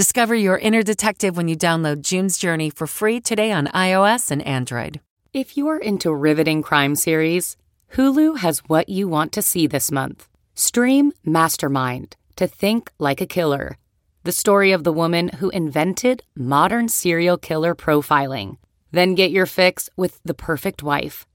Discover 0.00 0.34
your 0.36 0.56
inner 0.56 0.82
detective 0.82 1.36
when 1.36 1.46
you 1.46 1.54
download 1.54 2.00
June's 2.00 2.38
Journey 2.38 2.70
for 2.70 2.86
free 2.86 3.20
today 3.20 3.52
on 3.52 3.66
iOS 3.66 4.30
and 4.30 4.40
Android. 4.46 4.98
If 5.34 5.58
you're 5.58 5.76
into 5.76 6.10
riveting 6.10 6.62
crime 6.62 6.96
series, 6.96 7.58
Hulu 7.92 8.38
has 8.38 8.60
what 8.60 8.88
you 8.88 9.06
want 9.08 9.30
to 9.32 9.42
see 9.42 9.66
this 9.66 9.92
month. 9.92 10.26
Stream 10.54 11.12
Mastermind 11.22 12.16
to 12.36 12.46
think 12.46 12.90
like 12.98 13.20
a 13.20 13.26
killer. 13.26 13.76
The 14.24 14.32
story 14.32 14.72
of 14.72 14.84
the 14.84 14.92
woman 15.02 15.28
who 15.38 15.50
invented 15.50 16.22
modern 16.34 16.88
serial 16.88 17.36
killer 17.36 17.74
profiling. 17.74 18.56
Then 18.92 19.14
get 19.14 19.30
your 19.30 19.44
fix 19.44 19.90
with 19.98 20.18
The 20.24 20.32
Perfect 20.32 20.82
Wife, 20.82 21.26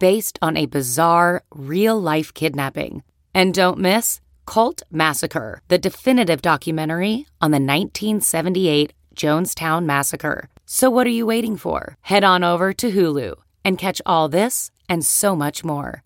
based 0.00 0.38
on 0.42 0.58
a 0.58 0.66
bizarre, 0.66 1.44
real 1.50 1.98
life 1.98 2.34
kidnapping. 2.34 3.04
And 3.32 3.54
don't 3.54 3.78
miss 3.78 4.20
Cult 4.46 4.82
Massacre, 4.90 5.62
the 5.68 5.78
definitive 5.78 6.42
documentary 6.42 7.26
on 7.40 7.50
the 7.50 7.56
1978 7.56 8.92
Jonestown 9.14 9.84
Massacre. 9.84 10.48
So, 10.66 10.90
what 10.90 11.06
are 11.06 11.10
you 11.10 11.26
waiting 11.26 11.56
for? 11.56 11.96
Head 12.02 12.24
on 12.24 12.42
over 12.44 12.72
to 12.72 12.90
Hulu 12.90 13.34
and 13.64 13.78
catch 13.78 14.00
all 14.06 14.28
this 14.28 14.70
and 14.88 15.04
so 15.04 15.36
much 15.36 15.64
more. 15.64 16.02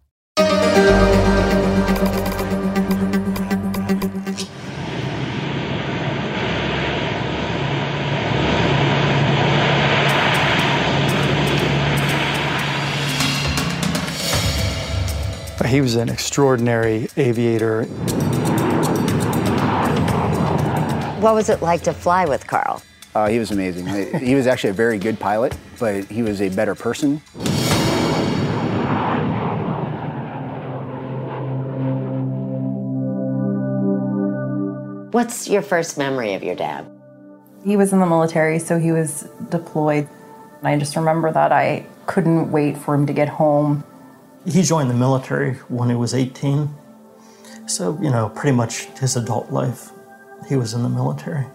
He 15.66 15.80
was 15.80 15.96
an 15.96 16.08
extraordinary 16.08 17.08
aviator. 17.16 17.84
What 21.20 21.34
was 21.34 21.48
it 21.48 21.60
like 21.60 21.82
to 21.82 21.92
fly 21.92 22.24
with 22.24 22.46
Carl? 22.46 22.82
Uh, 23.14 23.28
he 23.28 23.38
was 23.38 23.50
amazing. 23.50 23.86
he 24.20 24.34
was 24.34 24.46
actually 24.46 24.70
a 24.70 24.74
very 24.74 24.98
good 24.98 25.18
pilot, 25.18 25.56
but 25.80 26.04
he 26.04 26.22
was 26.22 26.40
a 26.40 26.50
better 26.50 26.74
person. 26.74 27.20
What's 35.12 35.48
your 35.48 35.62
first 35.62 35.98
memory 35.98 36.34
of 36.34 36.42
your 36.44 36.54
dad? 36.54 36.86
He 37.64 37.76
was 37.76 37.92
in 37.92 37.98
the 37.98 38.06
military, 38.06 38.58
so 38.58 38.78
he 38.78 38.92
was 38.92 39.26
deployed. 39.48 40.08
And 40.58 40.68
I 40.68 40.78
just 40.78 40.94
remember 40.94 41.32
that 41.32 41.50
I 41.50 41.86
couldn't 42.04 42.52
wait 42.52 42.76
for 42.76 42.94
him 42.94 43.06
to 43.06 43.12
get 43.12 43.28
home. 43.28 43.82
He 44.46 44.62
joined 44.62 44.88
the 44.88 44.94
military 44.94 45.54
when 45.68 45.88
he 45.88 45.96
was 45.96 46.14
18. 46.14 46.70
So, 47.66 47.98
you 48.00 48.10
know, 48.10 48.28
pretty 48.28 48.56
much 48.56 48.84
his 49.00 49.16
adult 49.16 49.50
life, 49.50 49.90
he 50.48 50.54
was 50.54 50.72
in 50.72 50.82
the 50.84 50.88
military. 50.88 51.46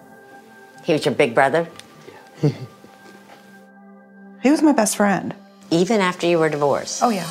He 0.83 0.93
was 0.93 1.05
your 1.05 1.15
big 1.15 1.33
brother? 1.33 1.67
Yeah. 2.41 2.51
He 4.43 4.49
was 4.49 4.63
my 4.63 4.71
best 4.71 4.97
friend. 4.97 5.35
Even 5.69 6.01
after 6.01 6.25
you 6.25 6.39
were 6.39 6.49
divorced? 6.49 7.03
Oh, 7.03 7.09
yeah. 7.09 7.29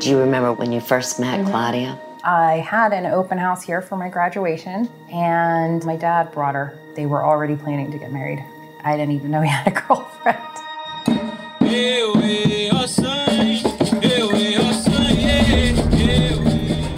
Do 0.00 0.08
you 0.08 0.18
remember 0.18 0.54
when 0.54 0.72
you 0.72 0.80
first 0.80 1.20
met 1.20 1.38
mm-hmm. 1.38 1.50
Claudia? 1.50 1.98
I 2.24 2.64
had 2.66 2.94
an 2.94 3.04
open 3.04 3.36
house 3.36 3.62
here 3.62 3.82
for 3.82 3.96
my 3.96 4.08
graduation, 4.08 4.88
and 5.12 5.84
my 5.84 5.96
dad 5.96 6.32
brought 6.32 6.54
her. 6.54 6.78
They 6.94 7.04
were 7.04 7.26
already 7.26 7.56
planning 7.56 7.90
to 7.92 7.98
get 7.98 8.10
married. 8.10 8.42
I 8.82 8.96
didn't 8.96 9.14
even 9.14 9.30
know 9.30 9.42
he 9.42 9.48
had 9.48 9.66
a 9.66 9.80
girlfriend. 9.86 10.55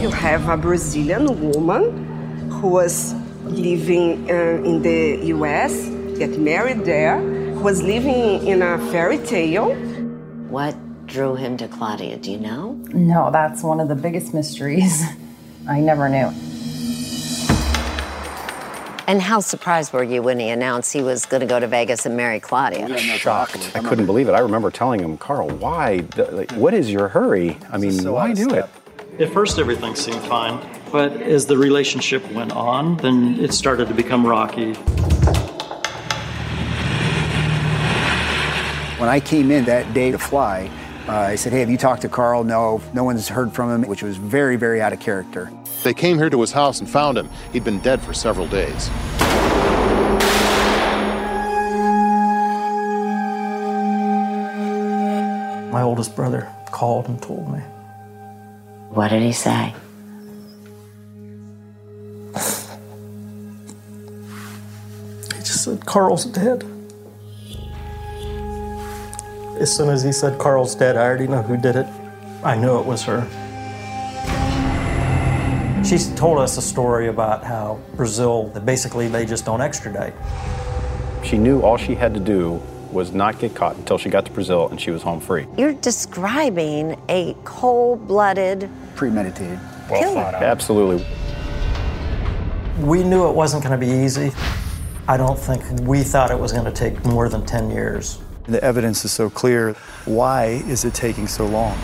You 0.01 0.11
have 0.11 0.49
a 0.49 0.57
Brazilian 0.57 1.53
woman 1.53 2.51
who 2.51 2.69
was 2.69 3.15
living 3.45 4.31
uh, 4.31 4.63
in 4.65 4.83
the 4.83 5.27
US, 5.35 5.73
get 6.19 6.39
married 6.39 6.85
there, 6.85 7.21
who 7.21 7.61
was 7.61 7.83
living 7.83 8.47
in 8.47 8.63
a 8.63 8.79
fairy 8.91 9.19
tale. 9.19 9.75
What 10.49 10.75
drew 11.07 11.35
him 11.35 11.57
to 11.59 11.69
Claudia? 11.69 12.17
Do 12.17 12.31
you 12.31 12.39
know? 12.39 12.73
No, 12.93 13.31
that's 13.31 13.63
one 13.63 13.81
of 13.81 13.89
the 13.89 13.95
biggest 13.95 14.33
mysteries. 14.33 15.03
I 15.69 15.81
never 15.81 16.09
knew. 16.09 16.33
And 19.09 19.23
how 19.23 19.41
surprised 19.41 19.95
were 19.95 20.03
you 20.03 20.21
when 20.21 20.39
he 20.39 20.51
announced 20.51 20.93
he 20.93 21.01
was 21.01 21.25
going 21.25 21.41
to 21.41 21.47
go 21.47 21.59
to 21.59 21.67
Vegas 21.67 22.05
and 22.05 22.15
marry 22.15 22.41
Claudia? 22.41 22.95
Shocked. 22.99 23.73
I 23.75 23.81
couldn't 23.81 24.05
believe 24.05 24.29
it. 24.29 24.33
I 24.33 24.41
remember 24.41 24.71
telling 24.71 25.01
him, 25.01 25.17
Carl, 25.17 25.49
why? 25.49 26.01
The- 26.15 26.31
Like, 26.31 26.53
what 26.53 26.75
is 26.75 26.91
your 26.93 27.09
hurry? 27.09 27.57
I 27.73 27.79
mean, 27.79 28.05
why 28.13 28.35
do 28.35 28.51
it? 28.53 28.67
At 29.19 29.33
first, 29.33 29.59
everything 29.59 29.95
seemed 29.97 30.21
fine, 30.25 30.61
but 30.93 31.11
as 31.23 31.47
the 31.47 31.57
relationship 31.57 32.31
went 32.33 32.53
on, 32.53 32.99
then 32.99 33.41
it 33.41 33.55
started 33.55 33.89
to 33.89 33.95
become 33.95 34.27
rocky. 34.27 34.75
When 39.01 39.09
I 39.09 39.21
came 39.25 39.51
in 39.51 39.65
that 39.65 39.95
day 39.95 40.11
to 40.11 40.19
fly, 40.19 40.71
uh, 41.09 41.13
I 41.13 41.37
said, 41.37 41.55
Hey, 41.55 41.61
have 41.61 41.71
you 41.71 41.79
talked 41.79 42.03
to 42.03 42.11
Carl? 42.11 42.45
No, 42.45 42.83
no 42.93 43.05
one's 43.05 43.27
heard 43.27 43.55
from 43.55 43.71
him, 43.75 43.89
which 43.89 44.03
was 44.03 44.19
very, 44.19 44.57
very 44.57 44.83
out 44.83 44.93
of 44.93 45.01
character. 45.01 45.51
They 45.83 45.95
came 45.95 46.19
here 46.19 46.29
to 46.29 46.41
his 46.41 46.53
house 46.53 46.81
and 46.81 46.91
found 46.91 47.17
him. 47.17 47.29
He'd 47.53 47.65
been 47.65 47.81
dead 47.81 48.01
for 48.01 48.13
several 48.13 48.49
days. 48.49 48.91
My 55.73 55.83
oldest 55.83 56.17
brother 56.17 56.53
called 56.73 57.09
and 57.09 57.23
told 57.23 57.53
me. 57.53 57.61
What 58.91 59.09
did 59.09 59.23
he 59.23 59.33
say? 59.33 59.75
He 65.35 65.45
just 65.45 65.63
said, 65.65 65.87
Carl's 65.87 66.25
dead. 66.25 66.65
As 69.61 69.75
soon 69.75 69.91
as 69.91 70.03
he 70.03 70.13
said 70.13 70.39
Carl's 70.39 70.75
dead, 70.75 70.97
I 70.97 71.03
already 71.03 71.27
know 71.29 71.43
who 71.43 71.57
did 71.57 71.77
it. 71.77 71.87
I 72.43 72.57
knew 72.57 72.79
it 72.79 72.87
was 72.87 73.03
her. 73.05 73.27
She's 75.89 76.15
told 76.17 76.39
us 76.39 76.59
a 76.59 76.61
story 76.61 77.09
about 77.09 77.43
how 77.43 77.81
Brazil, 77.97 78.49
basically 78.63 79.09
they 79.09 79.25
just 79.25 79.47
don't 79.47 79.63
extradite. 79.63 80.13
She 81.25 81.39
knew 81.39 81.63
all 81.63 81.79
she 81.79 81.95
had 81.95 82.13
to 82.13 82.21
do 82.21 82.61
was 82.93 83.13
not 83.13 83.39
get 83.39 83.55
caught 83.55 83.75
until 83.77 83.97
she 83.97 84.11
got 84.11 84.27
to 84.27 84.31
Brazil 84.31 84.69
and 84.69 84.79
she 84.79 84.91
was 84.91 85.01
home 85.01 85.19
free. 85.19 85.47
You're 85.57 85.73
describing 85.73 87.01
a 87.09 87.35
cold 87.45 88.07
blooded 88.07 88.69
Premeditated. 88.97 89.59
killer. 89.89 90.21
Absolutely. 90.21 91.07
We 92.81 93.03
knew 93.03 93.27
it 93.31 93.35
wasn't 93.35 93.65
going 93.65 93.81
to 93.81 93.87
be 93.87 93.91
easy. 93.91 94.31
I 95.09 95.17
don't 95.17 95.39
think 95.39 95.65
we 95.89 96.03
thought 96.03 96.31
it 96.31 96.39
was 96.39 96.53
going 96.53 96.67
to 96.67 96.71
take 96.71 97.03
more 97.07 97.31
than 97.31 97.47
10 97.47 97.71
years. 97.71 98.19
The 98.47 98.63
evidence 98.63 99.07
is 99.07 99.13
so 99.13 99.31
clear. 99.31 99.73
Why 100.05 100.63
is 100.69 100.85
it 100.85 100.93
taking 100.93 101.27
so 101.27 101.47
long? 101.47 101.79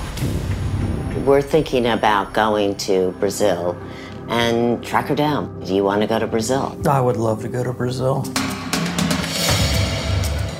We're 1.24 1.40
thinking 1.40 1.86
about 1.86 2.34
going 2.34 2.76
to 2.88 3.12
Brazil 3.12 3.80
and 4.28 4.84
track 4.84 5.06
her 5.06 5.14
down. 5.14 5.58
Do 5.64 5.74
you 5.74 5.82
want 5.82 6.02
to 6.02 6.06
go 6.06 6.18
to 6.18 6.26
Brazil? 6.26 6.78
I 6.86 7.00
would 7.00 7.16
love 7.16 7.40
to 7.42 7.48
go 7.48 7.64
to 7.64 7.72
Brazil. 7.72 8.24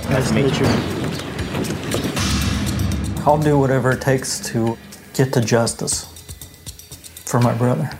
Nice 0.09 0.29
to 0.29 0.35
meet 0.35 0.59
you. 0.59 0.67
I'll 3.27 3.37
do 3.37 3.59
whatever 3.59 3.93
it 3.93 4.01
takes 4.01 4.41
to 4.53 4.79
get 5.13 5.35
to 5.35 5.43
justice 5.43 6.07
for 7.27 7.41
my 7.41 7.53
brother. 7.53 7.91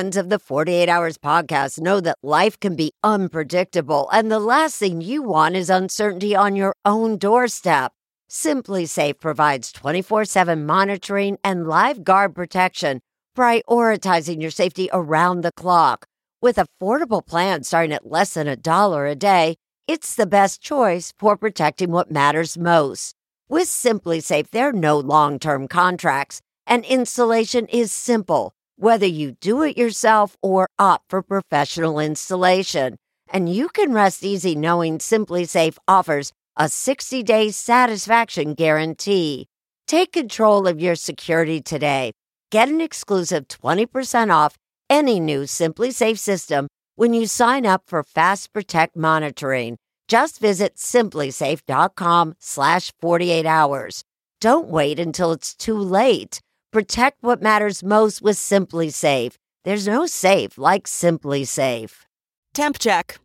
Fans 0.00 0.16
of 0.16 0.30
the 0.30 0.38
48 0.38 0.88
Hours 0.88 1.18
podcast 1.18 1.78
know 1.78 2.00
that 2.00 2.16
life 2.22 2.58
can 2.58 2.74
be 2.74 2.90
unpredictable, 3.04 4.08
and 4.10 4.32
the 4.32 4.38
last 4.38 4.78
thing 4.78 5.02
you 5.02 5.22
want 5.22 5.56
is 5.56 5.68
uncertainty 5.68 6.34
on 6.34 6.56
your 6.56 6.74
own 6.86 7.18
doorstep. 7.18 7.92
SimpliSafe 8.30 9.20
provides 9.20 9.70
24 9.72 10.24
7 10.24 10.64
monitoring 10.64 11.36
and 11.44 11.66
live 11.66 12.02
guard 12.02 12.34
protection, 12.34 13.02
prioritizing 13.36 14.40
your 14.40 14.50
safety 14.50 14.88
around 14.90 15.42
the 15.42 15.52
clock. 15.52 16.06
With 16.40 16.56
affordable 16.56 17.26
plans 17.26 17.66
starting 17.66 17.92
at 17.92 18.10
less 18.10 18.32
than 18.32 18.48
a 18.48 18.56
dollar 18.56 19.04
a 19.04 19.14
day, 19.14 19.56
it's 19.86 20.14
the 20.14 20.24
best 20.24 20.62
choice 20.62 21.12
for 21.18 21.36
protecting 21.36 21.90
what 21.90 22.10
matters 22.10 22.56
most. 22.56 23.14
With 23.50 23.68
SimpliSafe, 23.68 24.48
there 24.48 24.70
are 24.70 24.72
no 24.72 24.98
long 24.98 25.38
term 25.38 25.68
contracts, 25.68 26.40
and 26.66 26.86
installation 26.86 27.66
is 27.66 27.92
simple 27.92 28.54
whether 28.80 29.06
you 29.06 29.32
do 29.32 29.62
it 29.62 29.76
yourself 29.76 30.36
or 30.40 30.66
opt 30.78 31.10
for 31.10 31.22
professional 31.22 32.00
installation. 32.00 32.96
And 33.28 33.54
you 33.54 33.68
can 33.68 33.92
rest 33.92 34.24
easy 34.24 34.54
knowing 34.54 34.98
SimpliSafe 34.98 35.76
offers 35.86 36.32
a 36.56 36.68
60 36.68 37.22
day 37.22 37.50
satisfaction 37.50 38.54
guarantee. 38.54 39.46
Take 39.86 40.12
control 40.12 40.66
of 40.66 40.80
your 40.80 40.94
security 40.94 41.60
today. 41.60 42.12
Get 42.50 42.68
an 42.68 42.80
exclusive 42.80 43.48
20% 43.48 44.32
off 44.32 44.56
any 44.88 45.20
new 45.20 45.42
SimpliSafe 45.42 46.18
system 46.18 46.66
when 46.96 47.12
you 47.12 47.26
sign 47.26 47.66
up 47.66 47.82
for 47.86 48.02
Fast 48.02 48.52
Protect 48.52 48.96
monitoring. 48.96 49.76
Just 50.08 50.40
visit 50.40 50.76
simplisafe.com 50.76 52.34
slash 52.38 52.92
48 53.00 53.46
hours. 53.46 54.02
Don't 54.40 54.68
wait 54.68 54.98
until 54.98 55.32
it's 55.32 55.54
too 55.54 55.78
late. 55.78 56.40
Protect 56.72 57.16
what 57.20 57.42
matters 57.42 57.82
most 57.82 58.22
with 58.22 58.36
SimpliSafe. 58.36 59.34
There's 59.64 59.88
no 59.88 60.06
safe 60.06 60.56
like 60.56 60.86
Simply 60.86 61.44
Safe. 61.44 62.06
Temp 62.54 62.78
check. 62.78 63.18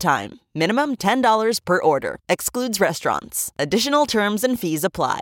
time. 0.00 0.40
Minimum 0.54 0.96
$10 0.96 1.60
per 1.64 1.80
order. 1.80 2.18
Excludes 2.28 2.80
restaurants. 2.80 3.52
Additional 3.58 4.06
terms 4.06 4.42
and 4.42 4.58
fees 4.58 4.82
apply. 4.82 5.20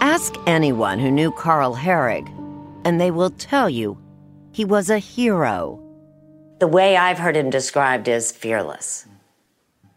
Ask 0.00 0.34
anyone 0.46 0.98
who 0.98 1.10
knew 1.10 1.30
Carl 1.32 1.74
Hoerig, 1.76 2.28
and 2.84 3.00
they 3.00 3.10
will 3.10 3.30
tell 3.30 3.70
you 3.70 3.96
he 4.52 4.64
was 4.64 4.90
a 4.90 4.98
hero. 4.98 5.78
The 6.58 6.68
way 6.68 6.96
I've 6.96 7.18
heard 7.18 7.36
him 7.36 7.50
described 7.50 8.08
is 8.08 8.30
fearless. 8.30 9.06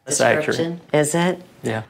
That's 0.06 0.22
accurate. 0.22 0.46
Description, 0.46 0.82
Is 0.94 1.16
it? 1.16 1.42
Yeah. 1.64 1.84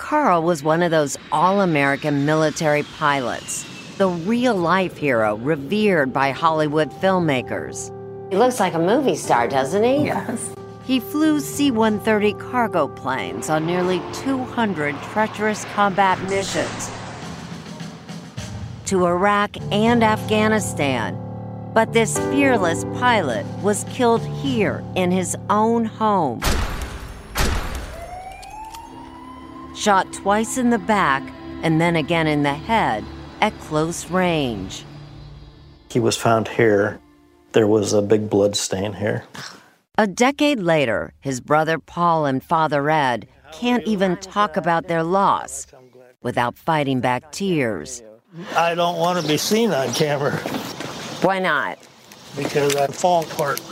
Carl 0.00 0.42
was 0.42 0.62
one 0.62 0.82
of 0.82 0.90
those 0.90 1.18
all 1.30 1.60
American 1.60 2.24
military 2.24 2.82
pilots, 2.82 3.64
the 3.98 4.08
real 4.08 4.56
life 4.56 4.96
hero 4.96 5.36
revered 5.36 6.10
by 6.10 6.30
Hollywood 6.30 6.90
filmmakers. 6.90 7.92
He 8.30 8.36
looks 8.38 8.58
like 8.58 8.72
a 8.72 8.78
movie 8.78 9.14
star, 9.14 9.46
doesn't 9.46 9.84
he? 9.84 10.06
Yes. 10.06 10.54
He 10.84 11.00
flew 11.00 11.38
C 11.38 11.70
130 11.70 12.32
cargo 12.40 12.88
planes 12.88 13.50
on 13.50 13.66
nearly 13.66 14.00
200 14.14 14.96
treacherous 15.12 15.66
combat 15.66 16.18
missions 16.30 16.90
to 18.86 19.04
Iraq 19.04 19.56
and 19.70 20.02
Afghanistan. 20.02 21.14
But 21.74 21.92
this 21.92 22.18
fearless 22.30 22.84
pilot 22.98 23.44
was 23.62 23.84
killed 23.90 24.24
here 24.42 24.82
in 24.96 25.10
his 25.10 25.36
own 25.50 25.84
home. 25.84 26.40
Shot 29.80 30.12
twice 30.12 30.58
in 30.58 30.68
the 30.68 30.78
back 30.78 31.22
and 31.62 31.80
then 31.80 31.96
again 31.96 32.26
in 32.26 32.42
the 32.42 32.52
head 32.52 33.02
at 33.40 33.58
close 33.60 34.10
range. 34.10 34.84
He 35.90 35.98
was 35.98 36.18
found 36.18 36.48
here. 36.48 37.00
There 37.52 37.66
was 37.66 37.94
a 37.94 38.02
big 38.02 38.28
blood 38.28 38.56
stain 38.56 38.92
here. 38.92 39.24
A 39.96 40.06
decade 40.06 40.60
later, 40.60 41.14
his 41.20 41.40
brother 41.40 41.78
Paul 41.78 42.26
and 42.26 42.44
father 42.44 42.90
Ed 42.90 43.26
can't 43.52 43.82
even 43.86 44.18
talk 44.18 44.58
about 44.58 44.86
their 44.86 45.02
loss 45.02 45.66
without 46.22 46.58
fighting 46.58 47.00
back 47.00 47.32
tears. 47.32 48.02
I 48.54 48.74
don't 48.74 48.98
want 48.98 49.18
to 49.18 49.26
be 49.26 49.38
seen 49.38 49.72
on 49.72 49.94
camera 49.94 50.36
Why 51.22 51.38
not? 51.38 51.78
because 52.36 52.76
I 52.76 52.86
fall 52.88 53.22
apart. 53.24 53.62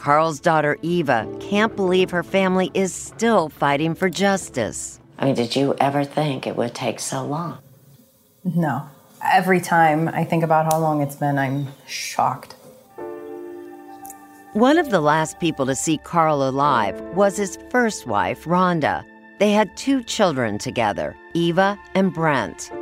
Carl's 0.00 0.40
daughter 0.40 0.78
Eva 0.80 1.28
can't 1.40 1.76
believe 1.76 2.10
her 2.10 2.22
family 2.22 2.70
is 2.72 2.94
still 2.94 3.50
fighting 3.50 3.94
for 3.94 4.08
justice. 4.08 4.98
I 5.18 5.26
mean, 5.26 5.34
did 5.34 5.54
you 5.54 5.74
ever 5.78 6.04
think 6.04 6.46
it 6.46 6.56
would 6.56 6.74
take 6.74 6.98
so 7.00 7.22
long? 7.22 7.58
No. 8.42 8.88
Every 9.22 9.60
time 9.60 10.08
I 10.08 10.24
think 10.24 10.42
about 10.42 10.72
how 10.72 10.78
long 10.78 11.02
it's 11.02 11.16
been, 11.16 11.36
I'm 11.36 11.66
shocked. 11.86 12.54
One 14.54 14.78
of 14.78 14.88
the 14.88 15.00
last 15.00 15.38
people 15.38 15.66
to 15.66 15.74
see 15.74 15.98
Carl 15.98 16.48
alive 16.48 16.98
was 17.14 17.36
his 17.36 17.58
first 17.68 18.06
wife, 18.06 18.44
Rhonda. 18.44 19.04
They 19.38 19.52
had 19.52 19.76
two 19.76 20.02
children 20.02 20.56
together, 20.56 21.14
Eva 21.34 21.78
and 21.94 22.14
Brent. 22.14 22.72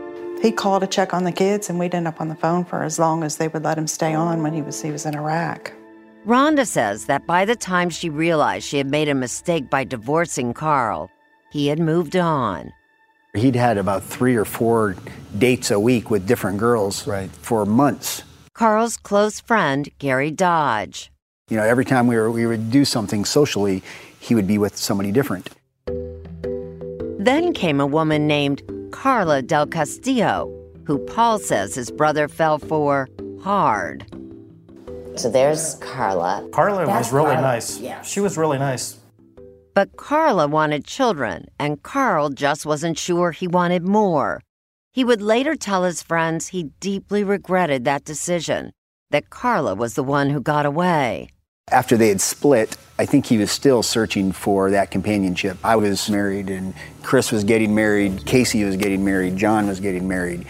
He 0.41 0.53
called 0.53 0.83
to 0.83 0.87
check 0.87 1.13
on 1.13 1.25
the 1.25 1.33
kids, 1.33 1.69
and 1.69 1.81
we'd 1.81 1.97
end 1.97 2.07
up 2.07 2.21
on 2.21 2.29
the 2.29 2.37
phone 2.37 2.65
for 2.65 2.85
as 2.85 2.97
long 3.01 3.25
as 3.25 3.39
they 3.39 3.49
would 3.49 3.65
let 3.65 3.77
him 3.77 3.89
stay 3.89 4.15
on 4.15 4.45
when 4.45 4.53
he 4.53 4.63
was 4.63 4.81
he 4.81 4.93
was 4.93 5.05
in 5.05 5.17
Iraq. 5.17 5.73
Rhonda 6.29 6.67
says 6.67 7.07
that 7.07 7.27
by 7.27 7.47
the 7.47 7.57
time 7.57 7.89
she 7.89 8.11
realized 8.11 8.67
she 8.69 8.77
had 8.77 8.91
made 8.91 9.09
a 9.09 9.15
mistake 9.15 9.71
by 9.71 9.85
divorcing 9.85 10.53
Carl, 10.53 11.11
he 11.51 11.69
had 11.69 11.79
moved 11.79 12.17
on. 12.17 12.71
He'd 13.35 13.57
had 13.57 13.79
about 13.79 14.05
three 14.05 14.37
or 14.37 14.45
four 14.45 14.95
dates 15.39 15.71
a 15.71 15.81
week 15.81 16.11
with 16.11 16.27
different 16.27 16.59
girls 16.59 17.07
Right. 17.07 17.31
for 17.31 17.65
months. 17.65 18.25
Carl's 18.53 18.99
close 18.99 19.41
friend, 19.41 19.89
Gary 19.99 20.31
Dodge. 20.31 21.11
You 21.49 21.57
know, 21.57 21.63
every 21.63 21.87
time 21.87 22.07
we 22.07 22.17
were 22.17 22.31
we 22.31 22.45
would 22.45 22.71
do 22.71 22.85
something 22.85 23.25
socially, 23.25 23.83
he 24.21 24.35
would 24.35 24.47
be 24.47 24.59
with 24.59 24.77
somebody 24.77 25.11
different. 25.13 25.49
Then 27.19 27.55
came 27.55 27.81
a 27.81 27.87
woman 27.87 28.27
named 28.27 28.61
Carla 28.91 29.41
Del 29.41 29.67
Castillo, 29.67 30.53
who 30.85 30.99
Paul 30.99 31.39
says 31.39 31.75
his 31.75 31.91
brother 31.91 32.29
fell 32.29 32.59
for 32.59 33.09
hard. 33.43 34.05
So 35.19 35.29
there's 35.29 35.75
Carla. 35.77 36.49
Carla 36.53 36.87
That's 36.87 37.09
was 37.09 37.13
really 37.13 37.35
Carla. 37.35 37.43
nice. 37.43 37.79
Yeah. 37.81 38.03
She 38.03 38.21
was 38.21 38.39
really 38.39 38.57
nice. 38.59 38.99
But 39.75 39.97
Carla 39.97 40.47
wanted 40.47 40.85
children, 40.85 41.49
and 41.59 41.83
Carl 41.83 42.31
just 42.31 42.65
wasn't 42.65 42.99
sure 42.99 43.33
he 43.33 43.49
wanted 43.49 43.83
more. 43.83 44.41
He 44.93 45.03
would 45.05 45.21
later 45.21 45.57
tell 45.57 45.83
his 45.83 46.03
friends 46.05 46.49
he 46.49 46.71
deeply 46.81 47.25
regretted 47.25 47.85
that 47.85 48.05
decision. 48.05 48.73
that 49.11 49.31
Carla 49.31 49.75
was 49.75 49.95
the 49.95 50.05
one 50.05 50.29
who 50.29 50.39
got 50.41 50.67
away. 50.67 51.31
After 51.71 51.97
they 51.97 52.09
had 52.09 52.21
split, 52.21 52.77
I 52.99 53.07
think 53.07 53.25
he 53.27 53.39
was 53.39 53.51
still 53.51 53.83
searching 53.83 54.33
for 54.33 54.71
that 54.71 54.91
companionship. 54.91 55.57
I 55.65 55.77
was 55.77 56.11
married, 56.11 56.51
and 56.51 56.75
Chris 57.03 57.33
was 57.33 57.43
getting 57.43 57.75
married, 57.75 58.27
Casey 58.27 58.65
was 58.65 58.77
getting 58.77 59.05
married, 59.07 59.37
John 59.39 59.67
was 59.67 59.81
getting 59.81 60.07
married. 60.07 60.47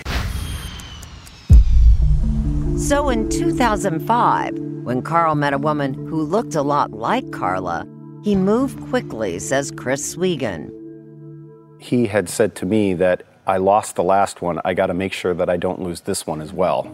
So 2.78 3.08
in 3.08 3.28
2005, 3.28 4.56
when 4.84 5.02
Carl 5.02 5.34
met 5.34 5.52
a 5.52 5.58
woman 5.58 5.94
who 5.94 6.22
looked 6.22 6.54
a 6.54 6.62
lot 6.62 6.92
like 6.92 7.28
Carla, 7.32 7.84
he 8.22 8.36
moved 8.36 8.80
quickly, 8.88 9.40
says 9.40 9.72
Chris 9.72 10.14
Swegan. 10.14 10.70
He 11.80 12.06
had 12.06 12.28
said 12.28 12.54
to 12.54 12.66
me 12.66 12.94
that 12.94 13.24
I 13.48 13.56
lost 13.56 13.96
the 13.96 14.04
last 14.04 14.42
one. 14.42 14.60
I 14.64 14.74
got 14.74 14.86
to 14.86 14.94
make 14.94 15.12
sure 15.12 15.34
that 15.34 15.50
I 15.50 15.56
don't 15.56 15.82
lose 15.82 16.02
this 16.02 16.24
one 16.24 16.40
as 16.40 16.52
well. 16.52 16.84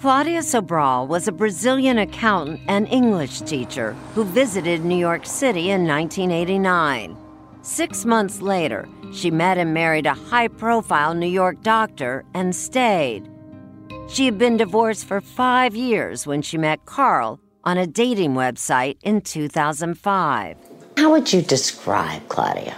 Claudia 0.00 0.40
Sobral 0.40 1.08
was 1.08 1.26
a 1.26 1.32
Brazilian 1.32 1.98
accountant 1.98 2.60
and 2.68 2.86
English 2.88 3.40
teacher 3.40 3.96
who 4.14 4.22
visited 4.22 4.84
New 4.84 4.98
York 4.98 5.24
City 5.24 5.70
in 5.70 5.86
1989. 5.86 7.16
Six 7.62 8.04
months 8.04 8.42
later, 8.42 8.86
she 9.14 9.30
met 9.30 9.56
and 9.56 9.72
married 9.72 10.04
a 10.04 10.12
high 10.12 10.48
profile 10.48 11.14
New 11.14 11.26
York 11.26 11.62
doctor 11.62 12.22
and 12.34 12.54
stayed. 12.54 13.30
She 14.08 14.26
had 14.26 14.38
been 14.38 14.56
divorced 14.56 15.06
for 15.06 15.20
five 15.20 15.74
years 15.74 16.26
when 16.26 16.42
she 16.42 16.58
met 16.58 16.84
Carl 16.84 17.40
on 17.64 17.78
a 17.78 17.86
dating 17.86 18.34
website 18.34 18.96
in 19.02 19.22
2005. 19.22 20.56
How 20.96 21.10
would 21.10 21.32
you 21.32 21.42
describe 21.42 22.28
Claudia? 22.28 22.76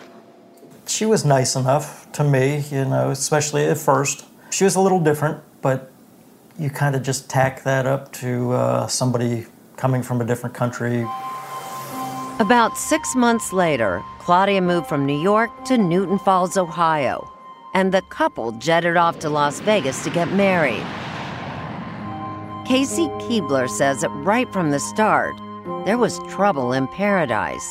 She 0.86 1.04
was 1.04 1.24
nice 1.24 1.56
enough 1.56 2.10
to 2.12 2.24
me, 2.24 2.64
you 2.70 2.84
know, 2.84 3.10
especially 3.10 3.64
at 3.64 3.76
first. 3.76 4.24
She 4.50 4.64
was 4.64 4.76
a 4.76 4.80
little 4.80 5.00
different, 5.00 5.42
but 5.60 5.90
you 6.58 6.70
kind 6.70 6.94
of 6.94 7.02
just 7.02 7.28
tack 7.28 7.64
that 7.64 7.86
up 7.86 8.12
to 8.12 8.52
uh, 8.52 8.86
somebody 8.86 9.46
coming 9.76 10.02
from 10.02 10.20
a 10.20 10.24
different 10.24 10.54
country. 10.54 11.06
About 12.38 12.78
six 12.78 13.14
months 13.14 13.52
later, 13.52 14.02
Claudia 14.20 14.60
moved 14.60 14.86
from 14.86 15.04
New 15.04 15.20
York 15.20 15.50
to 15.66 15.76
Newton 15.76 16.18
Falls, 16.20 16.56
Ohio, 16.56 17.30
and 17.74 17.92
the 17.92 18.02
couple 18.02 18.52
jetted 18.52 18.96
off 18.96 19.18
to 19.20 19.28
Las 19.28 19.60
Vegas 19.60 20.02
to 20.04 20.10
get 20.10 20.30
married. 20.32 20.84
Casey 22.66 23.06
Keebler 23.20 23.70
says 23.70 24.00
that 24.00 24.08
right 24.08 24.52
from 24.52 24.72
the 24.72 24.80
start, 24.80 25.36
there 25.84 25.98
was 25.98 26.18
trouble 26.28 26.72
in 26.72 26.88
paradise. 26.88 27.64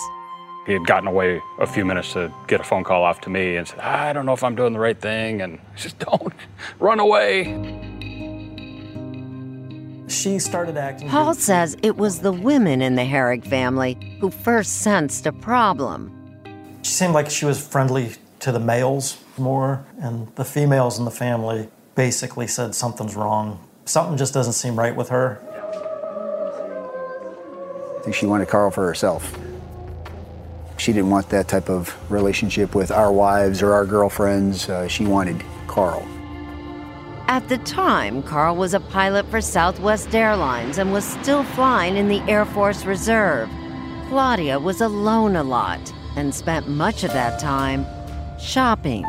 He 0.66 0.72
had 0.72 0.88
gotten 0.88 1.10
away 1.10 1.42
a 1.60 1.68
few 1.68 1.84
minutes 1.84 2.14
to 2.14 2.34
get 2.48 2.62
a 2.62 2.64
phone 2.64 2.86
call 2.86 3.04
off 3.04 3.20
to 3.22 3.30
me 3.30 3.58
and 3.58 3.68
said, 3.68 3.80
I 3.80 4.14
don't 4.14 4.26
know 4.26 4.32
if 4.32 4.42
I'm 4.42 4.56
doing 4.56 4.72
the 4.72 4.80
right 4.80 4.98
thing. 4.98 5.42
And 5.42 5.60
I 5.74 5.78
said, 5.78 6.00
don't 6.00 6.34
run 6.80 7.02
away. 7.02 7.44
She 10.08 10.40
started 10.40 10.78
acting. 10.78 11.10
Paul 11.10 11.34
says 11.34 11.76
it 11.84 11.98
was 11.98 12.20
the 12.20 12.32
women 12.32 12.82
in 12.82 12.96
the 12.96 13.04
Hoerig 13.04 13.46
family 13.46 14.18
who 14.22 14.32
first 14.32 14.78
sensed 14.78 15.26
a 15.26 15.34
problem. 15.34 16.10
She 16.84 16.92
seemed 16.94 17.14
like 17.14 17.30
she 17.30 17.44
was 17.44 17.60
friendly 17.62 18.14
to 18.40 18.54
the 18.54 18.62
males 18.62 19.22
more, 19.38 19.86
and 20.00 20.34
the 20.36 20.46
females 20.46 21.00
in 21.00 21.04
the 21.04 21.12
family 21.12 21.68
basically 21.96 22.48
said 22.48 22.74
something's 22.74 23.18
wrong 23.18 23.60
something 23.86 24.18
just 24.18 24.34
doesn't 24.34 24.54
seem 24.54 24.78
right 24.78 24.96
with 24.96 25.10
her. 25.10 25.40
I 27.98 28.04
think 28.04 28.16
she 28.16 28.26
wanted 28.26 28.48
Carl 28.48 28.72
for 28.72 28.86
herself. 28.86 29.38
She 30.78 30.92
didn't 30.92 31.10
want 31.10 31.30
that 31.30 31.48
type 31.48 31.70
of 31.70 31.96
relationship 32.12 32.76
with 32.76 32.92
our 32.92 33.12
wives 33.12 33.62
or 33.62 33.74
our 33.74 33.86
girlfriends. 33.86 34.70
Uh, 34.70 34.88
she 34.88 35.06
wanted 35.06 35.44
Carl. 35.68 36.06
At 37.28 37.48
the 37.50 37.58
time, 37.60 38.22
Carl 38.22 38.56
was 38.56 38.74
a 38.76 38.80
pilot 38.80 39.26
for 39.32 39.42
Southwest 39.42 40.14
Airlines 40.14 40.78
and 40.78 40.94
was 40.94 41.04
still 41.04 41.44
flying 41.44 41.98
in 41.98 42.08
the 42.08 42.22
Air 42.30 42.46
Force 42.46 42.86
Reserve. 42.86 43.50
Claudia 44.10 44.60
was 44.60 44.82
alone 44.82 45.36
a 45.36 45.44
lot 45.44 45.80
and 46.16 46.34
spent 46.34 46.68
much 46.68 47.04
of 47.04 47.12
that 47.14 47.40
time 47.40 47.86
shopping. 48.40 49.04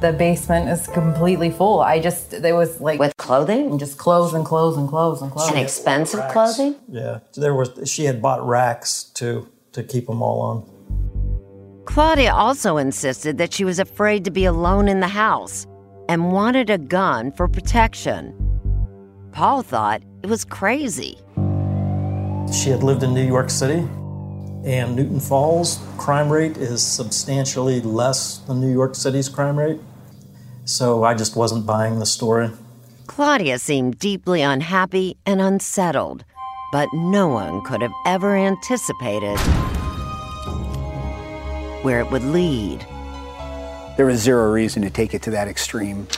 The 0.00 0.12
basement 0.12 0.68
is 0.68 0.86
completely 0.88 1.50
full. 1.50 1.80
I 1.80 2.00
just, 2.00 2.42
there 2.42 2.54
was 2.54 2.80
like. 2.80 3.00
With 3.00 3.16
clothing? 3.16 3.70
And 3.70 3.80
just 3.80 3.96
clothes 3.96 4.34
and 4.34 4.44
clothes 4.44 4.76
and 4.76 4.88
clothes 4.88 5.22
and 5.22 5.32
clothes. 5.32 5.48
And 5.48 5.58
expensive 5.58 6.20
racks. 6.20 6.32
clothing? 6.32 6.76
Yeah. 6.88 7.20
There 7.34 7.54
was, 7.54 7.90
she 7.90 8.04
had 8.04 8.20
bought 8.20 8.46
racks 8.46 9.04
to, 9.14 9.48
to 9.72 9.82
keep 9.82 10.06
them 10.06 10.22
all 10.22 10.40
on. 10.40 11.84
Claudia 11.86 12.32
also 12.32 12.76
insisted 12.76 13.38
that 13.38 13.54
she 13.54 13.64
was 13.64 13.78
afraid 13.78 14.24
to 14.24 14.30
be 14.30 14.44
alone 14.44 14.88
in 14.88 15.00
the 15.00 15.08
house 15.08 15.66
and 16.08 16.30
wanted 16.30 16.68
a 16.68 16.78
gun 16.78 17.32
for 17.32 17.48
protection. 17.48 18.34
Paul 19.32 19.62
thought 19.62 20.02
it 20.22 20.28
was 20.28 20.44
crazy. 20.44 21.18
She 22.52 22.70
had 22.70 22.82
lived 22.82 23.02
in 23.02 23.14
New 23.14 23.26
York 23.26 23.50
City 23.50 23.86
and 24.66 24.96
Newton 24.96 25.20
Falls 25.20 25.80
crime 25.96 26.28
rate 26.28 26.56
is 26.56 26.82
substantially 26.84 27.80
less 27.80 28.38
than 28.38 28.60
New 28.60 28.72
York 28.72 28.96
City's 28.96 29.28
crime 29.28 29.56
rate. 29.56 29.80
So 30.66 31.04
I 31.04 31.14
just 31.14 31.36
wasn't 31.36 31.64
buying 31.64 32.00
the 32.00 32.06
story. 32.06 32.50
Claudia 33.06 33.60
seemed 33.60 34.00
deeply 34.00 34.42
unhappy 34.42 35.16
and 35.24 35.40
unsettled, 35.40 36.24
but 36.72 36.88
no 36.92 37.28
one 37.28 37.62
could 37.62 37.82
have 37.82 37.92
ever 38.04 38.34
anticipated 38.34 39.38
where 41.82 42.00
it 42.00 42.10
would 42.10 42.24
lead. 42.24 42.84
There 43.96 44.06
was 44.06 44.20
zero 44.20 44.50
reason 44.50 44.82
to 44.82 44.90
take 44.90 45.14
it 45.14 45.22
to 45.22 45.30
that 45.30 45.46
extreme. 45.46 46.08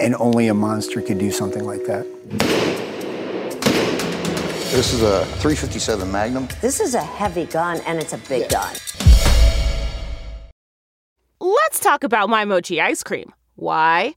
And 0.00 0.14
only 0.14 0.48
a 0.48 0.54
monster 0.54 1.02
could 1.02 1.18
do 1.18 1.30
something 1.30 1.64
like 1.64 1.84
that. 1.84 2.06
This 4.72 4.94
is 4.94 5.02
a 5.02 5.26
357 5.26 6.10
Magnum. 6.10 6.48
This 6.62 6.80
is 6.80 6.94
a 6.94 7.02
heavy 7.02 7.44
gun 7.44 7.80
and 7.86 7.98
it's 7.98 8.14
a 8.14 8.18
big 8.18 8.50
yeah. 8.50 8.72
gun. 8.72 8.76
Talk 11.86 12.02
about 12.02 12.28
my 12.28 12.44
mochi 12.44 12.80
ice 12.80 13.04
cream. 13.04 13.32
Why? 13.54 14.16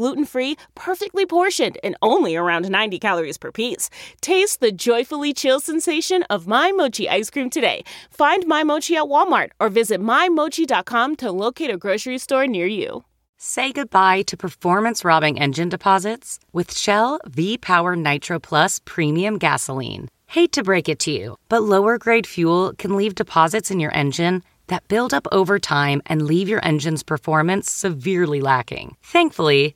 gluten 0.01 0.25
free, 0.25 0.57
perfectly 0.73 1.27
portioned, 1.27 1.77
and 1.83 1.95
only 2.01 2.35
around 2.35 2.67
90 2.67 2.97
calories 2.97 3.37
per 3.37 3.51
piece. 3.51 3.87
Taste 4.19 4.59
the 4.59 4.71
joyfully 4.71 5.31
chill 5.31 5.59
sensation 5.59 6.23
of 6.23 6.47
My 6.47 6.71
Mochi 6.71 7.07
ice 7.07 7.29
cream 7.29 7.51
today. 7.51 7.83
Find 8.09 8.47
My 8.47 8.63
Mochi 8.63 8.95
at 8.95 9.05
Walmart 9.13 9.49
or 9.59 9.69
visit 9.69 10.01
MyMochi.com 10.01 11.17
to 11.17 11.31
locate 11.31 11.69
a 11.69 11.77
grocery 11.77 12.17
store 12.17 12.47
near 12.47 12.65
you. 12.65 13.03
Say 13.37 13.71
goodbye 13.71 14.23
to 14.23 14.37
performance 14.37 15.05
robbing 15.05 15.39
engine 15.39 15.69
deposits 15.69 16.39
with 16.51 16.75
Shell 16.75 17.19
V 17.27 17.59
Power 17.59 17.95
Nitro 17.95 18.39
Plus 18.39 18.79
Premium 18.85 19.37
Gasoline. 19.37 20.09
Hate 20.25 20.51
to 20.53 20.63
break 20.63 20.89
it 20.89 20.97
to 20.99 21.11
you, 21.11 21.37
but 21.47 21.61
lower 21.61 21.99
grade 21.99 22.25
fuel 22.25 22.73
can 22.77 22.95
leave 22.95 23.13
deposits 23.13 23.69
in 23.69 23.79
your 23.79 23.93
engine 23.93 24.41
that 24.71 24.87
build 24.87 25.13
up 25.13 25.27
over 25.31 25.59
time 25.59 26.01
and 26.05 26.21
leave 26.21 26.47
your 26.47 26.65
engine's 26.65 27.03
performance 27.03 27.69
severely 27.69 28.41
lacking. 28.41 28.95
Thankfully, 29.03 29.75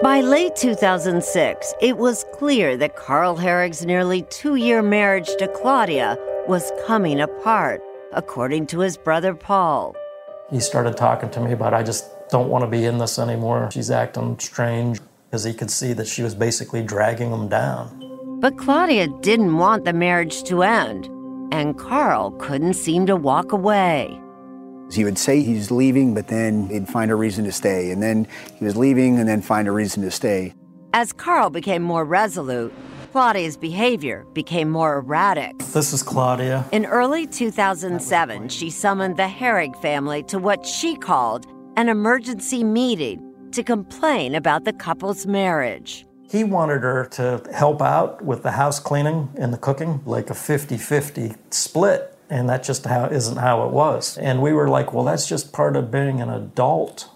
By 0.00 0.20
late 0.20 0.54
2006, 0.54 1.74
it 1.82 1.96
was 1.96 2.24
clear 2.32 2.76
that 2.76 2.94
Carl 2.94 3.36
Hoerig's 3.36 3.84
nearly 3.84 4.22
two 4.30 4.54
year 4.54 4.80
marriage 4.80 5.34
to 5.38 5.48
Claudia 5.48 6.16
was 6.46 6.70
coming 6.86 7.20
apart, 7.20 7.82
according 8.12 8.68
to 8.68 8.78
his 8.78 8.96
brother 8.96 9.34
Paul. 9.34 9.96
He 10.52 10.60
started 10.60 10.96
talking 10.96 11.30
to 11.30 11.40
me 11.40 11.50
about, 11.50 11.74
I 11.74 11.82
just 11.82 12.06
don't 12.28 12.48
want 12.48 12.62
to 12.62 12.70
be 12.70 12.84
in 12.84 12.98
this 12.98 13.18
anymore. 13.18 13.70
She's 13.72 13.90
acting 13.90 14.38
strange. 14.38 15.00
because 15.26 15.42
he 15.42 15.52
could 15.52 15.70
see 15.70 15.92
that 15.94 16.06
she 16.06 16.22
was 16.22 16.32
basically 16.32 16.82
dragging 16.84 17.32
him 17.32 17.48
down. 17.48 18.38
But 18.40 18.56
Claudia 18.56 19.08
didn't 19.20 19.56
want 19.56 19.84
the 19.84 19.92
marriage 19.92 20.44
to 20.44 20.62
end, 20.62 21.06
and 21.52 21.76
Carl 21.76 22.30
couldn't 22.38 22.74
seem 22.74 23.04
to 23.06 23.16
walk 23.16 23.50
away. 23.50 24.20
He 24.90 25.04
would 25.04 25.18
say 25.18 25.42
he's 25.42 25.70
leaving, 25.70 26.14
but 26.14 26.28
then 26.28 26.68
he'd 26.68 26.88
find 26.88 27.10
a 27.10 27.14
reason 27.14 27.44
to 27.44 27.52
stay. 27.52 27.90
And 27.90 28.02
then 28.02 28.26
he 28.58 28.64
was 28.64 28.76
leaving 28.76 29.18
and 29.18 29.28
then 29.28 29.42
find 29.42 29.68
a 29.68 29.72
reason 29.72 30.02
to 30.02 30.10
stay. 30.10 30.54
As 30.94 31.12
Carl 31.12 31.50
became 31.50 31.82
more 31.82 32.04
resolute, 32.04 32.72
Claudia's 33.12 33.56
behavior 33.56 34.26
became 34.32 34.68
more 34.70 34.98
erratic. 34.98 35.58
This 35.58 35.92
is 35.92 36.02
Claudia. 36.02 36.64
In 36.72 36.86
early 36.86 37.26
2007, 37.26 38.48
she 38.48 38.70
summoned 38.70 39.16
the 39.16 39.28
Hoerig 39.28 39.80
family 39.80 40.22
to 40.24 40.38
what 40.38 40.64
she 40.66 40.96
called 40.96 41.46
an 41.76 41.88
emergency 41.88 42.64
meeting 42.64 43.22
to 43.52 43.62
complain 43.62 44.34
about 44.34 44.64
the 44.64 44.72
couple's 44.72 45.26
marriage. 45.26 46.06
He 46.30 46.44
wanted 46.44 46.82
her 46.82 47.06
to 47.12 47.42
help 47.54 47.80
out 47.80 48.22
with 48.22 48.42
the 48.42 48.50
house 48.50 48.78
cleaning 48.78 49.30
and 49.38 49.52
the 49.52 49.58
cooking, 49.58 50.02
like 50.04 50.28
a 50.28 50.34
50 50.34 50.76
50 50.76 51.34
split. 51.50 52.17
And 52.30 52.48
that 52.48 52.62
just 52.62 52.84
how, 52.84 53.06
isn't 53.06 53.36
how 53.38 53.66
it 53.66 53.72
was. 53.72 54.18
And 54.18 54.42
we 54.42 54.52
were 54.52 54.68
like, 54.68 54.92
well, 54.92 55.04
that's 55.04 55.26
just 55.28 55.52
part 55.52 55.76
of 55.76 55.90
being 55.90 56.20
an 56.20 56.28
adult. 56.28 57.08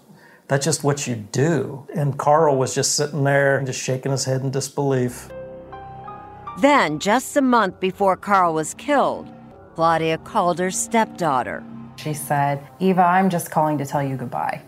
That's 0.47 0.65
just 0.65 0.83
what 0.83 1.07
you 1.07 1.15
do. 1.15 1.87
And 1.95 2.17
Carl 2.17 2.57
was 2.57 2.75
just 2.75 2.95
sitting 2.95 3.23
there 3.23 3.57
and 3.57 3.67
just 3.67 3.81
shaking 3.81 4.11
his 4.11 4.25
head 4.25 4.41
in 4.41 4.51
disbelief. 4.51 5.29
Then, 6.59 6.99
just 6.99 7.35
a 7.37 7.41
month 7.41 7.79
before 7.79 8.15
Carl 8.15 8.53
was 8.53 8.73
killed, 8.75 9.31
Claudia 9.75 10.19
called 10.19 10.59
her 10.59 10.69
stepdaughter. 10.69 11.63
She 11.95 12.13
said, 12.13 12.67
Eva, 12.79 13.01
I'm 13.01 13.29
just 13.29 13.49
calling 13.49 13.77
to 13.79 13.85
tell 13.85 14.03
you 14.03 14.17
goodbye. 14.17 14.61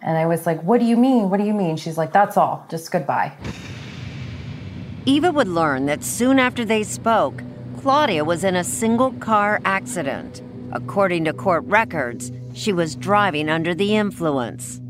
And 0.00 0.18
I 0.18 0.26
was 0.26 0.46
like, 0.46 0.60
What 0.62 0.80
do 0.80 0.86
you 0.86 0.96
mean? 0.96 1.30
What 1.30 1.38
do 1.38 1.46
you 1.46 1.54
mean? 1.54 1.76
She's 1.76 1.96
like, 1.96 2.12
That's 2.12 2.36
all, 2.36 2.66
just 2.68 2.90
goodbye. 2.90 3.32
Eva 5.06 5.30
would 5.30 5.48
learn 5.48 5.86
that 5.86 6.02
soon 6.02 6.38
after 6.38 6.64
they 6.64 6.82
spoke, 6.82 7.42
Claudia 7.82 8.24
was 8.24 8.44
in 8.44 8.54
a 8.54 8.62
single 8.62 9.10
car 9.14 9.60
accident. 9.64 10.40
According 10.70 11.24
to 11.24 11.32
court 11.32 11.64
records, 11.64 12.30
she 12.54 12.72
was 12.72 12.94
driving 12.94 13.48
under 13.48 13.74
the 13.74 13.96
influence. 13.96 14.80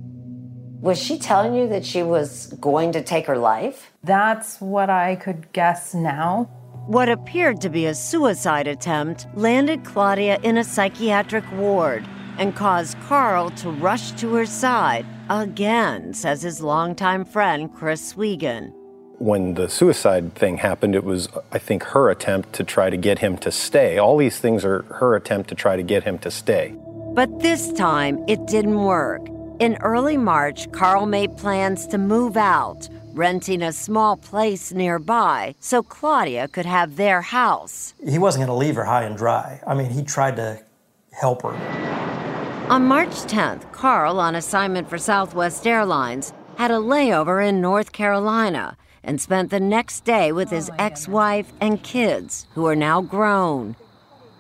Was 0.83 1.03
she 1.03 1.19
telling 1.19 1.55
you 1.55 1.67
that 1.69 1.87
she 1.87 2.03
was 2.03 2.49
going 2.61 2.93
to 2.93 3.03
take 3.03 3.25
her 3.29 3.39
life? 3.39 3.93
That's 4.05 4.61
what 4.61 4.91
I 4.91 5.17
could 5.17 5.51
guess 5.55 5.95
now. 5.95 6.51
What 6.87 7.09
appeared 7.09 7.63
to 7.63 7.71
be 7.71 7.87
a 7.87 7.95
suicide 7.95 8.67
attempt 8.67 9.27
landed 9.33 9.87
Claudia 9.87 10.39
in 10.43 10.59
a 10.59 10.65
psychiatric 10.65 11.51
ward 11.53 12.07
and 12.37 12.55
caused 12.55 13.01
Carl 13.09 13.49
to 13.53 13.71
rush 13.71 14.13
to 14.21 14.35
her 14.35 14.45
side 14.45 15.07
again, 15.31 16.13
says 16.13 16.43
his 16.43 16.61
longtime 16.61 17.25
friend 17.25 17.73
Chris 17.73 18.13
Swegan. 18.13 18.75
When 19.23 19.55
the 19.55 19.69
suicide 19.69 20.35
thing 20.35 20.57
happened, 20.57 20.97
it 20.97 21.05
was, 21.05 21.29
I 21.53 21.59
think, 21.59 21.85
her 21.85 22.11
attempt 22.11 22.55
to 22.55 22.65
try 22.65 22.91
to 22.91 22.97
get 22.97 23.21
him 23.21 23.39
to 23.39 23.53
stay. 23.53 23.97
All 23.97 24.17
these 24.17 24.41
things 24.41 24.65
are 24.65 24.83
her 24.99 25.15
attempt 25.15 25.49
to 25.51 25.55
try 25.55 25.77
to 25.77 25.83
get 25.85 26.03
him 26.03 26.19
to 26.27 26.31
stay. 26.33 26.75
But 27.15 27.39
this 27.39 27.73
time, 27.73 28.19
it 28.27 28.45
didn't 28.47 28.83
work. 28.83 29.23
In 29.61 29.77
early 29.77 30.17
March, 30.17 30.73
Carl 30.73 31.07
made 31.07 31.37
plans 31.37 31.87
to 31.87 31.99
move 31.99 32.37
out, 32.37 32.89
renting 33.13 33.63
a 33.63 33.73
small 33.73 34.17
place 34.17 34.73
nearby 34.73 35.55
so 35.61 35.85
Claudia 35.85 36.49
could 36.49 36.67
have 36.67 36.97
their 36.97 37.23
house. 37.23 37.95
He 38.05 38.19
wasn't 38.19 38.45
going 38.45 38.59
to 38.59 38.67
leave 38.67 38.75
her 38.75 38.85
high 38.85 39.05
and 39.05 39.17
dry. 39.17 39.61
I 39.65 39.77
mean, 39.77 39.91
he 39.91 40.03
tried 40.03 40.35
to 40.35 40.61
help 41.13 41.43
her. 41.43 41.55
On 42.69 42.83
March 42.83 43.15
10th, 43.31 43.71
Carl, 43.71 44.19
on 44.19 44.35
assignment 44.35 44.91
for 44.91 44.99
Southwest 44.99 45.65
Airlines, 45.65 46.33
had 46.59 46.73
a 46.73 46.79
layover 46.79 47.47
in 47.49 47.61
North 47.61 47.93
Carolina 47.93 48.77
and 49.05 49.21
spent 49.21 49.51
the 49.51 49.61
next 49.61 50.05
day 50.05 50.33
with 50.33 50.51
his 50.51 50.71
oh 50.71 50.77
ex 50.79 51.09
wife 51.09 51.53
and 51.61 51.83
kids, 51.83 52.47
who 52.55 52.67
are 52.67 52.77
now 52.77 53.01
grown. 53.01 53.77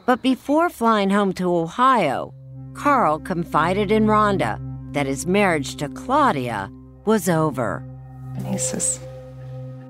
But 0.06 0.22
before 0.22 0.68
flying 0.68 1.10
home 1.10 1.32
to 1.34 1.54
Ohio, 1.54 2.34
Carl 2.74 3.18
confided 3.18 3.92
in 3.92 4.06
Rhonda 4.06 4.60
that 4.92 5.06
his 5.06 5.26
marriage 5.26 5.76
to 5.76 5.88
Claudia 5.88 6.70
was 7.04 7.28
over. 7.28 7.84
And 8.36 8.46
he 8.46 8.58
says, 8.58 9.00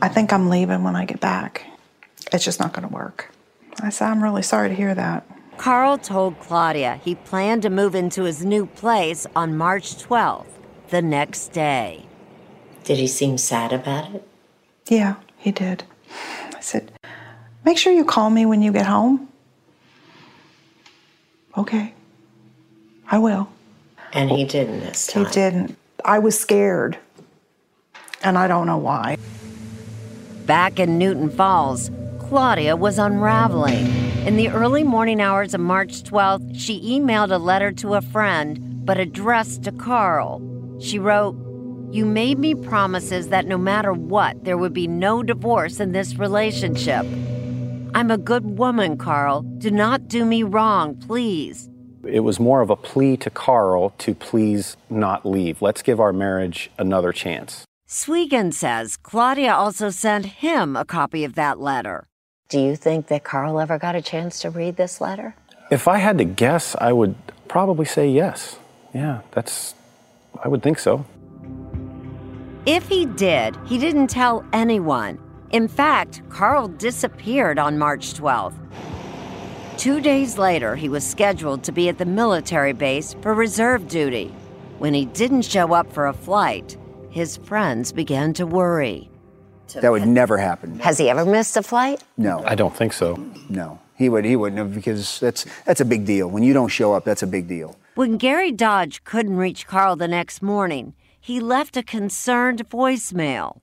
I 0.00 0.08
think 0.08 0.32
I'm 0.32 0.48
leaving 0.48 0.82
when 0.82 0.96
I 0.96 1.04
get 1.04 1.20
back. 1.20 1.64
It's 2.32 2.44
just 2.44 2.60
not 2.60 2.72
going 2.72 2.88
to 2.88 2.94
work. 2.94 3.30
I 3.80 3.90
said, 3.90 4.08
I'm 4.08 4.22
really 4.22 4.42
sorry 4.42 4.68
to 4.68 4.74
hear 4.74 4.94
that. 4.94 5.26
Carl 5.58 5.98
told 5.98 6.38
Claudia 6.40 7.00
he 7.04 7.14
planned 7.14 7.62
to 7.62 7.70
move 7.70 7.94
into 7.94 8.24
his 8.24 8.44
new 8.44 8.66
place 8.66 9.26
on 9.36 9.56
March 9.56 9.96
12th, 9.96 10.46
the 10.88 11.02
next 11.02 11.52
day. 11.52 12.06
Did 12.84 12.98
he 12.98 13.06
seem 13.06 13.38
sad 13.38 13.72
about 13.72 14.14
it? 14.14 14.28
Yeah, 14.86 15.16
he 15.38 15.52
did. 15.52 15.84
I 16.54 16.60
said, 16.60 16.92
Make 17.64 17.78
sure 17.78 17.92
you 17.92 18.04
call 18.04 18.30
me 18.30 18.46
when 18.46 18.62
you 18.62 18.72
get 18.72 18.86
home. 18.86 19.28
Okay, 21.56 21.94
I 23.10 23.18
will. 23.18 23.48
And 24.12 24.30
he 24.30 24.44
didn't 24.44 24.80
this 24.80 25.06
time. 25.06 25.26
He 25.26 25.32
didn't. 25.32 25.76
I 26.04 26.18
was 26.18 26.38
scared, 26.38 26.98
and 28.22 28.36
I 28.36 28.48
don't 28.48 28.66
know 28.66 28.78
why. 28.78 29.16
Back 30.46 30.80
in 30.80 30.98
Newton 30.98 31.30
Falls, 31.30 31.90
Claudia 32.18 32.74
was 32.76 32.98
unraveling. 32.98 33.86
In 34.26 34.36
the 34.36 34.48
early 34.48 34.82
morning 34.82 35.20
hours 35.20 35.54
of 35.54 35.60
March 35.60 36.02
12th, 36.02 36.58
she 36.58 36.80
emailed 36.98 37.30
a 37.30 37.38
letter 37.38 37.70
to 37.72 37.94
a 37.94 38.00
friend, 38.00 38.84
but 38.84 38.98
addressed 38.98 39.62
to 39.64 39.72
Carl. 39.72 40.40
She 40.80 40.98
wrote, 40.98 41.36
You 41.92 42.06
made 42.06 42.38
me 42.38 42.54
promises 42.54 43.28
that 43.28 43.44
no 43.44 43.58
matter 43.58 43.92
what, 43.92 44.44
there 44.44 44.56
would 44.56 44.72
be 44.72 44.86
no 44.86 45.22
divorce 45.22 45.78
in 45.78 45.92
this 45.92 46.16
relationship. 46.16 47.04
I'm 47.94 48.10
a 48.10 48.16
good 48.16 48.56
woman, 48.56 48.96
Carl. 48.96 49.42
Do 49.42 49.70
not 49.70 50.08
do 50.08 50.24
me 50.24 50.42
wrong, 50.42 50.96
please. 50.96 51.68
It 52.08 52.20
was 52.20 52.40
more 52.40 52.62
of 52.62 52.70
a 52.70 52.76
plea 52.76 53.18
to 53.18 53.28
Carl 53.28 53.90
to 53.98 54.14
please 54.14 54.78
not 54.88 55.26
leave. 55.26 55.60
Let's 55.60 55.82
give 55.82 56.00
our 56.00 56.14
marriage 56.14 56.70
another 56.78 57.12
chance. 57.12 57.66
Swegan 57.86 58.54
says 58.54 58.96
Claudia 58.96 59.52
also 59.52 59.90
sent 59.90 60.24
him 60.24 60.76
a 60.76 60.86
copy 60.86 61.24
of 61.24 61.34
that 61.34 61.60
letter. 61.60 62.06
Do 62.48 62.58
you 62.58 62.74
think 62.74 63.08
that 63.08 63.22
Carl 63.22 63.60
ever 63.60 63.76
got 63.76 63.96
a 63.96 64.00
chance 64.00 64.40
to 64.40 64.48
read 64.48 64.76
this 64.76 64.98
letter? 64.98 65.34
If 65.70 65.86
I 65.86 65.98
had 65.98 66.16
to 66.16 66.24
guess, 66.24 66.74
I 66.80 66.92
would 66.94 67.16
probably 67.48 67.84
say 67.84 68.08
yes. 68.08 68.56
Yeah, 68.94 69.20
that's, 69.32 69.74
I 70.42 70.48
would 70.48 70.62
think 70.62 70.78
so. 70.78 71.04
If 72.66 72.86
he 72.86 73.06
did, 73.06 73.56
he 73.66 73.76
didn't 73.76 74.06
tell 74.06 74.44
anyone. 74.52 75.18
In 75.50 75.66
fact, 75.66 76.22
Carl 76.28 76.68
disappeared 76.68 77.58
on 77.58 77.76
March 77.76 78.14
12th. 78.14 78.54
Two 79.76 80.00
days 80.00 80.38
later, 80.38 80.76
he 80.76 80.88
was 80.88 81.04
scheduled 81.04 81.64
to 81.64 81.72
be 81.72 81.88
at 81.88 81.98
the 81.98 82.04
military 82.04 82.72
base 82.72 83.16
for 83.20 83.34
reserve 83.34 83.88
duty. 83.88 84.32
When 84.78 84.94
he 84.94 85.06
didn't 85.06 85.42
show 85.42 85.72
up 85.72 85.92
for 85.92 86.06
a 86.06 86.12
flight, 86.12 86.76
his 87.10 87.36
friends 87.38 87.90
began 87.90 88.32
to 88.34 88.46
worry. 88.46 89.10
That 89.74 89.90
would 89.90 90.06
never 90.06 90.38
happen. 90.38 90.78
Has 90.78 90.98
he 90.98 91.10
ever 91.10 91.24
missed 91.24 91.56
a 91.56 91.64
flight? 91.64 92.04
No. 92.16 92.44
I 92.46 92.54
don't 92.54 92.76
think 92.76 92.92
so. 92.92 93.16
No. 93.48 93.80
He 93.96 94.08
would 94.08 94.24
he 94.24 94.36
wouldn't 94.36 94.58
have 94.58 94.74
because 94.74 95.18
that's 95.18 95.46
that's 95.64 95.80
a 95.80 95.84
big 95.84 96.04
deal. 96.04 96.28
When 96.28 96.42
you 96.42 96.52
don't 96.52 96.68
show 96.68 96.92
up, 96.92 97.04
that's 97.04 97.22
a 97.22 97.26
big 97.26 97.48
deal. 97.48 97.76
When 97.94 98.18
Gary 98.18 98.52
Dodge 98.52 99.02
couldn't 99.04 99.36
reach 99.36 99.66
Carl 99.66 99.96
the 99.96 100.08
next 100.08 100.42
morning, 100.42 100.94
he 101.22 101.38
left 101.38 101.76
a 101.76 101.84
concerned 101.84 102.68
voicemail. 102.68 103.60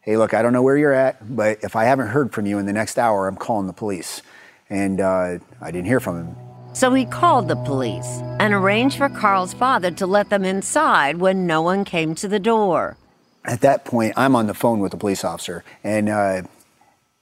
Hey, 0.00 0.16
look, 0.16 0.34
I 0.34 0.42
don't 0.42 0.52
know 0.52 0.62
where 0.62 0.76
you're 0.76 0.92
at, 0.92 1.36
but 1.36 1.58
if 1.62 1.76
I 1.76 1.84
haven't 1.84 2.08
heard 2.08 2.32
from 2.32 2.46
you 2.46 2.58
in 2.58 2.66
the 2.66 2.72
next 2.72 2.98
hour, 2.98 3.28
I'm 3.28 3.36
calling 3.36 3.68
the 3.68 3.72
police. 3.72 4.22
And 4.68 5.00
uh, 5.00 5.38
I 5.60 5.70
didn't 5.70 5.86
hear 5.86 6.00
from 6.00 6.18
him. 6.18 6.36
So 6.72 6.92
he 6.92 7.06
called 7.06 7.46
the 7.46 7.54
police 7.54 8.20
and 8.40 8.52
arranged 8.52 8.98
for 8.98 9.08
Carl's 9.08 9.54
father 9.54 9.92
to 9.92 10.06
let 10.06 10.30
them 10.30 10.44
inside 10.44 11.18
when 11.18 11.46
no 11.46 11.62
one 11.62 11.84
came 11.84 12.16
to 12.16 12.26
the 12.26 12.40
door. 12.40 12.96
At 13.44 13.60
that 13.60 13.84
point, 13.84 14.14
I'm 14.16 14.34
on 14.34 14.48
the 14.48 14.54
phone 14.54 14.80
with 14.80 14.90
the 14.90 14.98
police 14.98 15.24
officer, 15.24 15.62
and 15.84 16.08
uh, 16.08 16.42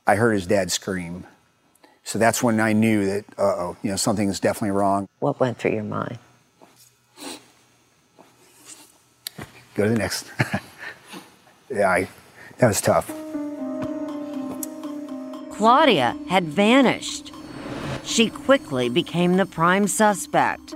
I 0.06 0.14
heard 0.16 0.32
his 0.32 0.46
dad 0.46 0.72
scream. 0.72 1.26
So 2.04 2.18
that's 2.18 2.42
when 2.42 2.58
I 2.58 2.72
knew 2.72 3.04
that, 3.04 3.24
uh 3.38 3.42
oh, 3.42 3.76
you 3.82 3.90
know, 3.90 3.96
something's 3.96 4.40
definitely 4.40 4.70
wrong. 4.70 5.08
What 5.20 5.40
went 5.40 5.58
through 5.58 5.72
your 5.72 5.84
mind? 5.84 6.18
Go 9.74 9.84
to 9.84 9.90
the 9.90 9.98
next. 9.98 10.30
yeah, 11.70 11.90
I, 11.90 12.08
that 12.58 12.68
was 12.68 12.80
tough. 12.80 13.12
Claudia 15.50 16.16
had 16.28 16.44
vanished. 16.44 17.32
She 18.04 18.30
quickly 18.30 18.88
became 18.88 19.36
the 19.36 19.46
prime 19.46 19.88
suspect. 19.88 20.74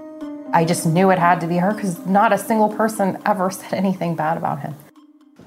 I 0.52 0.64
just 0.64 0.86
knew 0.86 1.10
it 1.10 1.18
had 1.18 1.40
to 1.40 1.46
be 1.46 1.58
her 1.58 1.74
because 1.74 2.04
not 2.06 2.32
a 2.32 2.38
single 2.38 2.70
person 2.70 3.18
ever 3.26 3.50
said 3.52 3.74
anything 3.74 4.16
bad 4.16 4.36
about 4.36 4.60
him. 4.60 4.74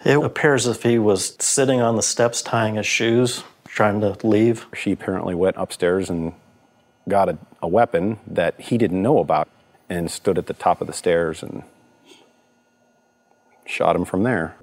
It 0.04 0.24
appears 0.24 0.68
as 0.68 0.78
if 0.78 0.84
he 0.84 0.98
was 1.00 1.36
sitting 1.40 1.82
on 1.82 1.96
the 1.96 2.02
steps 2.02 2.42
tying 2.42 2.76
his 2.76 2.88
shoes, 2.88 3.44
trying 3.66 4.02
to 4.02 4.18
leave. 4.26 4.66
She 4.74 4.92
apparently 4.92 5.36
went 5.36 5.58
upstairs 5.58 6.10
and 6.10 6.34
got 7.08 7.30
a, 7.30 7.38
a 7.62 7.68
weapon 7.68 8.20
that 8.28 8.60
he 8.60 8.78
didn't 8.78 9.02
know 9.02 9.20
about 9.20 9.50
and 9.90 10.10
stood 10.10 10.38
at 10.38 10.48
the 10.48 10.54
top 10.54 10.82
of 10.82 10.88
the 10.88 10.94
stairs 10.94 11.44
and 11.44 11.64
shot 13.72 13.96
him 13.96 14.06
from 14.06 14.24
there. 14.24 14.56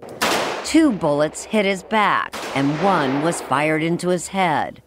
Two 0.64 0.92
bullets 0.92 1.44
hit 1.44 1.64
his 1.64 1.82
back, 1.82 2.34
and 2.54 2.70
one 2.82 3.22
was 3.22 3.40
fired 3.40 3.82
into 3.82 4.08
his 4.10 4.28
head. 4.28 4.82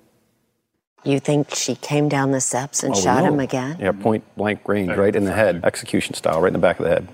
You 1.03 1.19
think 1.19 1.55
she 1.55 1.73
came 1.75 2.07
down 2.09 2.29
the 2.31 2.39
steps 2.41 2.83
and 2.83 2.93
Oh, 2.93 2.99
shot 3.01 3.23
no. 3.23 3.33
him 3.33 3.39
again? 3.39 3.77
Yeah, 3.79 3.91
point 3.91 4.23
blank 4.37 4.67
range, 4.67 4.91
right 4.95 5.15
in 5.15 5.23
the 5.23 5.33
head, 5.33 5.61
execution 5.63 6.13
style, 6.13 6.39
right 6.39 6.47
in 6.49 6.53
the 6.53 6.59
back 6.59 6.79
of 6.79 6.85
the 6.85 6.91
head. 6.91 7.07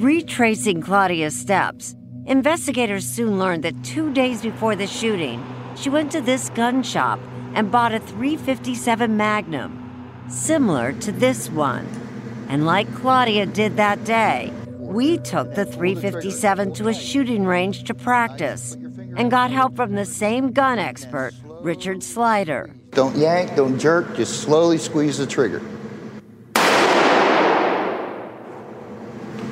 Retracing 0.00 0.80
Claudia's 0.80 1.36
steps, 1.38 1.94
investigators 2.24 3.06
soon 3.06 3.38
learned 3.38 3.62
that 3.64 3.84
two 3.84 4.12
days 4.12 4.40
before 4.40 4.74
the 4.76 4.86
shooting, 4.86 5.44
she 5.76 5.90
went 5.90 6.10
to 6.12 6.22
this 6.22 6.48
gun 6.50 6.82
shop 6.82 7.20
and 7.54 7.70
bought 7.70 7.92
a 7.92 8.00
357 8.00 9.14
Magnum, 9.16 10.24
similar 10.28 10.92
to 10.94 11.12
this 11.12 11.50
one. 11.50 11.86
And 12.48 12.64
like 12.64 12.92
Claudia 12.94 13.44
did 13.46 13.76
that 13.76 14.04
day, 14.04 14.52
we 14.86 15.18
took 15.18 15.54
the 15.54 15.64
357 15.64 16.72
to 16.74 16.88
a 16.88 16.94
shooting 16.94 17.44
range 17.44 17.84
to 17.84 17.94
practice 17.94 18.74
and 19.16 19.30
got 19.30 19.50
help 19.50 19.76
from 19.76 19.94
the 19.94 20.04
same 20.04 20.52
gun 20.52 20.78
expert, 20.78 21.32
Richard 21.60 22.02
Slider. 22.02 22.74
Don't 22.92 23.16
yank, 23.16 23.56
don't 23.56 23.78
jerk, 23.78 24.16
just 24.16 24.40
slowly 24.40 24.78
squeeze 24.78 25.18
the 25.18 25.26
trigger. 25.26 25.60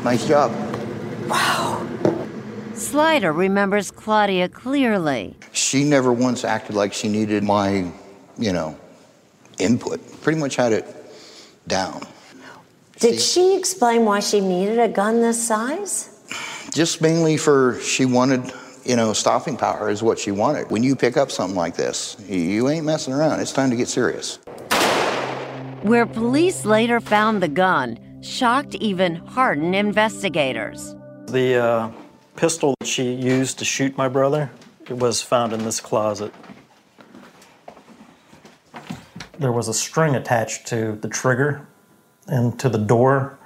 Nice 0.04 0.26
job. 0.28 0.52
Wow. 1.28 1.86
Slider 2.74 3.32
remembers 3.32 3.90
Claudia 3.90 4.48
clearly. 4.48 5.36
She 5.52 5.84
never 5.84 6.12
once 6.12 6.44
acted 6.44 6.76
like 6.76 6.92
she 6.92 7.08
needed 7.08 7.42
my, 7.42 7.90
you 8.38 8.52
know, 8.52 8.78
input. 9.58 10.00
Pretty 10.22 10.38
much 10.38 10.56
had 10.56 10.72
it 10.72 10.86
down. 11.66 12.06
Did 13.04 13.20
she 13.20 13.54
explain 13.54 14.06
why 14.06 14.20
she 14.20 14.40
needed 14.40 14.78
a 14.78 14.88
gun 14.88 15.20
this 15.20 15.46
size? 15.46 16.08
Just 16.72 17.02
mainly 17.02 17.36
for 17.36 17.78
she 17.82 18.06
wanted, 18.06 18.50
you 18.82 18.96
know, 18.96 19.12
stopping 19.12 19.58
power 19.58 19.90
is 19.90 20.02
what 20.02 20.18
she 20.18 20.30
wanted. 20.30 20.70
When 20.70 20.82
you 20.82 20.96
pick 20.96 21.18
up 21.18 21.30
something 21.30 21.54
like 21.54 21.76
this, 21.76 22.16
you 22.26 22.70
ain't 22.70 22.86
messing 22.86 23.12
around. 23.12 23.40
It's 23.40 23.52
time 23.52 23.68
to 23.68 23.76
get 23.76 23.88
serious. 23.88 24.36
Where 25.82 26.06
police 26.06 26.64
later 26.64 26.98
found 26.98 27.42
the 27.42 27.48
gun 27.48 27.98
shocked 28.22 28.74
even 28.76 29.16
hardened 29.16 29.76
investigators. 29.76 30.94
The 31.26 31.56
uh, 31.56 31.90
pistol 32.36 32.74
that 32.80 32.86
she 32.86 33.12
used 33.12 33.58
to 33.58 33.66
shoot 33.66 33.98
my 33.98 34.08
brother 34.08 34.50
it 34.88 34.96
was 34.96 35.20
found 35.20 35.52
in 35.52 35.62
this 35.62 35.78
closet. 35.78 36.32
There 39.38 39.52
was 39.52 39.68
a 39.68 39.74
string 39.74 40.14
attached 40.14 40.66
to 40.68 40.92
the 41.02 41.08
trigger 41.08 41.66
and 42.26 42.58
to 42.60 42.68
the 42.68 42.78
door 42.78 43.38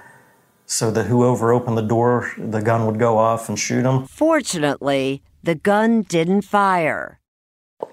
so 0.67 0.91
that 0.91 1.05
whoever 1.05 1.53
opened 1.53 1.79
the 1.79 1.83
door, 1.83 2.33
the 2.37 2.61
gun 2.61 2.87
would 2.87 2.99
go 2.99 3.17
off 3.19 3.49
and 3.49 3.59
shoot 3.59 3.85
him. 3.85 4.07
Fortunately, 4.07 5.23
the 5.43 5.55
gun 5.55 6.03
didn't 6.03 6.43
fire. 6.43 7.21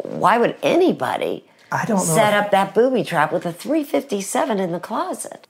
Why 0.03 0.37
would 0.37 0.57
anybody 0.61 1.45
I 1.71 1.85
don't 1.85 1.97
know 1.97 2.03
set 2.15 2.33
if- 2.33 2.45
up 2.45 2.51
that 2.51 2.73
booby 2.73 3.03
trap 3.03 3.31
with 3.31 3.45
a 3.45 3.53
357 3.53 4.59
in 4.59 4.71
the 4.71 4.79
closet? 4.79 5.47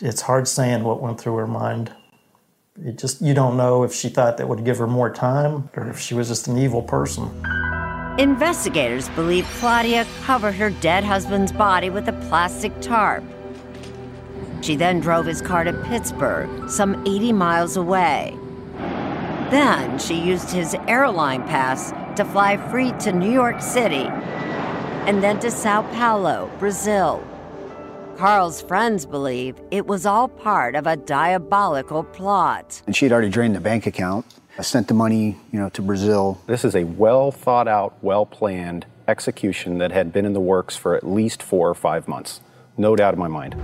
It's 0.00 0.22
hard 0.22 0.46
saying 0.46 0.84
what 0.84 1.02
went 1.02 1.20
through 1.20 1.34
her 1.36 1.46
mind. 1.48 1.90
It 2.80 2.96
just 2.98 3.20
you 3.20 3.34
don't 3.34 3.56
know 3.56 3.82
if 3.82 3.92
she 3.92 4.08
thought 4.08 4.36
that 4.38 4.48
would 4.48 4.64
give 4.64 4.78
her 4.78 4.86
more 4.86 5.12
time 5.12 5.68
or 5.76 5.88
if 5.90 5.98
she 5.98 6.14
was 6.14 6.28
just 6.28 6.46
an 6.46 6.56
evil 6.56 6.82
person. 6.82 7.28
Investigators 8.18 9.08
believe 9.10 9.44
Claudia 9.58 10.06
covered 10.22 10.52
her 10.52 10.70
dead 10.70 11.02
husband's 11.02 11.50
body 11.50 11.90
with 11.90 12.06
a 12.08 12.12
plastic 12.28 12.72
tarp. 12.80 13.24
She 14.60 14.76
then 14.76 15.00
drove 15.00 15.26
his 15.26 15.40
car 15.40 15.64
to 15.64 15.72
Pittsburgh, 15.84 16.68
some 16.68 17.06
80 17.06 17.32
miles 17.32 17.76
away. 17.76 18.36
Then 19.50 19.98
she 19.98 20.14
used 20.14 20.50
his 20.50 20.74
airline 20.86 21.42
pass 21.44 21.92
to 22.16 22.24
fly 22.24 22.56
free 22.70 22.92
to 23.00 23.12
New 23.12 23.30
York 23.30 23.62
City 23.62 24.06
and 25.06 25.22
then 25.22 25.40
to 25.40 25.50
Sao 25.50 25.82
Paulo, 25.94 26.50
Brazil. 26.58 27.24
Carl's 28.18 28.60
friends 28.60 29.06
believe 29.06 29.60
it 29.70 29.86
was 29.86 30.04
all 30.04 30.28
part 30.28 30.74
of 30.74 30.86
a 30.86 30.96
diabolical 30.96 32.02
plot. 32.02 32.82
And 32.86 32.94
she 32.94 33.04
had 33.04 33.12
already 33.12 33.30
drained 33.30 33.54
the 33.54 33.60
bank 33.60 33.86
account, 33.86 34.26
I 34.58 34.62
sent 34.62 34.88
the 34.88 34.94
money, 34.94 35.36
you 35.52 35.60
know, 35.60 35.68
to 35.68 35.82
Brazil. 35.82 36.40
This 36.46 36.64
is 36.64 36.74
a 36.74 36.82
well 36.82 37.30
thought 37.30 37.68
out, 37.68 37.94
well 38.02 38.26
planned 38.26 38.86
execution 39.06 39.78
that 39.78 39.92
had 39.92 40.12
been 40.12 40.26
in 40.26 40.32
the 40.32 40.40
works 40.40 40.76
for 40.76 40.96
at 40.96 41.06
least 41.06 41.44
four 41.44 41.70
or 41.70 41.74
five 41.74 42.08
months. 42.08 42.40
No 42.76 42.96
doubt 42.96 43.14
in 43.14 43.20
my 43.20 43.28
mind. 43.28 43.54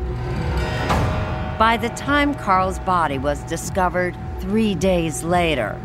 By 1.59 1.77
the 1.77 1.91
time 1.91 2.35
Carl's 2.35 2.81
body 2.81 3.17
was 3.17 3.45
discovered 3.45 4.17
three 4.41 4.75
days 4.75 5.23
later, 5.23 5.81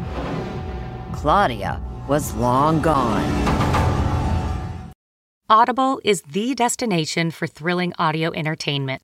Claudia 1.13 1.79
was 2.07 2.33
long 2.33 2.81
gone. 2.81 3.23
Audible 5.47 6.01
is 6.03 6.23
the 6.23 6.55
destination 6.55 7.29
for 7.29 7.45
thrilling 7.45 7.93
audio 7.99 8.31
entertainment. 8.33 9.03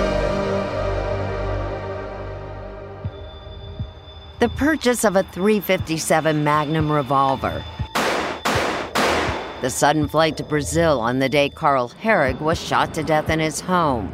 The 4.41 4.49
purchase 4.49 5.03
of 5.03 5.15
a 5.15 5.21
357 5.21 6.43
Magnum 6.43 6.91
revolver. 6.91 7.63
The 9.61 9.69
sudden 9.69 10.07
flight 10.07 10.35
to 10.37 10.43
Brazil 10.43 10.99
on 10.99 11.19
the 11.19 11.29
day 11.29 11.47
Carl 11.47 11.89
Hoerig 11.89 12.41
was 12.41 12.59
shot 12.59 12.95
to 12.95 13.03
death 13.03 13.29
in 13.29 13.39
his 13.39 13.59
home. 13.59 14.11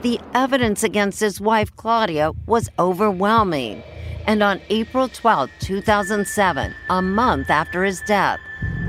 The 0.00 0.18
evidence 0.32 0.82
against 0.82 1.20
his 1.20 1.42
wife 1.42 1.76
Claudia 1.76 2.32
was 2.46 2.70
overwhelming. 2.78 3.82
And 4.26 4.42
on 4.42 4.62
April 4.70 5.10
12, 5.10 5.50
2007, 5.60 6.74
a 6.88 7.02
month 7.02 7.50
after 7.50 7.84
his 7.84 8.00
death, 8.06 8.40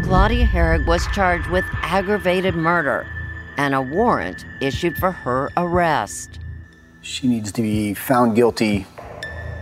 Claudia 0.03 0.45
Hoerig 0.45 0.87
was 0.87 1.05
charged 1.07 1.49
with 1.49 1.65
aggravated 1.81 2.55
murder 2.55 3.05
and 3.57 3.75
a 3.75 3.81
warrant 3.81 4.45
issued 4.61 4.95
for 4.95 5.11
her 5.11 5.49
arrest. 5.57 6.39
She 7.01 7.27
needs 7.27 7.51
to 7.51 7.61
be 7.61 7.93
found 7.93 8.37
guilty 8.37 8.85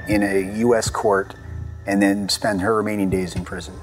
in 0.08 0.24
a 0.24 0.58
U.S. 0.60 0.90
court 0.90 1.36
and 1.86 2.02
then 2.02 2.30
spend 2.30 2.62
her 2.62 2.76
remaining 2.76 3.10
days 3.10 3.36
in 3.36 3.46
prison. 3.46 3.76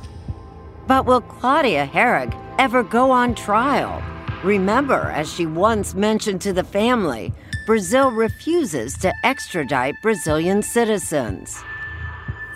But 0.86 1.06
will 1.06 1.20
Claudia 1.20 1.86
Hoerig 1.86 2.36
ever 2.58 2.82
go 2.82 3.10
on 3.10 3.34
trial? 3.34 4.02
Remember, 4.42 5.10
as 5.12 5.32
she 5.32 5.46
once 5.46 5.94
mentioned 5.94 6.40
to 6.42 6.52
the 6.52 6.64
family, 6.64 7.32
Brazil 7.66 8.10
refuses 8.10 8.96
to 8.98 9.12
extradite 9.24 9.94
Brazilian 10.02 10.62
citizens. 10.62 11.62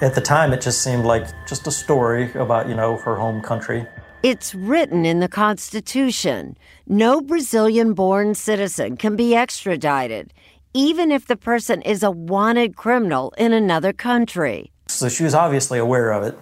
At 0.01 0.15
the 0.15 0.21
time, 0.21 0.53
it 0.53 0.61
just 0.61 0.83
seemed 0.83 1.05
like 1.05 1.29
just 1.47 1.67
a 1.67 1.71
story 1.71 2.33
about, 2.35 2.69
you 2.69 2.75
know, 2.75 2.97
her 2.97 3.15
home 3.15 3.41
country. 3.41 3.87
It's 4.23 4.55
written 4.55 5.07
in 5.07 5.21
the 5.21 5.29
Constitution 5.29 6.57
no 6.89 7.21
Brazilian 7.21 7.95
born 7.95 8.35
citizen 8.35 8.97
can 8.97 9.17
be 9.17 9.35
extradited, 9.35 10.33
even 10.77 11.11
if 11.11 11.27
the 11.27 11.37
person 11.39 11.81
is 11.83 12.03
a 12.03 12.11
wanted 12.11 12.77
criminal 12.77 13.33
in 13.39 13.55
another 13.55 13.95
country. 13.95 14.71
So 14.89 15.09
she 15.09 15.25
was 15.25 15.35
obviously 15.35 15.79
aware 15.79 16.13
of 16.13 16.23
it. 16.23 16.39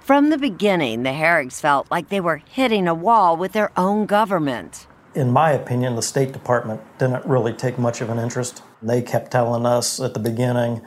From 0.00 0.28
the 0.28 0.36
beginning, 0.36 1.04
the 1.04 1.10
Hoerigs 1.10 1.58
felt 1.58 1.90
like 1.90 2.10
they 2.10 2.20
were 2.20 2.42
hitting 2.50 2.86
a 2.86 2.92
wall 2.92 3.38
with 3.38 3.52
their 3.52 3.72
own 3.78 4.04
government. 4.04 4.86
In 5.14 5.30
my 5.30 5.52
opinion, 5.52 5.96
the 5.96 6.02
State 6.02 6.32
Department 6.32 6.82
didn't 6.98 7.24
really 7.24 7.54
take 7.54 7.78
much 7.78 8.02
of 8.02 8.10
an 8.10 8.18
interest. 8.18 8.62
They 8.82 9.00
kept 9.00 9.30
telling 9.30 9.64
us 9.64 10.00
at 10.00 10.12
the 10.12 10.20
beginning, 10.20 10.82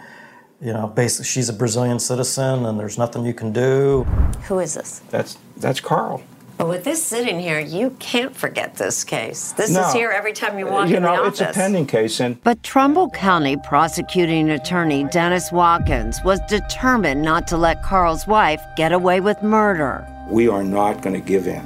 you 0.62 0.74
know, 0.74 0.86
basically 0.86 1.26
she's 1.26 1.50
a 1.50 1.54
Brazilian 1.54 1.98
citizen 1.98 2.68
and 2.68 2.80
there's 2.80 3.00
nothing 3.00 3.26
you 3.26 3.34
can 3.34 3.52
do. 3.52 4.04
Who 4.48 4.60
is 4.60 4.76
this? 4.76 5.02
That's 5.10 5.40
that's 5.58 5.80
Carl. 5.80 6.22
But 6.64 6.70
with 6.70 6.86
this 6.86 7.04
sitting 7.04 7.42
here, 7.42 7.60
you 7.60 7.90
can't 8.00 8.34
forget 8.34 8.76
this 8.76 9.04
case. 9.04 9.52
This 9.52 9.72
No. 9.72 9.86
is 9.86 9.92
here 9.94 10.12
every 10.12 10.32
time 10.32 10.58
you 10.58 10.66
walk 10.66 10.88
you 10.88 10.96
in 10.96 11.04
know, 11.04 11.24
the 11.24 11.28
it's 11.28 11.42
a 11.42 11.48
pending 11.48 11.88
case, 11.88 12.22
and 12.22 12.42
But 12.42 12.64
Trumbull 12.64 13.10
County 13.10 13.58
prosecuting 13.58 14.50
attorney 14.50 15.04
Dennis 15.12 15.52
Watkins 15.52 16.22
was 16.24 16.40
determined 16.48 17.22
not 17.22 17.48
to 17.50 17.58
let 17.58 17.84
Carl's 17.84 18.26
wife 18.28 18.62
get 18.78 18.94
away 18.94 19.20
with 19.20 19.44
murder. 19.44 20.08
we 20.30 20.48
are 20.48 20.64
not 20.64 21.02
going 21.02 21.14
to 21.14 21.20
give 21.20 21.48
in. 21.48 21.66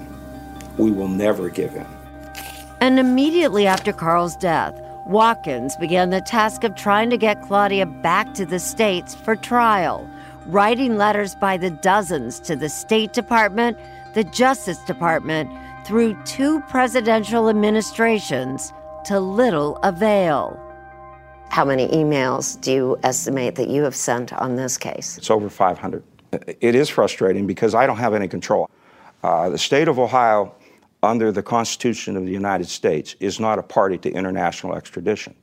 We 0.80 0.90
will 0.90 1.10
never 1.10 1.48
give 1.50 1.76
in. 1.76 1.86
And 2.82 2.98
immediately 2.98 3.68
after 3.68 3.94
Carl's 3.94 4.36
death, 4.36 4.74
Watkins 5.06 5.76
began 5.76 6.10
the 6.10 6.22
task 6.22 6.64
of 6.64 6.74
trying 6.74 7.12
to 7.12 7.18
get 7.18 7.44
Claudia 7.44 7.86
back 7.86 8.34
to 8.34 8.48
the 8.48 8.58
States 8.58 9.14
for 9.14 9.36
trial, 9.36 10.10
writing 10.48 10.98
letters 10.98 11.36
by 11.36 11.56
the 11.56 11.70
dozens 11.70 12.40
to 12.40 12.56
the 12.56 12.68
State 12.68 13.14
Department, 13.14 13.78
the 14.18 14.24
Justice 14.24 14.80
Department, 14.80 15.48
through 15.86 16.18
two 16.24 16.60
presidential 16.62 17.50
administrations 17.50 18.74
to 19.06 19.20
little 19.20 19.78
avail. 19.84 20.60
How 21.50 21.64
many 21.64 21.88
emails 21.90 22.60
do 22.60 22.74
you 22.74 22.98
estimate 23.04 23.54
that 23.58 23.70
you 23.70 23.84
have 23.84 23.96
sent 23.96 24.34
on 24.34 24.56
this 24.56 24.76
case? 24.76 25.20
It's 25.20 25.30
over 25.30 25.52
500. 25.52 26.04
It 26.60 26.74
is 26.74 26.90
frustrating 26.90 27.46
because 27.46 27.76
I 27.76 27.86
don't 27.86 27.98
have 27.98 28.16
any 28.16 28.28
control. 28.28 28.72
Uh, 29.22 29.50
the 29.50 29.58
state 29.60 29.88
of 29.88 30.00
Ohio, 30.00 30.56
under 31.04 31.32
the 31.32 31.44
Constitution 31.44 32.18
of 32.18 32.26
the 32.26 32.32
United 32.32 32.70
States, 32.70 33.16
is 33.20 33.40
not 33.40 33.60
a 33.60 33.64
party 33.64 34.00
to 34.00 34.12
international 34.12 34.74
extradition. 34.74 35.36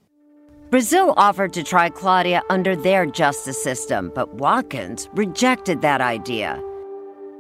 Brazil 0.71 1.15
offered 1.17 1.53
to 1.53 1.63
try 1.63 1.91
Claudia 1.91 2.43
under 2.51 2.75
their 2.75 3.07
justice 3.07 3.63
system, 3.63 4.11
but 4.17 4.35
Watkins 4.35 5.09
rejected 5.13 5.81
that 5.83 6.01
idea. 6.01 6.61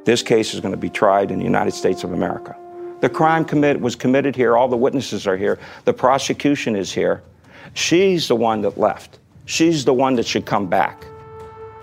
This 0.04 0.22
case 0.22 0.54
is 0.54 0.60
going 0.60 0.72
to 0.72 0.78
be 0.78 0.90
tried 0.90 1.30
in 1.30 1.38
the 1.38 1.44
United 1.44 1.72
States 1.72 2.04
of 2.04 2.12
America. 2.12 2.56
The 3.00 3.08
crime 3.08 3.44
commit 3.44 3.80
was 3.80 3.96
committed 3.96 4.36
here. 4.36 4.56
All 4.56 4.68
the 4.68 4.76
witnesses 4.76 5.26
are 5.26 5.36
here. 5.36 5.58
The 5.84 5.92
prosecution 5.92 6.76
is 6.76 6.92
here. 6.92 7.22
She's 7.74 8.28
the 8.28 8.36
one 8.36 8.62
that 8.62 8.78
left. 8.78 9.18
She's 9.46 9.84
the 9.84 9.94
one 9.94 10.14
that 10.16 10.26
should 10.26 10.46
come 10.46 10.66
back. 10.66 11.04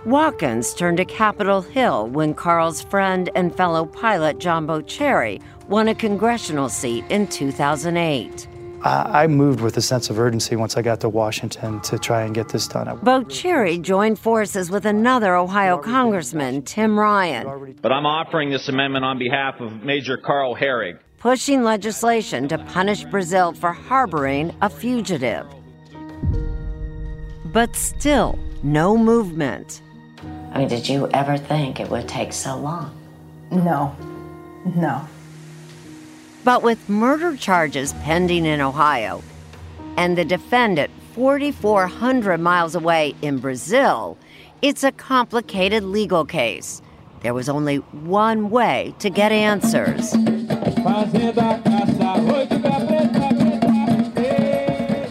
Watkins 0.06 0.74
turned 0.74 0.98
to 0.98 1.06
Capitol 1.06 1.62
Hill 1.62 2.08
when 2.08 2.34
Carl's 2.34 2.82
friend 2.82 3.30
and 3.36 3.56
fellow 3.56 3.86
pilot 3.86 4.40
John 4.40 4.66
Boccieri 4.66 5.42
won 5.68 5.88
a 5.88 5.96
congressional 5.96 6.70
seat 6.70 7.06
in 7.10 7.28
2008. 7.28 8.48
I, 8.84 9.24
I 9.24 9.28
moved 9.28 9.62
with 9.62 9.78
a 9.78 9.82
sense 9.82 10.10
of 10.10 10.20
urgency 10.20 10.56
once 10.56 10.76
I 10.78 10.82
got 10.82 11.00
to 11.02 11.10
Washington 11.10 11.80
to 11.82 12.00
try 12.00 12.24
and 12.24 12.34
get 12.34 12.50
this 12.50 12.68
done. 12.68 12.88
Boccieri 13.00 13.82
joined 13.82 14.18
forces 14.20 14.72
with 14.72 14.86
another 14.86 15.36
Ohio 15.36 15.78
congressman, 15.78 16.64
Tim 16.64 16.98
Ryan, 17.00 17.76
But 17.82 17.92
I'm 17.92 18.06
offering 18.06 18.50
this 18.50 18.68
amendment 18.70 19.06
on 19.06 19.18
behalf 19.20 19.60
of 19.62 19.84
Major 19.84 20.18
Carl 20.18 20.56
Hoerig. 20.56 20.98
pushing 21.20 21.64
legislation 21.64 22.48
to 22.48 22.58
punish 22.58 23.04
Brazil 23.06 23.54
for 23.54 23.72
harboring 23.74 24.52
a 24.62 24.70
fugitive. 24.70 25.46
But 27.46 27.76
still, 27.76 28.40
no 28.64 28.98
movement. 28.98 29.82
I 30.54 30.60
mean, 30.60 30.68
did 30.68 30.88
you 30.90 31.08
ever 31.14 31.38
think 31.38 31.80
it 31.80 31.90
would 31.90 32.08
take 32.08 32.34
so 32.34 32.58
long? 32.58 32.96
No. 33.52 33.96
No. 34.76 35.08
But 36.44 36.64
with 36.64 36.90
murder 36.90 37.38
charges 37.38 37.94
pending 38.02 38.46
in 38.48 38.62
Ohio 38.62 39.22
and 39.96 40.18
the 40.18 40.26
defendant 40.26 40.90
4,400 41.14 42.40
miles 42.40 42.74
away 42.74 43.14
in 43.22 43.38
Brazil, 43.38 44.18
it's 44.64 44.84
a 44.84 44.92
complicated 44.92 45.84
legal 45.84 46.26
case. 46.26 46.82
There 47.22 47.36
was 47.36 47.48
only 47.48 47.78
one 47.78 48.50
way 48.50 48.96
to 48.98 49.12
get 49.12 49.32
answers. 49.32 50.14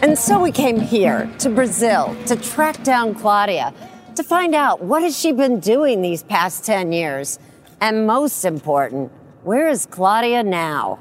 And 0.03 0.19
so 0.19 0.41
we 0.41 0.51
came 0.51 0.81
here 0.81 1.31
to 1.39 1.49
Brazil 1.49 2.13
to 2.25 2.35
track 2.35 2.83
down 2.83 3.15
Claudia 3.15 3.73
to 4.15 4.23
find 4.23 4.53
out 4.53 4.83
what 4.83 5.01
has 5.01 5.17
she 5.17 5.31
been 5.31 5.61
doing 5.61 6.01
these 6.01 6.23
past 6.23 6.65
10 6.65 6.91
years? 6.91 7.39
And 7.79 8.05
most 8.05 8.43
important, 8.43 9.13
where 9.43 9.69
is 9.69 9.85
Claudia 9.85 10.43
now? 10.43 10.99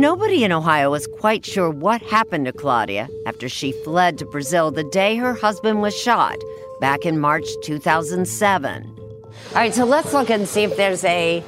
Nobody 0.00 0.44
in 0.44 0.50
Ohio 0.50 0.94
is 0.94 1.06
quite 1.06 1.44
sure 1.44 1.68
what 1.68 2.00
happened 2.00 2.46
to 2.46 2.54
Claudia 2.54 3.06
after 3.26 3.50
she 3.50 3.72
fled 3.84 4.16
to 4.16 4.24
Brazil 4.24 4.70
the 4.70 4.82
day 4.82 5.16
her 5.16 5.34
husband 5.34 5.82
was 5.82 5.94
shot 5.94 6.38
back 6.80 7.04
in 7.04 7.20
March 7.20 7.44
2007. 7.62 8.96
All 8.96 9.30
right, 9.54 9.74
so 9.74 9.84
let's 9.84 10.14
look 10.14 10.30
and 10.30 10.48
see 10.48 10.62
if 10.62 10.74
there's 10.78 11.04
a 11.04 11.44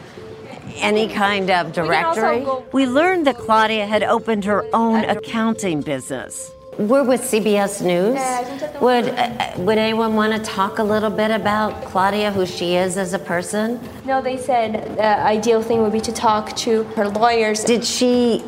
any 0.74 1.08
kind 1.08 1.50
of 1.50 1.72
directory. 1.72 2.46
We 2.72 2.86
learned 2.86 3.26
that 3.26 3.38
Claudia 3.38 3.86
had 3.86 4.02
opened 4.02 4.44
her 4.44 4.66
own 4.74 5.04
accounting 5.04 5.80
business. 5.80 6.52
We're 6.78 7.04
with 7.04 7.20
CBS 7.20 7.82
News. 7.82 8.18
Would 8.80 9.08
uh, 9.10 9.52
would 9.58 9.76
anyone 9.76 10.14
want 10.14 10.32
to 10.32 10.38
talk 10.42 10.78
a 10.78 10.82
little 10.82 11.10
bit 11.10 11.30
about 11.30 11.84
Claudia, 11.84 12.32
who 12.32 12.46
she 12.46 12.76
is 12.76 12.96
as 12.96 13.12
a 13.12 13.18
person? 13.18 13.78
No, 14.06 14.22
they 14.22 14.38
said 14.38 14.96
the 14.96 15.18
ideal 15.20 15.60
thing 15.60 15.82
would 15.82 15.92
be 15.92 16.00
to 16.00 16.12
talk 16.12 16.56
to 16.56 16.84
her 16.96 17.08
lawyers. 17.08 17.62
Did 17.62 17.84
she 17.84 18.42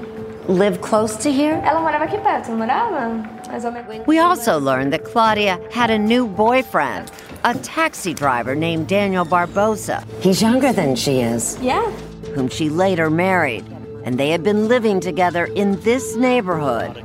live 0.48 0.80
close 0.80 1.16
to 1.18 1.30
here? 1.30 1.60
Ela 1.64 1.80
morava 1.80 2.04
aqui 2.04 2.16
perto, 2.16 2.52
morava? 2.52 3.22
Mais 3.48 3.62
ou 3.66 3.70
menos. 3.70 4.06
We 4.06 4.18
also 4.20 4.58
learned 4.58 4.94
that 4.94 5.04
Claudia 5.04 5.60
had 5.70 5.90
a 5.90 5.98
new 5.98 6.26
boyfriend, 6.26 7.12
a 7.44 7.52
taxi 7.58 8.14
driver 8.14 8.54
named 8.54 8.88
Daniel 8.88 9.26
Barbosa. 9.26 10.02
He's 10.22 10.40
younger 10.40 10.72
than 10.72 10.96
she 10.96 11.20
is. 11.20 11.58
Yeah. 11.60 11.90
Whom 12.34 12.48
she 12.48 12.70
later 12.70 13.10
married, 13.10 13.66
and 14.04 14.18
they 14.18 14.30
had 14.30 14.42
been 14.42 14.66
living 14.66 14.98
together 14.98 15.44
in 15.44 15.78
this 15.82 16.16
neighborhood. 16.16 17.04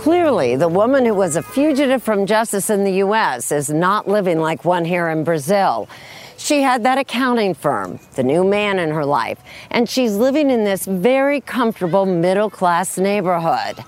Clearly, 0.00 0.56
the 0.56 0.66
woman 0.66 1.04
who 1.04 1.12
was 1.12 1.36
a 1.36 1.42
fugitive 1.42 2.02
from 2.02 2.24
justice 2.24 2.70
in 2.70 2.84
the 2.84 2.92
U.S. 3.04 3.52
is 3.52 3.68
not 3.68 4.08
living 4.08 4.38
like 4.38 4.64
one 4.64 4.86
here 4.86 5.10
in 5.10 5.24
Brazil. 5.24 5.90
She 6.38 6.62
had 6.62 6.84
that 6.84 6.96
accounting 6.96 7.52
firm, 7.52 8.00
the 8.14 8.22
new 8.22 8.42
man 8.42 8.78
in 8.78 8.88
her 8.92 9.04
life, 9.04 9.40
and 9.70 9.86
she's 9.86 10.16
living 10.16 10.48
in 10.48 10.64
this 10.64 10.86
very 10.86 11.42
comfortable 11.42 12.06
middle 12.06 12.48
class 12.48 12.96
neighborhood. 12.96 13.84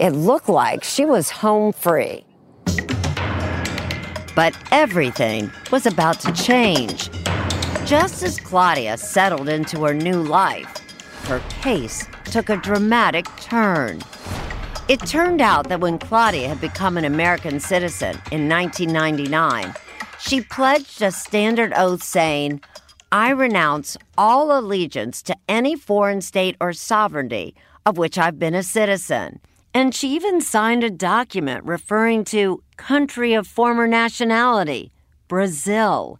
It 0.00 0.12
looked 0.12 0.48
like 0.48 0.84
she 0.84 1.04
was 1.04 1.28
home 1.28 1.74
free. 1.74 2.24
But 4.34 4.56
everything 4.70 5.50
was 5.70 5.84
about 5.84 6.18
to 6.20 6.32
change. 6.32 7.10
Just 7.84 8.22
as 8.22 8.40
Claudia 8.40 8.96
settled 8.96 9.50
into 9.50 9.84
her 9.84 9.92
new 9.92 10.22
life, 10.22 10.78
her 11.24 11.42
case 11.60 12.08
took 12.24 12.48
a 12.48 12.56
dramatic 12.56 13.26
turn. 13.36 14.00
It 14.92 15.06
turned 15.06 15.40
out 15.40 15.70
that 15.70 15.80
when 15.80 15.98
Claudia 15.98 16.50
had 16.50 16.60
become 16.60 16.98
an 16.98 17.06
American 17.06 17.60
citizen 17.60 18.20
in 18.30 18.46
1999, 18.46 19.72
she 20.20 20.42
pledged 20.42 21.00
a 21.00 21.10
standard 21.10 21.72
oath 21.74 22.02
saying, 22.02 22.60
I 23.10 23.30
renounce 23.30 23.96
all 24.18 24.54
allegiance 24.54 25.22
to 25.22 25.36
any 25.48 25.76
foreign 25.76 26.20
state 26.20 26.56
or 26.60 26.74
sovereignty 26.74 27.54
of 27.86 27.96
which 27.96 28.18
I've 28.18 28.38
been 28.38 28.54
a 28.54 28.62
citizen. 28.62 29.40
And 29.72 29.94
she 29.94 30.10
even 30.10 30.42
signed 30.42 30.84
a 30.84 30.90
document 30.90 31.64
referring 31.64 32.24
to 32.24 32.62
country 32.76 33.32
of 33.32 33.46
former 33.46 33.86
nationality, 33.86 34.92
Brazil. 35.26 36.18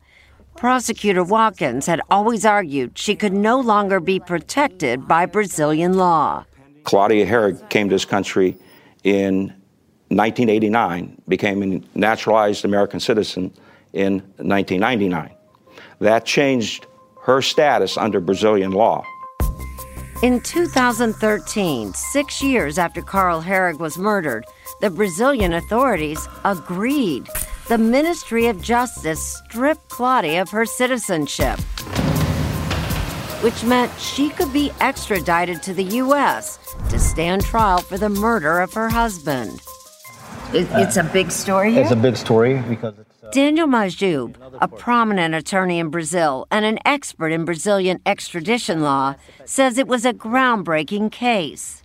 Prosecutor 0.56 1.24
Watkins 1.24 1.85
had 1.85 2.00
always 2.08 2.46
argued 2.46 2.96
she 2.96 3.16
could 3.16 3.35
no 3.35 3.61
longer 3.61 4.00
be 4.00 4.18
protected 4.18 5.06
by 5.06 5.26
Brazilian 5.26 5.92
law. 5.98 6.46
Claudia 6.84 7.26
Hoerig 7.26 7.68
came 7.70 7.88
to 7.88 7.94
this 7.94 8.04
country 8.04 8.56
in 9.04 9.52
1989, 10.08 11.22
became 11.28 11.62
a 11.62 11.98
naturalized 11.98 12.64
American 12.64 13.00
citizen 13.00 13.52
in 13.92 14.14
1999. 14.36 15.30
That 16.00 16.24
changed 16.24 16.86
her 17.22 17.40
status 17.40 17.96
under 17.96 18.20
Brazilian 18.20 18.72
law. 18.72 19.04
In 20.22 20.40
2013, 20.40 21.92
six 21.94 22.42
years 22.42 22.78
after 22.78 23.02
Carl 23.02 23.42
Hoerig 23.42 23.78
was 23.78 23.98
murdered, 23.98 24.44
the 24.80 24.90
Brazilian 24.90 25.52
authorities 25.54 26.28
agreed. 26.44 27.28
The 27.68 27.78
Ministry 27.78 28.46
of 28.46 28.60
Justice 28.60 29.20
stripped 29.20 29.88
Claudia 29.88 30.42
of 30.42 30.50
her 30.50 30.64
citizenship, 30.64 31.58
which 33.42 33.64
meant 33.64 33.92
she 33.98 34.31
could 34.31 34.52
be 34.52 34.70
extradited 34.81 35.62
to 35.62 35.74
the 35.74 35.85
U.S. 35.85 36.59
to 36.90 36.98
stand 36.98 37.44
trial 37.44 37.78
for 37.78 37.98
the 37.98 38.09
murder 38.09 38.61
of 38.61 38.72
her 38.74 38.88
husband. 38.88 39.61
It, 40.55 40.68
it's 40.72 40.96
a 40.96 41.05
big 41.05 41.31
story 41.31 41.72
here? 41.72 41.83
It's 41.83 41.90
a 41.90 41.96
big 41.96 42.16
story 42.16 42.62
because 42.68 42.94
it's. 42.98 43.12
Daniel 43.33 43.66
Majub, 43.66 44.37
a 44.61 44.68
prominent 44.68 45.35
attorney 45.35 45.78
in 45.78 45.88
Brazil 45.88 46.46
and 46.50 46.66
an 46.66 46.78
expert 46.85 47.33
in 47.33 47.46
Brazilian 47.46 47.98
extradition 48.05 48.83
law, 48.83 49.14
says 49.46 49.78
it 49.78 49.88
was 49.88 50.05
a 50.05 50.12
groundbreaking 50.12 51.11
case. 51.11 51.83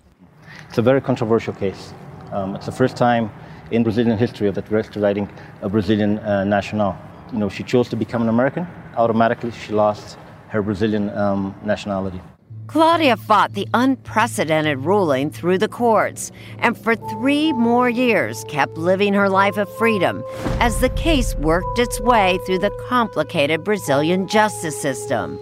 It's 0.67 0.77
a 0.77 0.81
very 0.81 0.99
controversial 0.99 1.53
case. 1.53 1.93
Um, 2.33 2.55
it's 2.55 2.65
the 2.65 2.73
first 2.73 2.97
time 2.97 3.31
in 3.71 3.83
Brazilian 3.83 4.17
history 4.17 4.49
of 4.49 4.55
that 4.55 4.69
we're 4.69 4.83
extraditing 4.83 5.29
a 5.61 5.69
Brazilian 5.69 6.19
uh, 6.19 6.43
national. 6.43 6.97
You 7.31 7.39
know, 7.39 7.47
she 7.47 7.63
chose 7.63 7.87
to 7.89 7.95
become 7.95 8.21
an 8.21 8.29
American. 8.29 8.67
Automatically, 8.97 9.51
she 9.51 9.71
lost 9.71 10.17
her 10.49 10.61
Brazilian 10.61 11.09
um, 11.11 11.55
nationality. 11.63 12.21
Claudia 12.67 13.15
fought 13.15 13.53
the 13.53 13.67
unprecedented 13.73 14.79
ruling 14.79 15.29
through 15.29 15.57
the 15.57 15.69
courts 15.69 16.31
and 16.59 16.77
for 16.77 16.95
three 16.95 17.53
more 17.53 17.89
years 17.89 18.43
kept 18.49 18.77
living 18.77 19.13
her 19.13 19.29
life 19.29 19.55
of 19.55 19.73
freedom 19.77 20.21
as 20.59 20.81
the 20.81 20.89
case 20.89 21.33
worked 21.35 21.79
its 21.79 22.01
way 22.01 22.37
through 22.45 22.59
the 22.59 22.71
complicated 22.89 23.63
Brazilian 23.63 24.27
justice 24.27 24.79
system. 24.81 25.39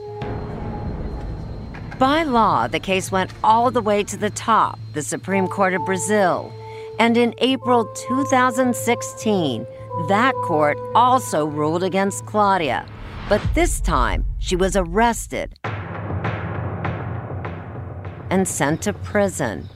By 1.97 2.23
law, 2.23 2.67
the 2.67 2.79
case 2.79 3.11
went 3.11 3.31
all 3.43 3.71
the 3.71 3.81
way 3.81 4.03
to 4.03 4.17
the 4.17 4.29
top, 4.29 4.77
the 4.93 5.01
Supreme 5.01 5.47
Court 5.47 5.73
of 5.73 5.83
Brazil. 5.85 6.53
And 6.99 7.17
in 7.17 7.33
April 7.39 7.85
2016, 7.95 9.65
that 10.09 10.35
court 10.43 10.77
also 10.93 11.45
ruled 11.45 11.83
against 11.83 12.25
Claudia. 12.25 12.85
But 13.27 13.41
this 13.55 13.81
time, 13.81 14.23
she 14.38 14.55
was 14.55 14.75
arrested 14.75 15.55
and 18.29 18.47
sent 18.47 18.83
to 18.83 18.93
prison. 18.93 19.67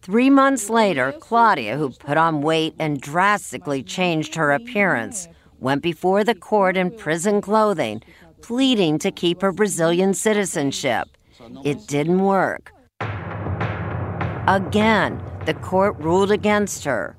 Three 0.00 0.30
months 0.30 0.70
later, 0.70 1.12
Claudia, 1.20 1.76
who 1.76 1.90
put 1.90 2.16
on 2.16 2.40
weight 2.40 2.74
and 2.78 2.98
drastically 3.00 3.82
changed 3.82 4.36
her 4.36 4.52
appearance, 4.52 5.28
went 5.58 5.82
before 5.82 6.24
the 6.24 6.34
court 6.34 6.78
in 6.78 6.90
prison 6.92 7.42
clothing, 7.42 8.02
pleading 8.40 8.98
to 9.00 9.10
keep 9.10 9.42
her 9.42 9.52
Brazilian 9.52 10.14
citizenship. 10.14 11.08
It 11.62 11.86
didn't 11.88 12.20
work. 12.22 12.72
Again, 14.48 15.20
the 15.44 15.54
court 15.60 15.96
ruled 15.98 16.30
against 16.30 16.84
her. 16.84 17.16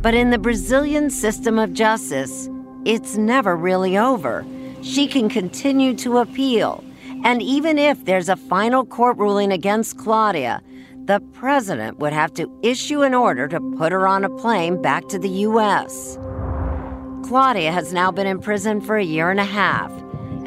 But 0.00 0.14
in 0.14 0.30
the 0.30 0.38
Brazilian 0.38 1.10
system 1.10 1.58
of 1.58 1.74
justice, 1.74 2.48
it's 2.84 3.16
never 3.16 3.56
really 3.56 3.96
over. 3.96 4.44
She 4.82 5.06
can 5.06 5.28
continue 5.28 5.94
to 5.96 6.18
appeal. 6.18 6.82
And 7.24 7.42
even 7.42 7.78
if 7.78 8.04
there's 8.06 8.28
a 8.28 8.36
final 8.36 8.86
court 8.86 9.18
ruling 9.18 9.52
against 9.52 9.98
Claudia, 9.98 10.62
the 11.04 11.20
president 11.32 11.98
would 11.98 12.12
have 12.12 12.32
to 12.34 12.50
issue 12.62 13.02
an 13.02 13.14
order 13.14 13.48
to 13.48 13.60
put 13.76 13.92
her 13.92 14.06
on 14.06 14.24
a 14.24 14.30
plane 14.30 14.80
back 14.80 15.08
to 15.08 15.18
the 15.18 15.28
U.S. 15.28 16.18
Claudia 17.24 17.72
has 17.72 17.92
now 17.92 18.10
been 18.10 18.26
in 18.26 18.38
prison 18.38 18.80
for 18.80 18.96
a 18.96 19.04
year 19.04 19.30
and 19.30 19.40
a 19.40 19.44
half, 19.44 19.90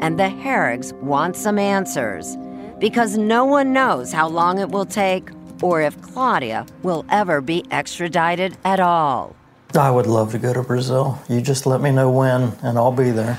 and 0.00 0.18
the 0.18 0.24
Hoerigs 0.24 0.92
want 1.00 1.36
some 1.36 1.58
answers 1.58 2.36
because 2.78 3.16
no 3.16 3.44
one 3.44 3.72
knows 3.72 4.12
how 4.12 4.28
long 4.28 4.58
it 4.58 4.70
will 4.70 4.86
take 4.86 5.30
or 5.62 5.80
if 5.80 6.00
Claudia 6.02 6.66
will 6.82 7.04
ever 7.08 7.40
be 7.40 7.64
extradited 7.70 8.56
at 8.64 8.80
all. 8.80 9.36
I 9.76 9.90
would 9.90 10.06
love 10.06 10.30
to 10.32 10.38
go 10.38 10.52
to 10.52 10.62
Brazil. 10.62 11.20
You 11.28 11.40
just 11.40 11.66
let 11.66 11.80
me 11.80 11.90
know 11.90 12.08
when, 12.08 12.52
and 12.62 12.78
I'll 12.78 12.92
be 12.92 13.10
there. 13.10 13.38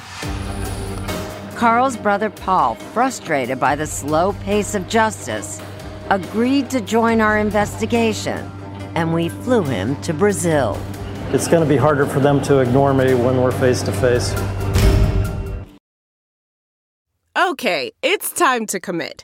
Carl's 1.55 1.95
brother 1.95 2.29
Paul, 2.29 2.75
frustrated 2.75 3.59
by 3.59 3.75
the 3.75 3.87
slow 3.87 4.33
pace 4.33 4.75
of 4.75 4.89
justice, 4.89 5.61
agreed 6.09 6.69
to 6.71 6.81
join 6.81 7.21
our 7.21 7.37
investigation, 7.37 8.51
and 8.95 9.13
we 9.13 9.29
flew 9.29 9.63
him 9.63 9.95
to 10.01 10.13
Brazil. 10.13 10.77
It's 11.29 11.47
going 11.47 11.63
to 11.63 11.69
be 11.69 11.77
harder 11.77 12.05
for 12.05 12.19
them 12.19 12.41
to 12.43 12.59
ignore 12.59 12.93
me 12.93 13.13
when 13.13 13.41
we're 13.41 13.51
face 13.51 13.81
to 13.83 13.91
face. 13.93 14.33
Okay, 17.37 17.91
it's 18.01 18.31
time 18.31 18.65
to 18.67 18.79
commit. 18.79 19.23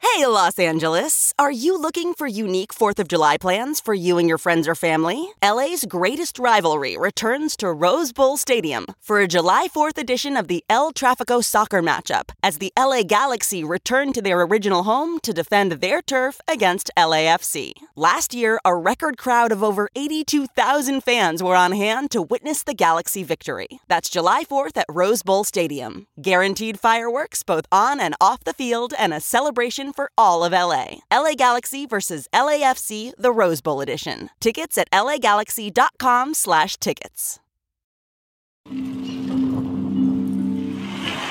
Hey, 0.00 0.26
Los 0.26 0.60
Angeles! 0.60 1.32
Are 1.40 1.50
you 1.50 1.76
looking 1.76 2.14
for 2.14 2.28
unique 2.28 2.72
4th 2.72 3.00
of 3.00 3.08
July 3.08 3.36
plans 3.36 3.80
for 3.80 3.94
you 3.94 4.16
and 4.18 4.28
your 4.28 4.38
friends 4.38 4.68
or 4.68 4.76
family? 4.76 5.28
LA's 5.42 5.84
greatest 5.88 6.38
rivalry 6.38 6.96
returns 6.96 7.56
to 7.56 7.72
Rose 7.72 8.12
Bowl 8.12 8.36
Stadium 8.36 8.86
for 9.00 9.18
a 9.18 9.26
July 9.26 9.66
4th 9.66 9.98
edition 9.98 10.36
of 10.36 10.46
the 10.46 10.62
El 10.70 10.92
Trafico 10.92 11.42
soccer 11.42 11.82
matchup 11.82 12.30
as 12.44 12.58
the 12.58 12.72
LA 12.78 13.02
Galaxy 13.02 13.64
return 13.64 14.12
to 14.12 14.22
their 14.22 14.40
original 14.42 14.84
home 14.84 15.18
to 15.20 15.32
defend 15.32 15.72
their 15.72 16.00
turf 16.00 16.40
against 16.46 16.92
LAFC. 16.96 17.72
Last 17.96 18.34
year, 18.34 18.60
a 18.64 18.76
record 18.76 19.16
crowd 19.18 19.50
of 19.50 19.64
over 19.64 19.88
82,000 19.96 21.00
fans 21.02 21.42
were 21.42 21.56
on 21.56 21.72
hand 21.72 22.12
to 22.12 22.22
witness 22.22 22.62
the 22.62 22.74
Galaxy 22.74 23.24
victory. 23.24 23.80
That's 23.88 24.08
July 24.10 24.44
4th 24.44 24.76
at 24.76 24.86
Rose 24.88 25.22
Bowl 25.24 25.42
Stadium. 25.42 26.06
Guaranteed 26.22 26.78
fireworks 26.78 27.42
both 27.42 27.66
on 27.72 27.98
and 27.98 28.14
off 28.20 28.44
the 28.44 28.52
field 28.52 28.94
and 28.96 29.12
a 29.12 29.20
celebration 29.20 29.92
for 29.94 30.10
all 30.18 30.44
of 30.44 30.52
LA. 30.52 30.98
LA 31.12 31.34
Galaxy 31.34 31.86
versus 31.86 32.28
LAFC, 32.34 33.12
the 33.16 33.32
Rose 33.32 33.60
Bowl 33.60 33.80
edition. 33.80 34.30
Tickets 34.40 34.76
at 34.76 34.90
lagalaxy.com 34.90 36.34
slash 36.34 36.76
tickets. 36.76 37.40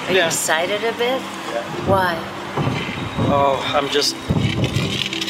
Are 0.08 0.14
you 0.14 0.24
excited 0.24 0.84
a 0.84 0.98
bit? 0.98 1.22
Why? 1.88 2.16
Oh, 3.30 3.62
I'm 3.76 3.90
just 3.90 4.16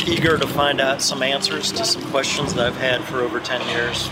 eager 0.07 0.37
to 0.37 0.47
find 0.47 0.81
out 0.81 1.01
some 1.01 1.23
answers 1.23 1.71
to 1.71 1.85
some 1.85 2.01
questions 2.11 2.53
that 2.53 2.67
I've 2.67 2.77
had 2.77 3.01
for 3.03 3.21
over 3.21 3.39
10 3.39 3.67
years. 3.69 4.09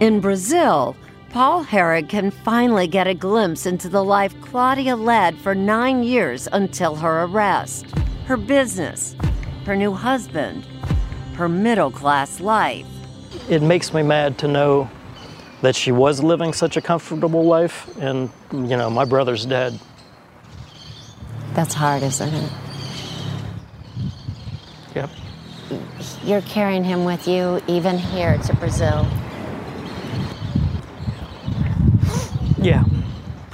In 0.00 0.20
Brazil, 0.20 0.96
Paul 1.32 1.64
Hoerig 1.64 2.10
can 2.10 2.30
finally 2.30 2.86
get 2.86 3.06
a 3.06 3.14
glimpse 3.14 3.64
into 3.64 3.88
the 3.88 4.04
life 4.04 4.38
Claudia 4.42 4.94
led 4.94 5.34
for 5.38 5.54
nine 5.54 6.02
years 6.02 6.46
until 6.52 6.94
her 6.94 7.22
arrest. 7.22 7.86
Her 8.26 8.36
business, 8.36 9.16
her 9.64 9.74
new 9.74 9.94
husband, 9.94 10.66
her 11.36 11.48
middle 11.48 11.90
class 11.90 12.38
life. 12.38 12.84
It 13.48 13.62
makes 13.62 13.94
me 13.94 14.02
mad 14.02 14.36
to 14.40 14.46
know 14.46 14.90
that 15.62 15.74
she 15.74 15.90
was 15.90 16.22
living 16.22 16.52
such 16.52 16.76
a 16.76 16.82
comfortable 16.82 17.44
life, 17.44 17.88
and, 17.96 18.28
you 18.52 18.76
know, 18.76 18.90
my 18.90 19.06
brother's 19.06 19.46
dead. 19.46 19.80
That's 21.54 21.72
hard, 21.72 22.02
isn't 22.02 22.34
it? 22.34 22.52
Yep. 24.94 25.10
You're 26.24 26.42
carrying 26.42 26.84
him 26.84 27.06
with 27.06 27.26
you 27.26 27.62
even 27.68 27.96
here 27.96 28.36
to 28.36 28.54
Brazil. 28.56 29.06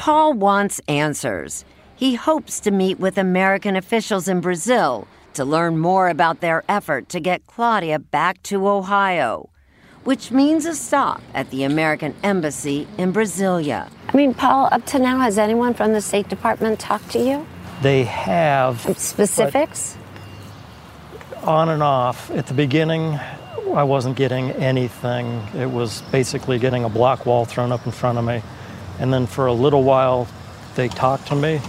Paul 0.09 0.33
wants 0.33 0.81
answers. 0.89 1.67
He 1.95 2.15
hopes 2.15 2.61
to 2.61 2.71
meet 2.71 2.99
with 2.99 3.19
American 3.19 3.77
officials 3.77 4.27
in 4.27 4.41
Brazil 4.41 5.07
to 5.35 5.45
learn 5.45 5.77
more 5.77 6.09
about 6.09 6.41
their 6.41 6.65
effort 6.67 7.11
to 7.11 7.21
get 7.21 7.47
Claudia 7.47 7.99
back 7.99 8.43
to 8.45 8.67
Ohio, 8.67 9.51
which 10.05 10.31
means 10.31 10.65
a 10.65 10.75
stop 10.75 11.21
at 11.35 11.51
the 11.51 11.63
American 11.63 12.15
Embassy 12.23 12.89
in 12.97 13.13
Brasilia. 13.13 13.91
I 14.09 14.17
mean, 14.17 14.33
Paul, 14.33 14.71
up 14.73 14.87
to 14.87 14.99
now, 14.99 15.19
has 15.19 15.37
anyone 15.37 15.75
from 15.75 15.93
the 15.93 16.01
State 16.01 16.31
Department 16.31 16.81
talked 16.81 17.11
to 17.11 17.19
you? 17.19 17.47
They 17.83 18.05
have. 18.05 18.81
Specifics? 18.97 19.99
On 21.43 21.69
and 21.69 21.83
off. 21.83 22.31
At 22.31 22.47
the 22.47 22.55
beginning, 22.55 23.21
I 23.75 23.83
wasn't 23.83 24.17
getting 24.17 24.53
anything. 24.53 25.47
It 25.55 25.71
was 25.71 26.01
basically 26.11 26.59
getting 26.59 26.85
a 26.85 26.89
block 26.89 27.27
wall 27.27 27.45
thrown 27.45 27.73
up 27.73 27.85
in 27.85 27.93
front 27.93 28.17
of 28.17 28.25
me. 28.25 28.41
And 28.99 29.13
then 29.13 29.27
for 29.27 29.47
a 29.47 29.53
little 29.53 29.83
while, 29.83 30.29
they 30.75 30.89
talked 30.89 31.27
to 31.29 31.35
me, 31.35 31.61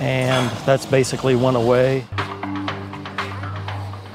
and 0.00 0.50
that's 0.66 0.86
basically 0.86 1.36
went 1.36 1.56
away. 1.56 2.00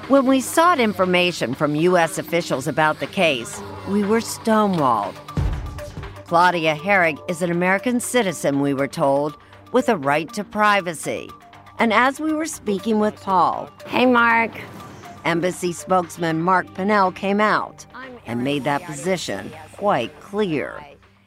When 0.07 0.25
we 0.25 0.41
sought 0.41 0.79
information 0.79 1.53
from 1.53 1.75
U.S. 1.75 2.17
officials 2.17 2.67
about 2.67 2.99
the 2.99 3.07
case, 3.07 3.61
we 3.87 4.03
were 4.03 4.19
stonewalled. 4.19 5.15
Claudia 6.25 6.75
Hoerig 6.75 7.19
is 7.29 7.41
an 7.41 7.51
American 7.51 7.99
citizen, 7.99 8.59
we 8.59 8.73
were 8.73 8.87
told, 8.87 9.37
with 9.71 9.89
a 9.89 9.97
right 9.97 10.31
to 10.33 10.43
privacy. 10.43 11.29
And 11.77 11.93
as 11.93 12.19
we 12.19 12.33
were 12.33 12.45
speaking 12.45 12.99
with 12.99 13.15
Paul, 13.21 13.69
hey, 13.85 14.05
Mark, 14.05 14.51
Embassy 15.25 15.71
spokesman 15.71 16.41
Mark 16.41 16.67
Pinnell 16.73 17.15
came 17.15 17.39
out 17.39 17.85
and 18.25 18.43
made 18.43 18.63
that 18.63 18.83
position 18.83 19.51
quite 19.73 20.19
clear. 20.19 20.83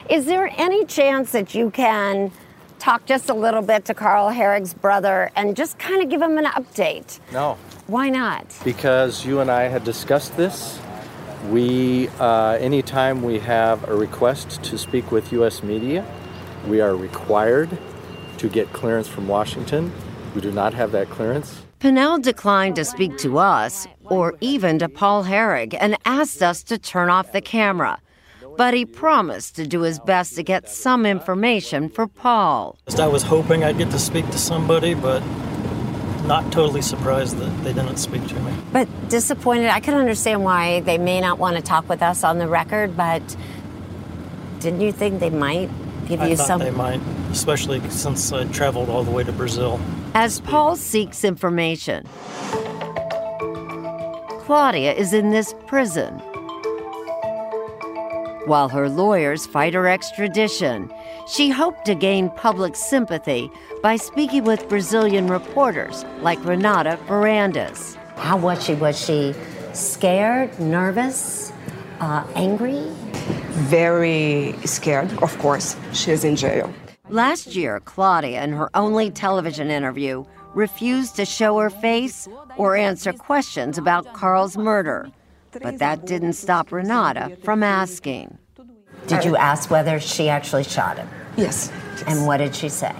Is 0.09 0.25
there 0.25 0.51
any 0.57 0.83
chance 0.85 1.31
that 1.31 1.55
you 1.55 1.69
can 1.71 2.31
talk 2.77 3.05
just 3.05 3.29
a 3.29 3.33
little 3.33 3.61
bit 3.61 3.85
to 3.85 3.93
Carl 3.93 4.29
Hoerig's 4.29 4.73
brother 4.73 5.31
and 5.37 5.55
just 5.55 5.79
kind 5.79 6.03
of 6.03 6.09
give 6.09 6.21
him 6.21 6.37
an 6.37 6.45
update? 6.45 7.19
No. 7.31 7.57
Why 7.87 8.09
not? 8.09 8.45
Because 8.65 9.25
you 9.25 9.39
and 9.39 9.49
I 9.49 9.63
had 9.63 9.85
discussed 9.85 10.35
this. 10.35 10.79
We, 11.49 12.09
uh, 12.19 12.57
anytime 12.59 13.21
we 13.21 13.39
have 13.39 13.87
a 13.87 13.95
request 13.95 14.61
to 14.63 14.77
speak 14.77 15.09
with 15.09 15.31
U.S. 15.31 15.63
media, 15.63 16.05
we 16.67 16.81
are 16.81 16.95
required 16.95 17.77
to 18.39 18.49
get 18.49 18.73
clearance 18.73 19.07
from 19.07 19.29
Washington. 19.29 19.93
We 20.35 20.41
do 20.41 20.51
not 20.51 20.73
have 20.73 20.91
that 20.91 21.09
clearance. 21.09 21.61
Pinnell 21.79 22.21
declined 22.21 22.75
to 22.75 22.83
speak 22.83 23.17
to 23.19 23.37
us 23.37 23.87
or 24.03 24.35
even 24.41 24.79
to 24.79 24.89
Paul 24.89 25.23
Herrig 25.23 25.77
and 25.79 25.97
asked 26.03 26.43
us 26.43 26.61
to 26.63 26.77
turn 26.77 27.09
off 27.09 27.31
the 27.31 27.41
camera. 27.41 27.99
But 28.57 28.73
he 28.73 28.85
promised 28.85 29.55
to 29.55 29.67
do 29.67 29.81
his 29.81 29.99
best 29.99 30.35
to 30.35 30.43
get 30.43 30.69
some 30.69 31.05
information 31.05 31.89
for 31.89 32.07
Paul. 32.07 32.77
I 32.99 33.07
was 33.07 33.23
hoping 33.23 33.63
I'd 33.63 33.77
get 33.77 33.91
to 33.91 33.99
speak 33.99 34.29
to 34.29 34.37
somebody, 34.37 34.93
but 34.93 35.21
not 36.25 36.51
totally 36.51 36.81
surprised 36.81 37.37
that 37.37 37.63
they 37.63 37.73
didn't 37.73 37.97
speak 37.97 38.25
to 38.27 38.39
me. 38.39 38.53
But 38.71 38.87
disappointed. 39.09 39.67
I 39.69 39.79
can 39.79 39.95
understand 39.95 40.43
why 40.43 40.81
they 40.81 40.97
may 40.97 41.19
not 41.19 41.39
want 41.39 41.57
to 41.57 41.61
talk 41.61 41.89
with 41.89 42.01
us 42.01 42.23
on 42.23 42.37
the 42.37 42.47
record, 42.47 42.95
but 42.95 43.21
didn't 44.59 44.81
you 44.81 44.91
think 44.91 45.19
they 45.19 45.29
might 45.29 45.69
give 46.07 46.21
I 46.21 46.27
you 46.27 46.37
thought 46.37 46.47
some? 46.47 46.59
they 46.59 46.71
might, 46.71 47.01
especially 47.31 47.81
since 47.89 48.31
I 48.31 48.45
traveled 48.45 48.89
all 48.89 49.03
the 49.03 49.11
way 49.11 49.23
to 49.23 49.31
Brazil. 49.31 49.79
As 50.13 50.39
Paul 50.41 50.75
seeks 50.75 51.23
information, 51.23 52.07
Claudia 54.45 54.93
is 54.93 55.13
in 55.13 55.31
this 55.31 55.53
prison. 55.67 56.21
While 58.45 58.67
her 58.69 58.89
lawyers 58.89 59.45
fight 59.45 59.73
her 59.73 59.87
extradition, 59.87 60.91
she 61.29 61.49
hoped 61.49 61.85
to 61.85 61.95
gain 61.95 62.29
public 62.31 62.75
sympathy 62.75 63.49
by 63.81 63.95
speaking 63.95 64.43
with 64.43 64.67
Brazilian 64.67 65.27
reporters 65.27 66.03
like 66.19 66.43
Renata 66.43 66.99
Varandas. 67.07 67.95
How 68.17 68.35
was 68.35 68.61
she? 68.61 68.73
Was 68.73 68.99
she 68.99 69.33
scared, 69.71 70.59
nervous, 70.59 71.53
uh, 72.01 72.27
angry? 72.35 72.83
Very 73.69 74.55
scared, 74.65 75.09
of 75.23 75.37
course. 75.39 75.77
She 75.93 76.11
is 76.11 76.25
in 76.25 76.35
jail. 76.35 76.73
Last 77.07 77.55
year, 77.55 77.79
Claudia, 77.79 78.43
in 78.43 78.51
her 78.51 78.69
only 78.75 79.09
television 79.09 79.71
interview, 79.71 80.25
refused 80.53 81.15
to 81.15 81.23
show 81.23 81.57
her 81.59 81.69
face 81.69 82.27
or 82.57 82.75
answer 82.75 83.13
questions 83.13 83.77
about 83.77 84.11
Carl's 84.13 84.57
murder. 84.57 85.09
But 85.61 85.79
that 85.79 86.05
didn't 86.05 86.33
stop 86.33 86.71
Renata 86.71 87.37
from 87.43 87.63
asking. 87.63 88.37
Did 89.07 89.25
you 89.25 89.35
ask 89.35 89.69
whether 89.69 89.99
she 89.99 90.29
actually 90.29 90.63
shot 90.63 90.97
him? 90.97 91.09
Yes. 91.35 91.71
And 92.07 92.25
what 92.25 92.37
did 92.37 92.55
she 92.55 92.69
say? 92.69 92.95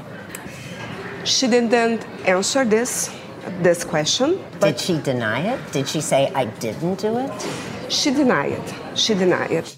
She 1.24 1.47
didn't 1.47 2.06
answer 2.28 2.66
this 2.66 3.14
this 3.62 3.84
question. 3.84 4.39
Did 4.60 4.80
she 4.80 4.99
deny 4.99 5.41
it? 5.54 5.72
Did 5.72 5.88
she 5.88 6.01
say 6.01 6.32
I 6.34 6.45
didn't 6.45 6.99
do 6.99 7.18
it? 7.18 7.32
She 7.89 8.12
denied 8.12 8.54
it. 8.54 8.74
She 8.95 9.14
denied 9.14 9.51
it. 9.51 9.76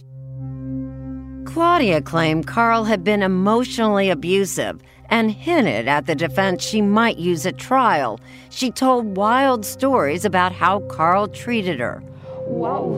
Claudia 1.46 2.02
claimed 2.02 2.48
Carl 2.48 2.84
had 2.84 3.04
been 3.04 3.24
emotionally 3.24 4.10
abusive 4.10 4.82
and 5.10 5.32
hinted 5.32 5.88
at 5.88 6.06
the 6.06 6.16
defense 6.16 6.64
she 6.64 6.82
might 6.82 7.18
use 7.18 7.46
at 7.46 7.58
trial. 7.58 8.20
She 8.50 8.72
told 8.72 9.18
wild 9.18 9.66
stories 9.66 10.26
about 10.26 10.52
how 10.52 10.80
Carl 10.82 11.28
treated 11.28 11.80
her. 11.80 12.04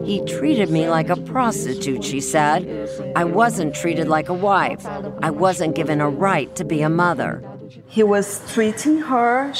He 0.05 0.21
treated 0.25 0.69
me 0.69 0.89
like 0.89 1.09
a 1.09 1.15
prostitute, 1.15 2.03
she 2.03 2.19
said. 2.19 2.89
I 3.15 3.23
wasn't 3.23 3.73
treated 3.73 4.07
like 4.07 4.29
a 4.29 4.33
wife. 4.33 4.85
I 5.21 5.31
wasn't 5.31 5.75
given 5.75 6.01
a 6.01 6.09
right 6.09 6.53
to 6.55 6.63
be 6.63 6.81
a 6.81 6.89
mother. 6.89 7.41
He 7.87 8.03
was 8.03 8.41
treating 8.53 8.99
her 9.01 9.53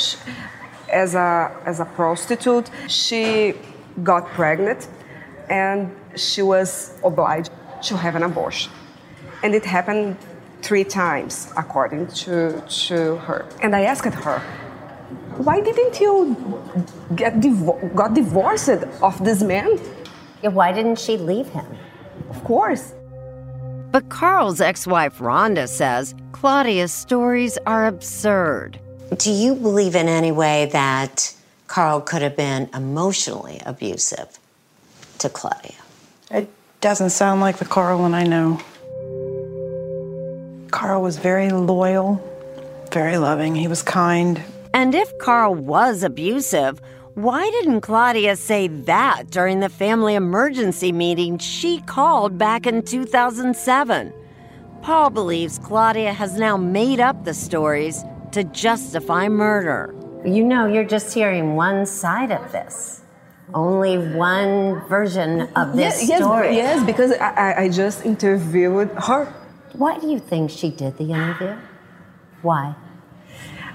as 0.91 1.15
a 1.15 1.51
as 1.65 1.79
a 1.79 1.85
prostitute. 1.85 2.69
She 2.87 3.53
got 4.03 4.27
pregnant 4.27 4.87
and 5.49 5.95
she 6.15 6.41
was 6.41 6.93
obliged 7.03 7.51
to 7.83 7.97
have 7.97 8.15
an 8.15 8.23
abortion. 8.23 8.71
And 9.43 9.55
it 9.55 9.65
happened 9.65 10.17
three 10.61 10.83
times 10.83 11.51
according 11.55 12.07
to 12.07 12.61
to 12.87 13.15
her. 13.27 13.45
And 13.61 13.75
I 13.75 13.83
asked 13.83 14.13
her, 14.13 14.41
why 15.43 15.61
didn't 15.61 15.99
you 15.99 16.35
get 17.15 17.39
divo- 17.39 17.93
got 17.95 18.13
divorced 18.13 18.69
of 19.01 19.23
this 19.23 19.43
man? 19.43 19.77
Why 20.41 20.71
didn't 20.71 20.99
she 20.99 21.17
leave 21.17 21.47
him? 21.47 21.65
Of 22.29 22.43
course. 22.43 22.93
But 23.91 24.09
Carl's 24.09 24.61
ex 24.61 24.85
wife 24.85 25.19
Rhonda 25.19 25.67
says 25.67 26.13
Claudia's 26.31 26.91
stories 26.91 27.57
are 27.65 27.87
absurd. 27.87 28.79
Do 29.17 29.31
you 29.31 29.55
believe 29.55 29.95
in 29.95 30.07
any 30.07 30.31
way 30.31 30.65
that 30.73 31.33
Carl 31.67 32.01
could 32.01 32.21
have 32.21 32.35
been 32.35 32.69
emotionally 32.73 33.61
abusive 33.65 34.37
to 35.19 35.29
Claudia? 35.29 35.75
It 36.29 36.49
doesn't 36.81 37.11
sound 37.11 37.41
like 37.41 37.57
the 37.57 37.65
Carl 37.65 38.03
I 38.13 38.23
know. 38.23 38.59
Carl 40.71 41.01
was 41.01 41.17
very 41.17 41.49
loyal, 41.49 42.21
very 42.91 43.17
loving. 43.17 43.55
He 43.55 43.67
was 43.67 43.81
kind. 43.81 44.43
And 44.73 44.93
if 44.93 45.17
Carl 45.19 45.55
was 45.55 46.03
abusive, 46.03 46.79
why 47.15 47.49
didn't 47.49 47.81
Claudia 47.81 48.35
say 48.35 48.67
that 48.67 49.23
during 49.31 49.59
the 49.59 49.69
family 49.69 50.13
emergency 50.15 50.91
meeting 50.91 51.37
she 51.39 51.81
called 51.81 52.37
back 52.37 52.67
in 52.67 52.83
2007? 52.83 54.13
Paul 54.83 55.09
believes 55.09 55.57
Claudia 55.59 56.13
has 56.13 56.37
now 56.37 56.57
made 56.57 56.99
up 56.99 57.23
the 57.25 57.33
stories 57.33 58.03
to 58.31 58.43
justify 58.43 59.27
murder. 59.27 59.95
You 60.25 60.43
know, 60.43 60.67
you're 60.67 60.83
just 60.85 61.13
hearing 61.13 61.55
one 61.55 61.85
side 61.85 62.31
of 62.31 62.51
this. 62.51 63.01
Only 63.53 63.97
one 63.97 64.81
version 64.87 65.41
of 65.55 65.75
this 65.75 66.03
Ye- 66.03 66.09
yes, 66.09 66.19
story. 66.21 66.55
Yes, 66.55 66.85
because 66.85 67.13
I, 67.13 67.29
I- 67.29 67.61
I 67.63 67.69
just 67.69 68.05
interviewed 68.05 68.89
her. 69.07 69.25
Why 69.73 69.97
do 69.97 70.07
you 70.09 70.19
think 70.19 70.51
she 70.51 70.69
did 70.69 70.97
the 70.97 71.05
interview? 71.13 71.55
Why? 72.41 72.75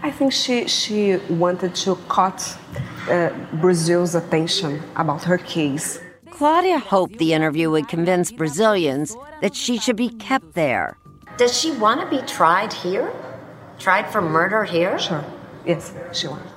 I 0.05 0.11
think 0.11 0.32
she 0.32 0.66
she 0.66 1.16
wanted 1.30 1.74
to 1.76 1.94
cut 2.09 2.59
uh, 3.09 3.30
Brazil's 3.61 4.14
attention 4.16 4.82
about 4.96 5.22
her 5.24 5.38
case. 5.38 6.00
Claudia 6.30 6.78
hoped 6.80 7.18
the 7.18 7.32
interview 7.32 7.70
would 7.70 7.88
convince 7.88 8.32
Brazilians 8.32 9.16
that 9.42 9.55
she 9.55 9.78
should 9.78 9.96
be 9.96 10.09
kept 10.09 10.55
there. 10.55 10.96
Does 11.36 11.57
she 11.57 11.70
want 11.70 12.00
to 12.00 12.09
be 12.16 12.26
tried 12.26 12.72
here? 12.72 13.12
Tried 13.78 14.11
for 14.11 14.20
murder 14.20 14.64
here? 14.64 14.98
Sure. 14.98 15.24
Yes, 15.64 15.92
she 16.12 16.26
wants. 16.26 16.50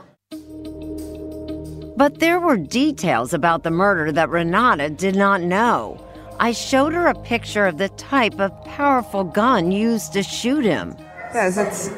But 1.97 2.19
there 2.19 2.39
were 2.39 2.57
details 2.57 3.33
about 3.33 3.63
the 3.63 3.71
murder 3.71 4.11
that 4.11 4.29
Renata 4.29 4.89
did 4.89 5.15
not 5.15 5.41
know. 5.41 6.03
I 6.39 6.51
showed 6.51 6.93
her 6.93 7.07
a 7.07 7.15
picture 7.21 7.65
of 7.65 7.77
the 7.77 7.89
type 7.89 8.39
of 8.39 8.51
powerful 8.65 9.23
gun 9.23 9.71
used 9.71 10.13
to 10.13 10.23
shoot 10.23 10.65
him. 10.65 10.95
Yes, 11.33 11.57
it's 11.57 11.89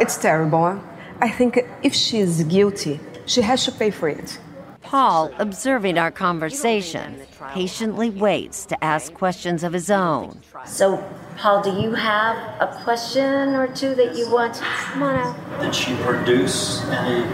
it's 0.00 0.16
terrible. 0.16 0.80
I 1.20 1.30
think 1.30 1.58
if 1.82 1.94
she 1.94 2.18
is 2.18 2.44
guilty, 2.44 3.00
she 3.26 3.42
has 3.42 3.64
to 3.64 3.72
pay 3.72 3.90
for 3.90 4.08
it. 4.08 4.38
Paul, 4.82 5.32
observing 5.38 5.98
our 5.98 6.12
conversation, 6.12 7.20
patiently 7.52 8.10
waits 8.10 8.66
to 8.66 8.84
ask 8.84 9.12
questions 9.14 9.64
of 9.64 9.72
his 9.72 9.90
own. 9.90 10.40
So, 10.64 11.02
Paul, 11.36 11.62
do 11.62 11.72
you 11.82 11.94
have 11.94 12.36
a 12.60 12.80
question 12.84 13.54
or 13.54 13.66
two 13.66 13.94
that 13.96 14.16
you 14.16 14.30
want? 14.30 14.54
Come 14.54 15.02
on 15.02 15.16
out. 15.16 15.60
Did 15.60 15.74
she 15.74 15.96
produce 15.96 16.84
any 16.84 17.24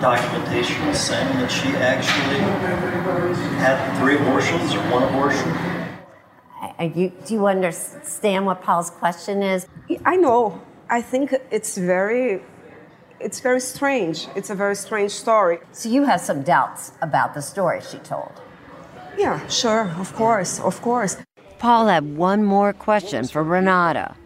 documentation 0.00 0.92
saying 0.92 1.32
that 1.38 1.50
she 1.50 1.68
actually 1.76 2.40
had 3.60 4.00
three 4.00 4.16
abortions 4.16 4.74
or 4.74 4.80
one 4.90 5.04
abortion? 5.04 5.48
Are 6.78 6.86
you, 6.86 7.12
do 7.26 7.34
you 7.34 7.46
understand 7.46 8.46
what 8.46 8.62
Paul's 8.62 8.90
question 8.90 9.42
is? 9.42 9.68
I 10.04 10.16
know. 10.16 10.60
I 10.90 11.02
think 11.02 11.32
it's 11.52 11.78
very 11.78 12.42
it's 13.20 13.38
very 13.40 13.60
strange. 13.60 14.26
It's 14.34 14.50
a 14.50 14.54
very 14.56 14.74
strange 14.74 15.12
story. 15.12 15.58
So 15.72 15.88
you 15.88 16.04
have 16.04 16.20
some 16.20 16.42
doubts 16.42 16.92
about 17.00 17.34
the 17.34 17.42
story 17.42 17.80
she 17.80 17.98
told. 17.98 18.32
Yeah, 19.16 19.46
sure, 19.46 19.90
of 19.98 20.12
course, 20.14 20.58
of 20.58 20.82
course. 20.82 21.16
Paul 21.58 21.86
had 21.86 22.16
one 22.16 22.42
more 22.42 22.72
question 22.72 23.26
for 23.26 23.44
Renata. 23.44 24.16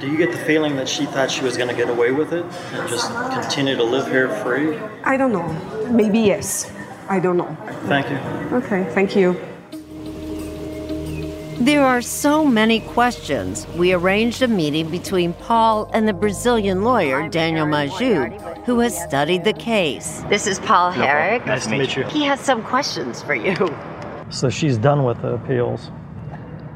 Do 0.00 0.10
you 0.10 0.16
get 0.16 0.30
the 0.30 0.38
feeling 0.38 0.76
that 0.76 0.88
she 0.88 1.04
thought 1.06 1.30
she 1.30 1.42
was 1.42 1.56
going 1.56 1.68
to 1.68 1.74
get 1.74 1.90
away 1.90 2.12
with 2.12 2.32
it 2.32 2.44
and 2.44 2.88
just 2.88 3.10
continue 3.32 3.76
to 3.76 3.82
live 3.82 4.06
here 4.06 4.28
free? 4.42 4.78
I 5.04 5.16
don't 5.16 5.32
know. 5.32 5.48
Maybe 5.90 6.20
yes. 6.20 6.70
I 7.08 7.18
don't 7.18 7.36
know. 7.36 7.56
Thank 7.86 8.08
you. 8.10 8.16
Okay, 8.56 8.84
thank 8.94 9.16
you. 9.16 9.36
There 11.58 11.86
are 11.86 12.02
so 12.02 12.44
many 12.44 12.80
questions. 12.80 13.66
We 13.78 13.94
arranged 13.94 14.42
a 14.42 14.48
meeting 14.48 14.90
between 14.90 15.32
Paul 15.32 15.90
and 15.94 16.06
the 16.06 16.12
Brazilian 16.12 16.84
lawyer, 16.84 17.30
Daniel 17.30 17.66
Majud, 17.66 18.64
who 18.66 18.80
has 18.80 18.94
studied 19.02 19.44
the 19.44 19.54
case. 19.54 20.22
This 20.28 20.46
is 20.46 20.58
Paul 20.58 20.92
Hoerig. 20.92 21.46
Nice 21.46 21.64
to 21.64 21.78
meet 21.78 21.96
you. 21.96 22.04
He 22.04 22.24
has 22.24 22.40
some 22.40 22.62
questions 22.62 23.22
for 23.22 23.34
you. 23.34 23.56
So 24.28 24.50
she's 24.50 24.76
done 24.76 25.04
with 25.04 25.22
the 25.22 25.32
appeals. 25.32 25.90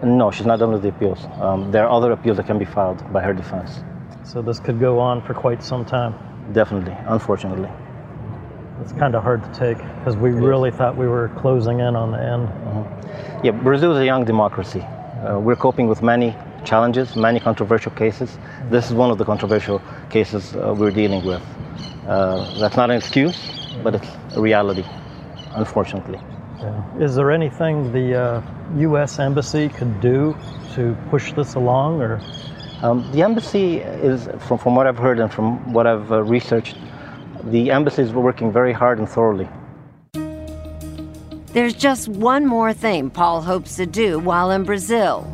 No, 0.03 0.31
she's 0.31 0.47
not 0.47 0.59
done 0.59 0.73
with 0.73 0.81
the 0.81 0.89
appeals. 0.89 1.27
Um, 1.43 1.71
there 1.71 1.85
are 1.87 1.91
other 1.91 2.13
appeals 2.13 2.39
that 2.39 2.47
can 2.47 2.59
be 2.59 2.65
filed 2.65 3.13
by 3.13 3.21
her 3.21 3.35
defense. 3.35 3.85
So 4.25 4.41
this 4.41 4.61
could 4.61 4.81
go 4.81 4.99
on 4.99 5.21
for 5.21 5.35
quite 5.35 5.63
some 5.63 5.85
time. 5.85 6.15
Definitely, 6.55 6.97
unfortunately. 7.07 7.69
It's 8.81 8.93
kind 8.93 9.15
of 9.15 9.23
hard 9.23 9.43
to 9.45 9.59
take 9.59 9.79
because 9.99 10.17
we 10.17 10.31
really 10.31 10.71
thought 10.71 10.97
we 10.97 11.07
were 11.07 11.29
closing 11.37 11.81
in 11.81 11.97
on 11.97 12.13
the 12.13 12.19
end. 12.19 12.49
Mm-hmm. 12.49 13.47
Yeah, 13.47 13.53
Brazil 13.53 13.93
is 13.93 13.99
a 13.99 14.05
young 14.05 14.25
democracy. 14.25 14.81
Uh, 14.81 15.39
we're 15.39 15.57
coping 15.57 15.87
with 15.87 16.03
many 16.03 16.35
challenges, 16.65 17.17
many 17.17 17.41
controversial 17.41 17.93
cases. 17.93 18.39
This 18.71 18.87
is 18.87 18.95
one 18.95 19.11
of 19.11 19.19
the 19.19 19.25
controversial 19.25 19.83
cases 20.09 20.57
uh, 20.57 20.75
we're 20.77 20.91
dealing 20.91 21.25
with. 21.25 21.43
Uh, 22.07 22.59
that's 22.59 22.77
not 22.77 22.91
an 22.91 22.97
excuse, 22.97 23.39
but 23.83 23.95
it's 23.95 24.09
a 24.37 24.41
reality, 24.41 24.85
unfortunately. 25.53 26.19
Yeah. 26.59 26.99
Is 26.99 27.15
there 27.15 27.31
anything 27.31 27.93
the 27.93 28.15
uh, 28.15 28.43
U.S. 28.79 29.19
Embassy 29.19 29.69
could 29.69 30.01
do 30.01 30.37
to 30.75 30.97
push 31.11 31.33
this 31.33 31.55
along, 31.55 32.01
or? 32.01 32.21
Um, 32.83 33.11
the 33.13 33.23
embassy 33.23 33.79
is, 33.79 34.29
from, 34.47 34.59
from 34.59 34.75
what 34.75 34.87
I've 34.87 34.99
heard 34.99 35.19
and 35.19 35.31
from 35.33 35.73
what 35.73 35.87
I've 35.87 36.11
uh, 36.11 36.23
researched, 36.23 36.77
the 37.45 37.71
embassy 37.71 38.03
is 38.03 38.13
working 38.13 38.53
very 38.53 38.73
hard 38.73 38.99
and 38.99 39.09
thoroughly. 39.09 39.49
There's 41.53 41.75
just 41.75 42.09
one 42.09 42.47
more 42.47 42.73
thing 42.73 43.11
Paul 43.11 43.43
hopes 43.43 43.77
to 43.77 43.87
do 43.87 44.19
while 44.19 44.51
in 44.53 44.65
Brazil. 44.65 45.25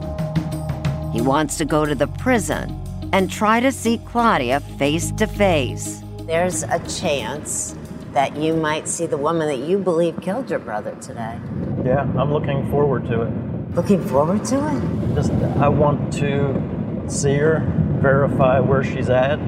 He 1.12 1.20
wants 1.20 1.58
to 1.58 1.64
go 1.64 1.84
to 1.84 1.94
the 1.94 2.06
prison 2.06 2.82
and 3.12 3.30
try 3.30 3.60
to 3.60 3.70
see 3.70 3.98
Claudia 3.98 4.60
face 4.78 5.10
to 5.12 5.26
face. 5.26 6.02
There's 6.22 6.62
a 6.62 6.78
chance 6.88 7.76
that 8.12 8.34
you 8.36 8.54
might 8.54 8.88
see 8.88 9.04
the 9.06 9.18
woman 9.18 9.46
that 9.48 9.68
you 9.68 9.78
believe 9.78 10.20
killed 10.22 10.48
your 10.48 10.58
brother 10.58 10.96
today. 11.02 11.38
Yeah, 11.84 12.00
I'm 12.18 12.32
looking 12.32 12.70
forward 12.70 13.04
to 13.06 13.22
it. 13.22 13.74
Looking 13.74 14.02
forward 14.06 14.42
to 14.46 14.56
it? 14.56 15.14
Just, 15.14 15.32
I 15.32 15.68
want 15.68 16.12
to 16.14 17.04
see 17.08 17.34
her, 17.34 17.62
verify 18.00 18.58
where 18.58 18.82
she's 18.82 19.10
at, 19.10 19.38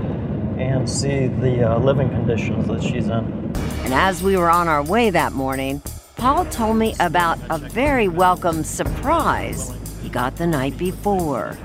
and 0.61 0.89
see 0.89 1.29
the 1.29 1.73
uh, 1.73 1.79
living 1.79 2.11
conditions 2.11 2.67
that 2.69 2.83
she's 2.83 3.07
in. 3.07 3.53
And 3.85 3.95
as 3.95 4.23
we 4.23 4.37
were 4.37 4.51
on 4.51 4.69
our 4.69 4.83
way 4.83 5.11
that 5.11 5.33
morning, 5.33 5.81
Paul 6.17 6.45
told 6.47 6.77
me 6.77 6.95
about 6.99 7.39
a 7.49 7.59
very 7.59 8.09
welcome 8.09 8.65
surprise 8.65 9.73
he 10.03 10.09
got 10.09 10.37
the 10.37 10.47
night 10.47 10.77
before. 10.77 11.57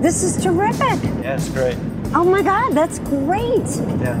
This 0.00 0.22
is 0.22 0.42
terrific. 0.42 1.02
Yeah, 1.22 1.34
it's 1.34 1.48
great. 1.48 1.76
Oh 2.14 2.24
my 2.24 2.42
God, 2.42 2.72
that's 2.72 2.98
great. 3.00 3.66
Yeah. 4.00 4.20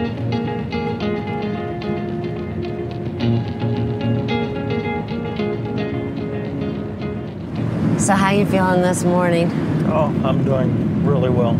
So 8.01 8.13
how 8.15 8.27
are 8.27 8.33
you 8.33 8.47
feeling 8.47 8.81
this 8.81 9.03
morning? 9.03 9.47
Oh, 9.85 10.05
I'm 10.25 10.43
doing 10.43 11.05
really 11.05 11.29
well. 11.29 11.55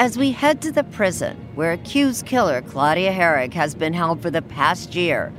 As 0.00 0.16
we 0.16 0.32
head 0.32 0.62
to 0.62 0.72
the 0.72 0.84
prison 0.84 1.36
where 1.54 1.72
accused 1.72 2.24
killer 2.24 2.62
Claudia 2.62 3.12
Hoerig 3.12 3.52
has 3.52 3.74
been 3.74 3.92
held 3.92 4.22
for 4.22 4.30
the 4.30 4.40
past 4.40 4.94
year, 4.94 5.34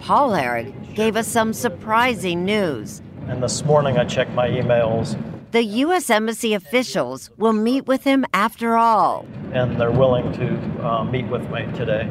Paul 0.00 0.32
Hoerig 0.32 0.94
gave 0.94 1.16
us 1.16 1.26
some 1.26 1.54
surprising 1.54 2.44
news. 2.44 3.00
And 3.28 3.42
this 3.42 3.64
morning 3.64 3.96
I 3.96 4.04
checked 4.04 4.32
my 4.32 4.48
emails, 4.50 5.16
The 5.52 5.64
U.S. 5.64 6.10
Embassy 6.10 6.52
officials 6.52 7.30
will 7.38 7.54
meet 7.54 7.86
with 7.86 8.04
him 8.04 8.26
after 8.34 8.76
all. 8.76 9.26
and 9.52 9.80
they're 9.80 9.90
willing 9.90 10.32
to 10.34 10.86
uh, 10.86 11.04
meet 11.04 11.26
with 11.28 11.48
me 11.50 11.66
today. 11.74 12.08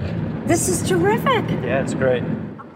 This 0.47 0.67
is 0.67 0.81
terrific. 0.87 1.47
Yeah, 1.63 1.83
it's 1.83 1.93
great. 1.93 2.23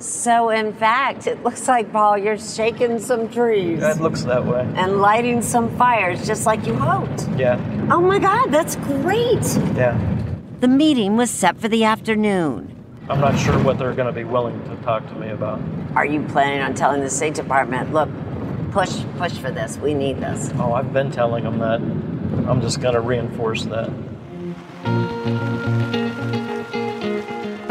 So, 0.03 0.49
in 0.49 0.73
fact, 0.73 1.27
it 1.27 1.41
looks 1.43 1.65
like, 1.65 1.93
Paul, 1.93 2.17
you're 2.17 2.37
shaking 2.37 2.99
some 2.99 3.29
trees 3.29 3.81
It 3.81 4.01
looks 4.01 4.23
that 4.23 4.45
way. 4.45 4.69
and 4.75 4.99
lighting 4.99 5.41
some 5.41 5.73
fires 5.77 6.27
just 6.27 6.45
like 6.45 6.67
you 6.67 6.73
hoped. 6.75 7.25
Yeah, 7.37 7.57
Oh 7.89 8.01
my 8.01 8.19
God, 8.19 8.47
that's 8.51 8.75
great. 8.75 9.45
yeah. 9.77 9.97
The 10.59 10.67
meeting 10.67 11.15
was 11.15 11.29
set 11.31 11.57
for 11.57 11.69
the 11.69 11.85
afternoon. 11.85 12.75
I'm 13.09 13.21
not 13.21 13.39
sure 13.39 13.57
what 13.63 13.77
they're 13.79 13.93
going 13.93 14.07
to 14.07 14.13
be 14.13 14.25
willing 14.25 14.61
to 14.65 14.75
talk 14.83 15.07
to 15.07 15.15
me 15.15 15.29
about. 15.29 15.61
Are 15.95 16.05
you 16.05 16.21
planning 16.23 16.59
on 16.61 16.73
telling 16.73 16.99
the 16.99 17.09
State 17.09 17.35
Department, 17.35 17.93
look, 17.93 18.09
push, 18.71 19.03
push 19.17 19.33
for 19.37 19.51
this, 19.51 19.77
we 19.77 19.93
need 19.93 20.17
this? 20.19 20.51
Oh, 20.57 20.73
I've 20.73 20.91
been 20.91 21.11
telling 21.11 21.45
them 21.45 21.59
that. 21.59 21.79
I'm 22.49 22.59
just 22.59 22.81
going 22.81 22.93
to 22.95 23.01
reinforce 23.01 23.63
that. 23.65 23.89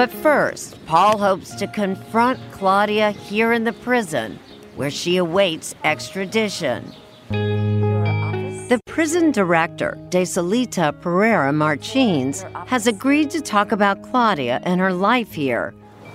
But 0.02 0.10
first, 0.10 0.84
Paul 0.86 1.16
hopes 1.16 1.54
to 1.54 1.68
confront 1.68 2.40
Claudia 2.50 3.12
here 3.12 3.52
in 3.52 3.62
the 3.62 3.72
prison 3.72 4.36
where 4.74 4.90
she 4.90 5.16
awaits 5.16 5.76
extradition. 5.84 6.92
The 7.30 8.80
prison 8.84 9.30
director, 9.30 9.96
Desalita 10.08 11.00
Pereira 11.00 11.52
Martins, 11.52 12.44
has 12.66 12.88
agreed 12.88 13.30
to 13.30 13.40
talk 13.40 13.70
about 13.70 14.02
Claudia 14.02 14.60
and 14.64 14.80
her 14.80 14.92
life 14.92 15.34
here. 15.34 15.72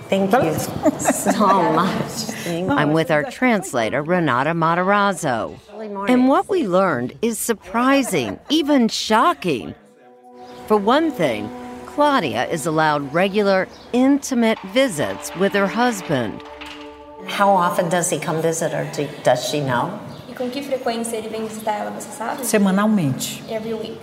Thank 0.10 0.34
you 0.34 0.54
so 1.00 1.72
much. 1.72 2.46
I'm 2.46 2.92
with 2.92 3.10
our 3.10 3.24
translator, 3.32 4.04
Renata 4.04 4.50
Matarazzo. 4.50 5.58
And 6.10 6.28
what 6.28 6.50
we 6.50 6.68
learned 6.68 7.18
is 7.22 7.40
surprising, 7.40 8.38
even 8.50 8.90
shocking. 8.90 9.74
For 10.68 10.76
one 10.76 11.10
thing, 11.10 11.50
Claudia 12.02 12.46
is 12.52 12.68
allowed 12.68 13.12
regular, 13.12 13.68
intimate 13.92 14.60
visits 14.72 15.36
with 15.36 15.52
her 15.54 15.66
husband. 15.66 16.44
How 17.26 17.50
often 17.50 17.90
does 17.90 18.12
he 18.12 18.20
come 18.20 18.40
visit 18.40 18.72
her? 18.72 18.86
Do- 18.94 19.10
Does 19.24 19.44
she 19.50 19.62
know? 19.62 20.00
Com 20.38 20.52
que 20.52 20.62
frequência 20.62 21.16
ele 21.18 21.28
vem 21.30 21.48
visitar 21.48 21.74
ela, 21.80 21.90
você 21.90 22.12
sabe? 22.12 22.46
Semanalmente. 22.46 23.42
Every 23.50 23.74
week. 23.74 24.00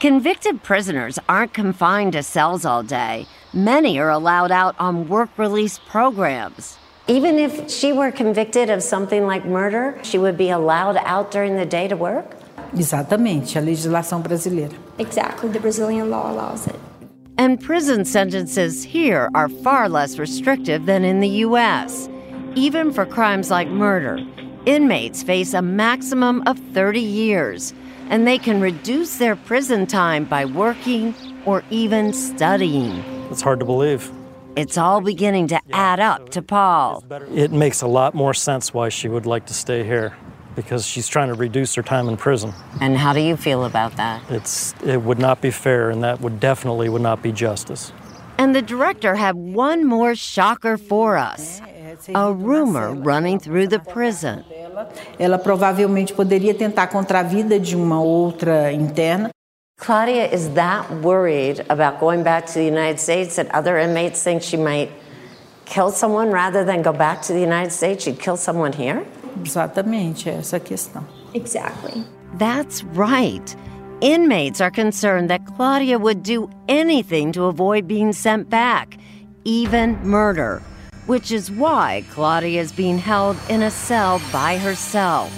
Convicted 0.00 0.62
prisoners 0.62 1.18
aren't 1.30 1.54
confined 1.54 2.12
to 2.12 2.22
cells 2.22 2.66
all 2.66 2.82
day. 2.82 3.26
Many 3.54 3.98
are 3.98 4.10
allowed 4.10 4.50
out 4.52 4.74
on 4.78 5.08
work 5.08 5.30
release 5.38 5.78
programs. 5.90 6.76
Even 7.06 7.38
if 7.38 7.70
she 7.70 7.90
were 7.90 8.12
convicted 8.12 8.68
of 8.68 8.82
something 8.82 9.26
like 9.26 9.46
murder, 9.46 9.98
she 10.02 10.18
would 10.18 10.36
be 10.36 10.50
allowed 10.50 10.98
out 11.06 11.30
during 11.30 11.56
the 11.56 11.64
day 11.64 11.88
to 11.88 11.96
work? 11.96 12.36
Exatamente, 12.76 13.56
a 13.56 13.62
legislação 13.62 14.20
brasileira. 14.20 14.74
Exactly, 14.98 15.48
the 15.48 15.58
Brazilian 15.58 16.10
law 16.10 16.30
allows 16.30 16.66
it. 16.66 16.76
And 17.38 17.60
prison 17.60 18.04
sentences 18.04 18.82
here 18.82 19.30
are 19.32 19.48
far 19.48 19.88
less 19.88 20.18
restrictive 20.18 20.86
than 20.86 21.04
in 21.04 21.20
the 21.20 21.28
U.S. 21.46 22.08
Even 22.56 22.92
for 22.92 23.06
crimes 23.06 23.48
like 23.48 23.68
murder, 23.68 24.18
inmates 24.66 25.22
face 25.22 25.54
a 25.54 25.62
maximum 25.62 26.42
of 26.48 26.58
30 26.74 26.98
years, 26.98 27.72
and 28.10 28.26
they 28.26 28.38
can 28.38 28.60
reduce 28.60 29.18
their 29.18 29.36
prison 29.36 29.86
time 29.86 30.24
by 30.24 30.46
working 30.46 31.14
or 31.44 31.62
even 31.70 32.12
studying. 32.12 33.04
It's 33.30 33.40
hard 33.40 33.60
to 33.60 33.64
believe. 33.64 34.10
It's 34.56 34.76
all 34.76 35.00
beginning 35.00 35.46
to 35.48 35.60
add 35.70 36.00
up 36.00 36.30
to 36.30 36.42
Paul. 36.42 37.04
It 37.32 37.52
makes 37.52 37.82
a 37.82 37.86
lot 37.86 38.14
more 38.16 38.34
sense 38.34 38.74
why 38.74 38.88
she 38.88 39.08
would 39.08 39.26
like 39.26 39.46
to 39.46 39.54
stay 39.54 39.84
here 39.84 40.16
because 40.58 40.84
she's 40.84 41.06
trying 41.06 41.28
to 41.28 41.34
reduce 41.34 41.76
her 41.76 41.84
time 41.84 42.08
in 42.08 42.16
prison. 42.16 42.52
And 42.80 42.98
how 42.98 43.12
do 43.12 43.20
you 43.20 43.36
feel 43.36 43.64
about 43.64 43.94
that? 43.96 44.20
It's 44.28 44.74
it 44.82 45.00
would 45.02 45.20
not 45.20 45.40
be 45.40 45.52
fair 45.52 45.88
and 45.90 46.02
that 46.02 46.20
would 46.20 46.40
definitely 46.40 46.88
would 46.88 47.02
not 47.02 47.22
be 47.22 47.30
justice. 47.30 47.92
And 48.38 48.56
the 48.56 48.62
director 48.62 49.14
had 49.14 49.36
one 49.36 49.86
more 49.86 50.16
shocker 50.16 50.76
for 50.76 51.16
us 51.16 51.62
a 52.14 52.32
rumor 52.32 52.92
running 52.92 53.38
through 53.38 53.68
the 53.68 53.78
prison. 53.78 54.44
Ela 55.18 55.38
provavelmente 55.38 56.12
poderia 56.12 56.54
tentar 56.54 56.88
contra 56.88 57.20
a 57.20 57.22
vida 57.22 57.58
de 57.60 57.76
uma 57.76 58.00
outra 58.02 58.72
interna. 58.72 59.30
Claudia 59.78 60.26
is 60.26 60.50
that 60.54 60.90
worried 61.02 61.64
about 61.68 62.00
going 62.00 62.24
back 62.24 62.46
to 62.46 62.54
the 62.54 62.64
United 62.64 62.98
States 62.98 63.36
that 63.36 63.48
other 63.54 63.78
inmates 63.78 64.24
think 64.24 64.42
she 64.42 64.56
might 64.56 64.90
kill 65.68 65.90
someone 65.90 66.30
rather 66.30 66.64
than 66.64 66.82
go 66.82 66.92
back 66.92 67.22
to 67.22 67.32
the 67.32 67.40
United 67.40 67.70
States? 67.70 68.04
She'd 68.04 68.18
kill 68.18 68.36
someone 68.36 68.72
here? 68.72 69.04
Exatamente, 69.40 70.28
essa 70.28 70.56
é 70.56 70.58
a 70.58 70.60
questão. 70.60 71.04
Exactly. 71.34 72.04
That's 72.34 72.82
right. 72.84 73.54
Inmates 74.00 74.60
are 74.60 74.70
concerned 74.70 75.28
that 75.30 75.44
Claudia 75.46 75.98
would 75.98 76.22
do 76.22 76.48
anything 76.68 77.32
to 77.32 77.44
avoid 77.44 77.86
being 77.86 78.12
sent 78.12 78.48
back, 78.48 78.96
even 79.44 79.98
murder, 80.02 80.62
which 81.06 81.30
is 81.32 81.50
why 81.50 82.04
Claudia 82.10 82.60
is 82.60 82.72
being 82.72 82.98
held 82.98 83.36
in 83.48 83.62
a 83.62 83.70
cell 83.70 84.20
by 84.32 84.56
herself. 84.56 85.32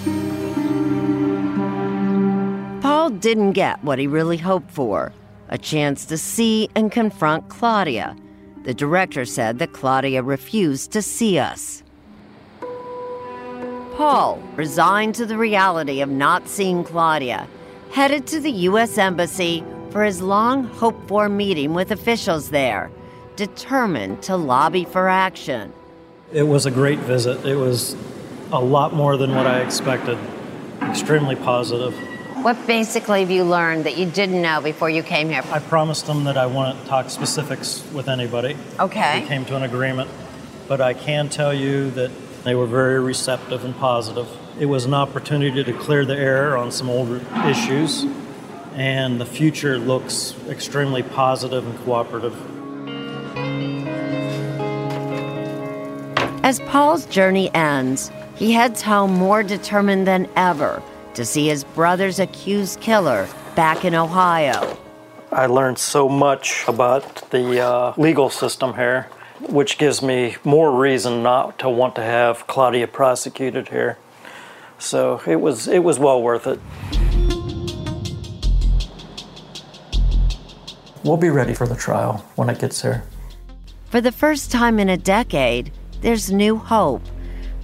Paul 2.81 3.09
didn't 3.09 3.53
get 3.53 3.83
what 3.83 3.99
he 3.99 4.07
really 4.07 4.37
hoped 4.37 4.71
for 4.71 5.11
a 5.49 5.57
chance 5.57 6.05
to 6.05 6.17
see 6.17 6.69
and 6.75 6.91
confront 6.91 7.49
Claudia. 7.49 8.15
The 8.63 8.73
director 8.73 9.25
said 9.25 9.59
that 9.59 9.73
Claudia 9.73 10.21
refused 10.21 10.91
to 10.91 11.01
see 11.01 11.39
us. 11.39 11.81
Paul, 13.95 14.41
resigned 14.55 15.15
to 15.15 15.25
the 15.25 15.37
reality 15.37 16.01
of 16.01 16.09
not 16.09 16.47
seeing 16.47 16.83
Claudia, 16.83 17.47
headed 17.91 18.27
to 18.27 18.39
the 18.39 18.51
U.S. 18.51 18.97
Embassy 18.97 19.63
for 19.89 20.03
his 20.03 20.21
long 20.21 20.63
hoped 20.63 21.07
for 21.07 21.27
meeting 21.27 21.73
with 21.73 21.91
officials 21.91 22.49
there, 22.49 22.89
determined 23.35 24.21
to 24.23 24.35
lobby 24.35 24.85
for 24.85 25.09
action. 25.09 25.73
It 26.31 26.43
was 26.43 26.65
a 26.65 26.71
great 26.71 26.99
visit. 26.99 27.45
It 27.45 27.55
was 27.55 27.95
a 28.51 28.61
lot 28.61 28.93
more 28.93 29.17
than 29.17 29.35
what 29.35 29.47
I 29.47 29.61
expected. 29.61 30.17
Extremely 30.81 31.35
positive. 31.35 31.97
What 32.41 32.65
basically 32.65 33.19
have 33.19 33.29
you 33.29 33.43
learned 33.43 33.83
that 33.83 33.99
you 33.99 34.07
didn't 34.07 34.41
know 34.41 34.61
before 34.61 34.89
you 34.89 35.03
came 35.03 35.29
here? 35.29 35.43
I 35.51 35.59
promised 35.59 36.07
them 36.07 36.23
that 36.23 36.37
I 36.37 36.47
wouldn't 36.47 36.87
talk 36.87 37.11
specifics 37.11 37.85
with 37.93 38.09
anybody. 38.09 38.57
Okay. 38.79 39.21
We 39.21 39.27
came 39.27 39.45
to 39.45 39.55
an 39.55 39.61
agreement. 39.61 40.09
But 40.67 40.81
I 40.81 40.95
can 40.95 41.29
tell 41.29 41.53
you 41.53 41.91
that 41.91 42.09
they 42.43 42.55
were 42.55 42.65
very 42.65 42.99
receptive 42.99 43.63
and 43.63 43.75
positive. 43.75 44.27
It 44.59 44.65
was 44.65 44.85
an 44.85 44.95
opportunity 44.95 45.63
to 45.63 45.73
clear 45.73 46.03
the 46.03 46.17
air 46.17 46.57
on 46.57 46.71
some 46.71 46.89
old 46.89 47.21
issues, 47.45 48.07
and 48.73 49.21
the 49.21 49.25
future 49.27 49.77
looks 49.77 50.33
extremely 50.49 51.03
positive 51.03 51.63
and 51.67 51.77
cooperative. 51.85 52.35
As 56.43 56.59
Paul's 56.61 57.05
journey 57.05 57.53
ends, 57.53 58.11
he 58.35 58.51
heads 58.51 58.81
home 58.81 59.13
more 59.13 59.43
determined 59.43 60.07
than 60.07 60.27
ever 60.35 60.81
to 61.21 61.25
see 61.25 61.49
his 61.49 61.63
brother's 61.63 62.17
accused 62.17 62.81
killer 62.81 63.29
back 63.55 63.85
in 63.85 63.93
Ohio. 63.93 64.75
I 65.31 65.45
learned 65.45 65.77
so 65.77 66.09
much 66.09 66.65
about 66.67 67.29
the 67.29 67.61
uh, 67.61 67.93
legal 67.95 68.31
system 68.31 68.73
here, 68.73 69.03
which 69.47 69.77
gives 69.77 70.01
me 70.01 70.37
more 70.43 70.75
reason 70.75 71.21
not 71.21 71.59
to 71.59 71.69
want 71.69 71.93
to 71.97 72.01
have 72.01 72.47
Claudia 72.47 72.87
prosecuted 72.87 73.67
here. 73.69 73.99
So 74.79 75.21
it 75.27 75.35
was 75.35 75.67
it 75.67 75.83
was 75.83 75.99
well 75.99 76.23
worth 76.23 76.47
it. 76.47 76.59
We'll 81.03 81.17
be 81.17 81.29
ready 81.29 81.53
for 81.53 81.67
the 81.67 81.75
trial 81.75 82.25
when 82.35 82.49
it 82.49 82.57
gets 82.57 82.81
here. 82.81 83.03
For 83.91 84.01
the 84.01 84.11
first 84.11 84.49
time 84.49 84.79
in 84.79 84.89
a 84.89 84.97
decade, 84.97 85.71
there's 86.01 86.31
new 86.31 86.57
hope. 86.57 87.03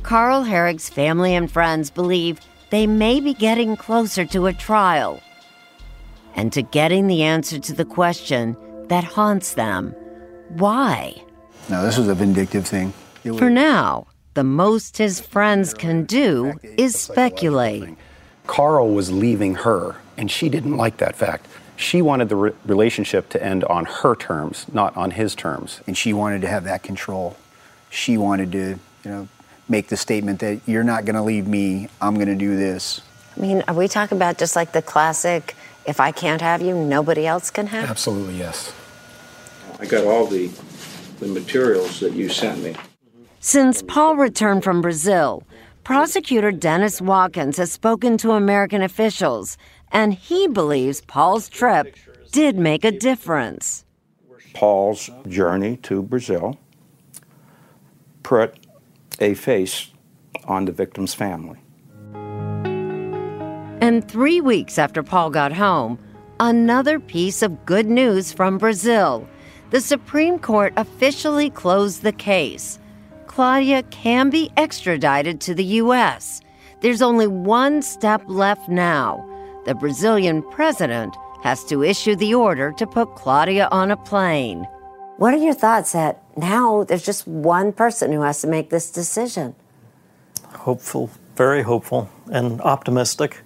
Carl 0.03 0.43
Hoerig's 0.43 0.89
family 0.89 1.34
and 1.34 1.51
friends 1.51 1.89
believe 1.89 2.39
they 2.70 2.88
may 2.88 3.20
be 3.20 3.34
getting 3.34 3.76
closer 3.76 4.26
to 4.26 4.47
a 4.47 4.53
trial 4.53 5.22
and 6.36 6.51
to 6.53 6.61
getting 6.61 7.07
the 7.07 7.24
answer 7.24 7.59
to 7.59 7.74
the 7.74 7.86
question 7.86 8.55
that 8.88 9.03
haunts 9.03 9.53
them 9.53 9.95
why? 10.49 11.22
No, 11.70 11.84
this 11.84 11.97
was 11.97 12.07
a 12.07 12.15
vindictive 12.15 12.65
thing. 12.65 12.93
It 13.24 13.34
For 13.34 13.49
now, 13.49 14.07
the 14.34 14.43
most 14.43 14.97
his 14.97 15.20
friends 15.20 15.74
can 15.74 16.05
do 16.05 16.53
is 16.63 16.97
speculate. 16.97 17.97
Carl 18.45 18.89
was 18.93 19.11
leaving 19.11 19.55
her, 19.55 19.97
and 20.15 20.32
she 20.32 20.47
didn't 20.47 20.78
like 20.78 20.97
that 20.97 21.15
fact. 21.15 21.47
She 21.76 22.01
wanted 22.01 22.30
the 22.30 22.36
re- 22.36 22.51
relationship 22.65 23.30
to 23.30 23.43
end 23.43 23.63
on 23.65 23.86
her 23.86 24.15
terms, 24.15 24.65
not 24.72 24.95
on 24.95 25.11
his 25.11 25.36
terms. 25.36 25.82
and 25.86 25.97
she 25.97 26.13
wanted 26.13 26.41
to 26.41 26.47
have 26.47 26.63
that 26.63 26.82
control. 26.82 27.36
She 27.89 28.18
wanted 28.18 28.51
to, 28.53 28.80
you 29.03 29.11
know, 29.11 29.28
make 29.70 29.88
the 29.88 29.97
statement 29.97 30.39
that 30.39 30.61
you're 30.65 30.84
not 30.84 31.05
going 31.05 31.15
to 31.15 31.22
leave 31.22 31.47
me. 31.47 31.89
I'm 32.01 32.15
going 32.15 32.28
to 32.28 32.36
do 32.36 32.55
this. 32.55 33.01
I 33.36 33.39
mean, 33.39 33.63
are 33.68 33.74
we 33.74 33.88
talking 33.88 34.18
about 34.18 34.38
just 34.38 34.55
like 34.55 34.72
the 34.72 34.82
classic 34.82 35.55
if 35.86 35.99
I 35.99 36.11
can't 36.11 36.41
have 36.41 36.61
you, 36.61 36.76
nobody 36.76 37.26
else 37.26 37.49
can 37.49 37.68
have? 37.68 37.89
Absolutely, 37.89 38.36
yes. 38.36 38.74
I 39.80 39.86
got 39.86 40.05
all 40.05 40.28
the, 40.28 40.47
the 41.20 41.28
materials 41.28 41.99
that 42.01 42.13
you 42.13 42.30
sent 42.30 42.61
me. 42.63 42.76
Since 43.39 43.84
Paul 43.84 44.18
returned 44.18 44.63
from 44.63 44.82
Brazil, 44.82 45.43
prosecutor 45.84 46.51
Dennis 46.51 46.99
Watkins 46.99 47.57
has 47.57 47.72
spoken 47.72 48.18
to 48.18 48.32
American 48.32 48.82
officials, 48.82 49.57
and 49.91 50.13
he 50.13 50.47
believes 50.47 51.01
Paul's 51.01 51.47
trip 51.47 51.95
did 52.32 52.57
make 52.57 52.84
a 52.84 52.91
difference. 52.91 53.86
Paul's 54.53 55.09
journey 55.28 55.78
to 55.78 56.01
Brazil 56.01 56.57
put 58.24 58.57
a 59.22 59.34
face 59.34 59.91
on 60.45 60.65
the 60.65 60.72
victim's 60.72 61.13
family. 61.13 61.59
And 63.82 64.07
three 64.07 64.41
weeks 64.41 64.78
after 64.78 65.03
Paul 65.03 65.30
got 65.30 65.53
home, 65.53 65.99
another 66.39 66.99
piece 66.99 67.41
of 67.41 67.65
good 67.65 67.86
news 67.88 68.34
from 68.34 68.57
Brazil. 68.57 69.28
The 69.70 69.82
Supreme 69.82 70.39
Court 70.39 70.74
officially 70.78 71.49
closed 71.49 72.01
the 72.01 72.11
case. 72.11 72.80
Claudia 73.28 73.84
can 73.84 74.30
be 74.30 74.51
extradited 74.57 75.41
to 75.41 75.53
the 75.53 75.63
U.S. 75.82 76.41
There's 76.82 77.01
only 77.01 77.28
one 77.28 77.82
step 77.82 78.24
left 78.28 78.68
now. 78.70 79.24
The 79.65 79.76
Brazilian 79.76 80.41
president 80.51 81.15
has 81.43 81.63
to 81.65 81.84
issue 81.84 82.15
the 82.15 82.34
order 82.34 82.72
to 82.74 82.88
put 82.88 83.15
Claudia 83.15 83.68
on 83.72 83.91
a 83.91 83.97
plane. 83.97 84.68
What 85.18 85.34
are 85.34 85.38
your 85.38 85.55
thoughts 85.55 85.93
that 85.93 86.22
now 86.38 86.84
there's 86.84 87.03
just 87.03 87.28
one 87.28 87.74
person 87.74 88.11
who 88.11 88.22
has 88.22 88.39
to 88.41 88.47
make 88.47 88.70
this 88.70 88.91
decision? 88.91 89.55
Hopeful, 90.53 91.09
very 91.36 91.63
hopeful, 91.63 92.07
and 92.32 92.61
optimistic. 92.61 93.41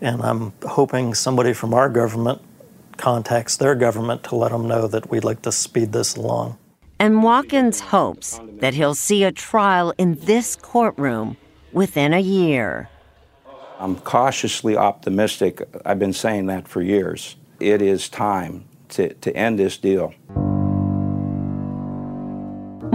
And 0.00 0.20
I'm 0.20 0.52
hoping 0.66 1.14
somebody 1.14 1.52
from 1.52 1.74
our 1.74 1.88
government 1.88 2.42
contacts 2.96 3.56
their 3.56 3.76
government 3.76 4.24
to 4.24 4.34
let 4.34 4.50
them 4.50 4.66
know 4.66 4.88
that 4.88 5.10
we'd 5.10 5.22
like 5.22 5.42
to 5.42 5.52
speed 5.52 5.92
this 5.92 6.16
along. 6.16 6.58
And 6.98 7.22
Watkins 7.22 7.78
hopes 7.78 8.40
that 8.58 8.74
he'll 8.74 8.96
see 8.96 9.22
a 9.22 9.30
trial 9.30 9.94
in 9.98 10.16
this 10.16 10.56
courtroom 10.56 11.36
within 11.72 12.12
a 12.12 12.20
year. 12.20 12.88
I'm 13.78 13.94
cautiously 13.94 14.76
optimistic. 14.76 15.62
I've 15.84 16.00
been 16.00 16.12
saying 16.12 16.46
that 16.46 16.66
for 16.66 16.82
years. 16.82 17.36
It 17.60 17.80
is 17.80 18.08
time 18.08 18.64
to, 18.90 19.14
to 19.14 19.36
end 19.36 19.60
this 19.60 19.76
deal. 19.76 20.14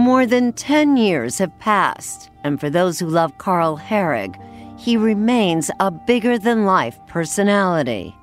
More 0.08 0.24
than 0.24 0.54
10 0.54 0.96
years 0.96 1.36
have 1.36 1.58
passed, 1.58 2.30
and 2.42 2.58
for 2.58 2.70
those 2.70 2.98
who 2.98 3.04
love 3.04 3.36
Carl 3.36 3.76
Hoerig, 3.76 4.40
he 4.80 4.96
remains 4.96 5.70
a 5.80 5.90
bigger 5.90 6.38
than 6.38 6.64
life 6.64 6.98
personality. 7.08 8.16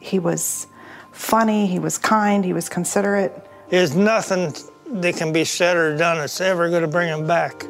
He 0.00 0.18
was 0.18 0.66
funny, 1.10 1.66
he 1.66 1.78
was 1.78 1.96
kind, 1.96 2.44
he 2.44 2.52
was 2.52 2.68
considerate. 2.68 3.32
There's 3.70 3.96
nothing 3.96 4.52
that 5.00 5.16
can 5.16 5.32
be 5.32 5.44
said 5.44 5.78
or 5.78 5.96
done 5.96 6.18
that's 6.18 6.42
ever 6.42 6.68
going 6.68 6.82
to 6.82 6.88
bring 6.88 7.08
him 7.08 7.26
back. 7.26 7.64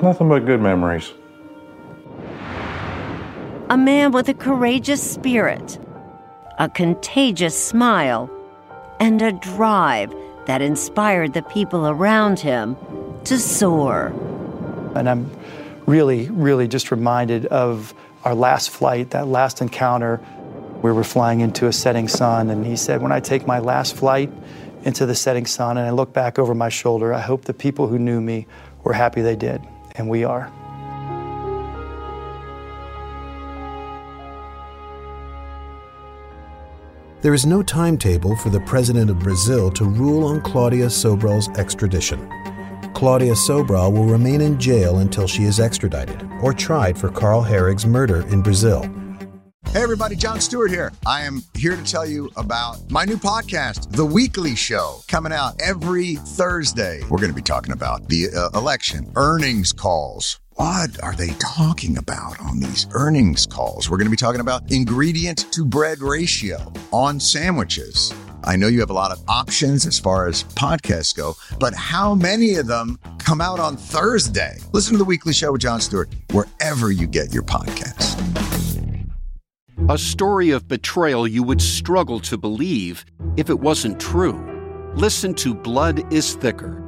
Nothing 0.00 0.28
but 0.28 0.46
good 0.46 0.60
memories. 0.60 1.12
A 3.68 3.76
man 3.76 4.12
with 4.12 4.28
a 4.28 4.34
courageous 4.34 5.02
spirit, 5.02 5.76
a 6.60 6.68
contagious 6.68 7.60
smile, 7.60 8.30
and 9.00 9.20
a 9.22 9.32
drive 9.32 10.14
that 10.46 10.62
inspired 10.62 11.34
the 11.34 11.42
people 11.42 11.86
around 11.86 12.38
him 12.40 12.76
to 13.24 13.38
soar. 13.38 14.06
And 14.94 15.08
I'm 15.08 15.30
really, 15.86 16.28
really 16.30 16.68
just 16.68 16.90
reminded 16.90 17.46
of 17.46 17.94
our 18.24 18.34
last 18.34 18.70
flight, 18.70 19.10
that 19.10 19.26
last 19.26 19.60
encounter. 19.60 20.20
We 20.82 20.92
were 20.92 21.04
flying 21.04 21.40
into 21.40 21.66
a 21.66 21.72
setting 21.72 22.08
sun, 22.08 22.50
and 22.50 22.64
he 22.64 22.76
said, 22.76 23.02
When 23.02 23.12
I 23.12 23.20
take 23.20 23.46
my 23.46 23.58
last 23.58 23.96
flight 23.96 24.30
into 24.84 25.06
the 25.06 25.14
setting 25.14 25.46
sun 25.46 25.76
and 25.76 25.86
I 25.86 25.90
look 25.90 26.12
back 26.12 26.38
over 26.38 26.54
my 26.54 26.68
shoulder, 26.68 27.12
I 27.12 27.20
hope 27.20 27.44
the 27.44 27.54
people 27.54 27.88
who 27.88 27.98
knew 27.98 28.20
me 28.20 28.46
were 28.84 28.92
happy 28.92 29.22
they 29.22 29.36
did. 29.36 29.60
And 29.96 30.08
we 30.08 30.24
are. 30.24 30.52
There 37.20 37.34
is 37.34 37.44
no 37.44 37.64
timetable 37.64 38.36
for 38.36 38.48
the 38.48 38.60
president 38.60 39.10
of 39.10 39.18
Brazil 39.18 39.72
to 39.72 39.84
rule 39.84 40.24
on 40.24 40.40
Claudia 40.40 40.86
Sobral's 40.86 41.48
extradition. 41.58 42.30
Claudia 42.94 43.32
Sobral 43.32 43.92
will 43.92 44.04
remain 44.04 44.40
in 44.40 44.56
jail 44.60 44.98
until 44.98 45.26
she 45.26 45.42
is 45.42 45.58
extradited 45.58 46.24
or 46.40 46.52
tried 46.52 46.96
for 46.96 47.08
Carl 47.10 47.42
Hoerig's 47.42 47.86
murder 47.86 48.20
in 48.28 48.40
Brazil. 48.40 48.88
Hey, 49.72 49.82
everybody, 49.82 50.14
Jon 50.14 50.40
Stewart 50.40 50.70
here. 50.70 50.92
I 51.06 51.22
am 51.22 51.42
here 51.56 51.74
to 51.74 51.82
tell 51.82 52.06
you 52.06 52.30
about 52.36 52.88
my 52.88 53.04
new 53.04 53.16
podcast, 53.16 53.90
The 53.90 54.06
Weekly 54.06 54.54
Show, 54.54 55.00
coming 55.08 55.32
out 55.32 55.60
every 55.60 56.14
Thursday. 56.14 57.00
We're 57.10 57.18
going 57.18 57.30
to 57.30 57.36
be 57.36 57.42
talking 57.42 57.72
about 57.72 58.08
the 58.08 58.28
uh, 58.30 58.56
election, 58.56 59.10
earnings 59.16 59.72
calls. 59.72 60.38
What 60.58 61.00
are 61.04 61.14
they 61.14 61.28
talking 61.38 61.98
about 61.98 62.40
on 62.40 62.58
these 62.58 62.88
earnings 62.90 63.46
calls? 63.46 63.88
We're 63.88 63.96
going 63.96 64.08
to 64.08 64.10
be 64.10 64.16
talking 64.16 64.40
about 64.40 64.72
ingredient 64.72 65.52
to 65.52 65.64
bread 65.64 66.00
ratio 66.00 66.72
on 66.90 67.20
sandwiches. 67.20 68.12
I 68.42 68.56
know 68.56 68.66
you 68.66 68.80
have 68.80 68.90
a 68.90 68.92
lot 68.92 69.12
of 69.12 69.22
options 69.28 69.86
as 69.86 70.00
far 70.00 70.26
as 70.26 70.42
podcasts 70.42 71.16
go, 71.16 71.34
but 71.60 71.74
how 71.74 72.16
many 72.16 72.56
of 72.56 72.66
them 72.66 72.98
come 73.18 73.40
out 73.40 73.60
on 73.60 73.76
Thursday? 73.76 74.58
Listen 74.72 74.94
to 74.94 74.98
The 74.98 75.04
Weekly 75.04 75.32
Show 75.32 75.52
with 75.52 75.60
Jon 75.60 75.80
Stewart 75.80 76.08
wherever 76.32 76.90
you 76.90 77.06
get 77.06 77.32
your 77.32 77.44
podcasts. 77.44 78.18
A 79.88 79.96
story 79.96 80.50
of 80.50 80.66
betrayal 80.66 81.28
you 81.28 81.44
would 81.44 81.62
struggle 81.62 82.18
to 82.18 82.36
believe 82.36 83.04
if 83.36 83.48
it 83.48 83.60
wasn't 83.60 84.00
true. 84.00 84.44
Listen 84.96 85.34
to 85.34 85.54
Blood 85.54 86.12
is 86.12 86.34
Thicker 86.34 86.87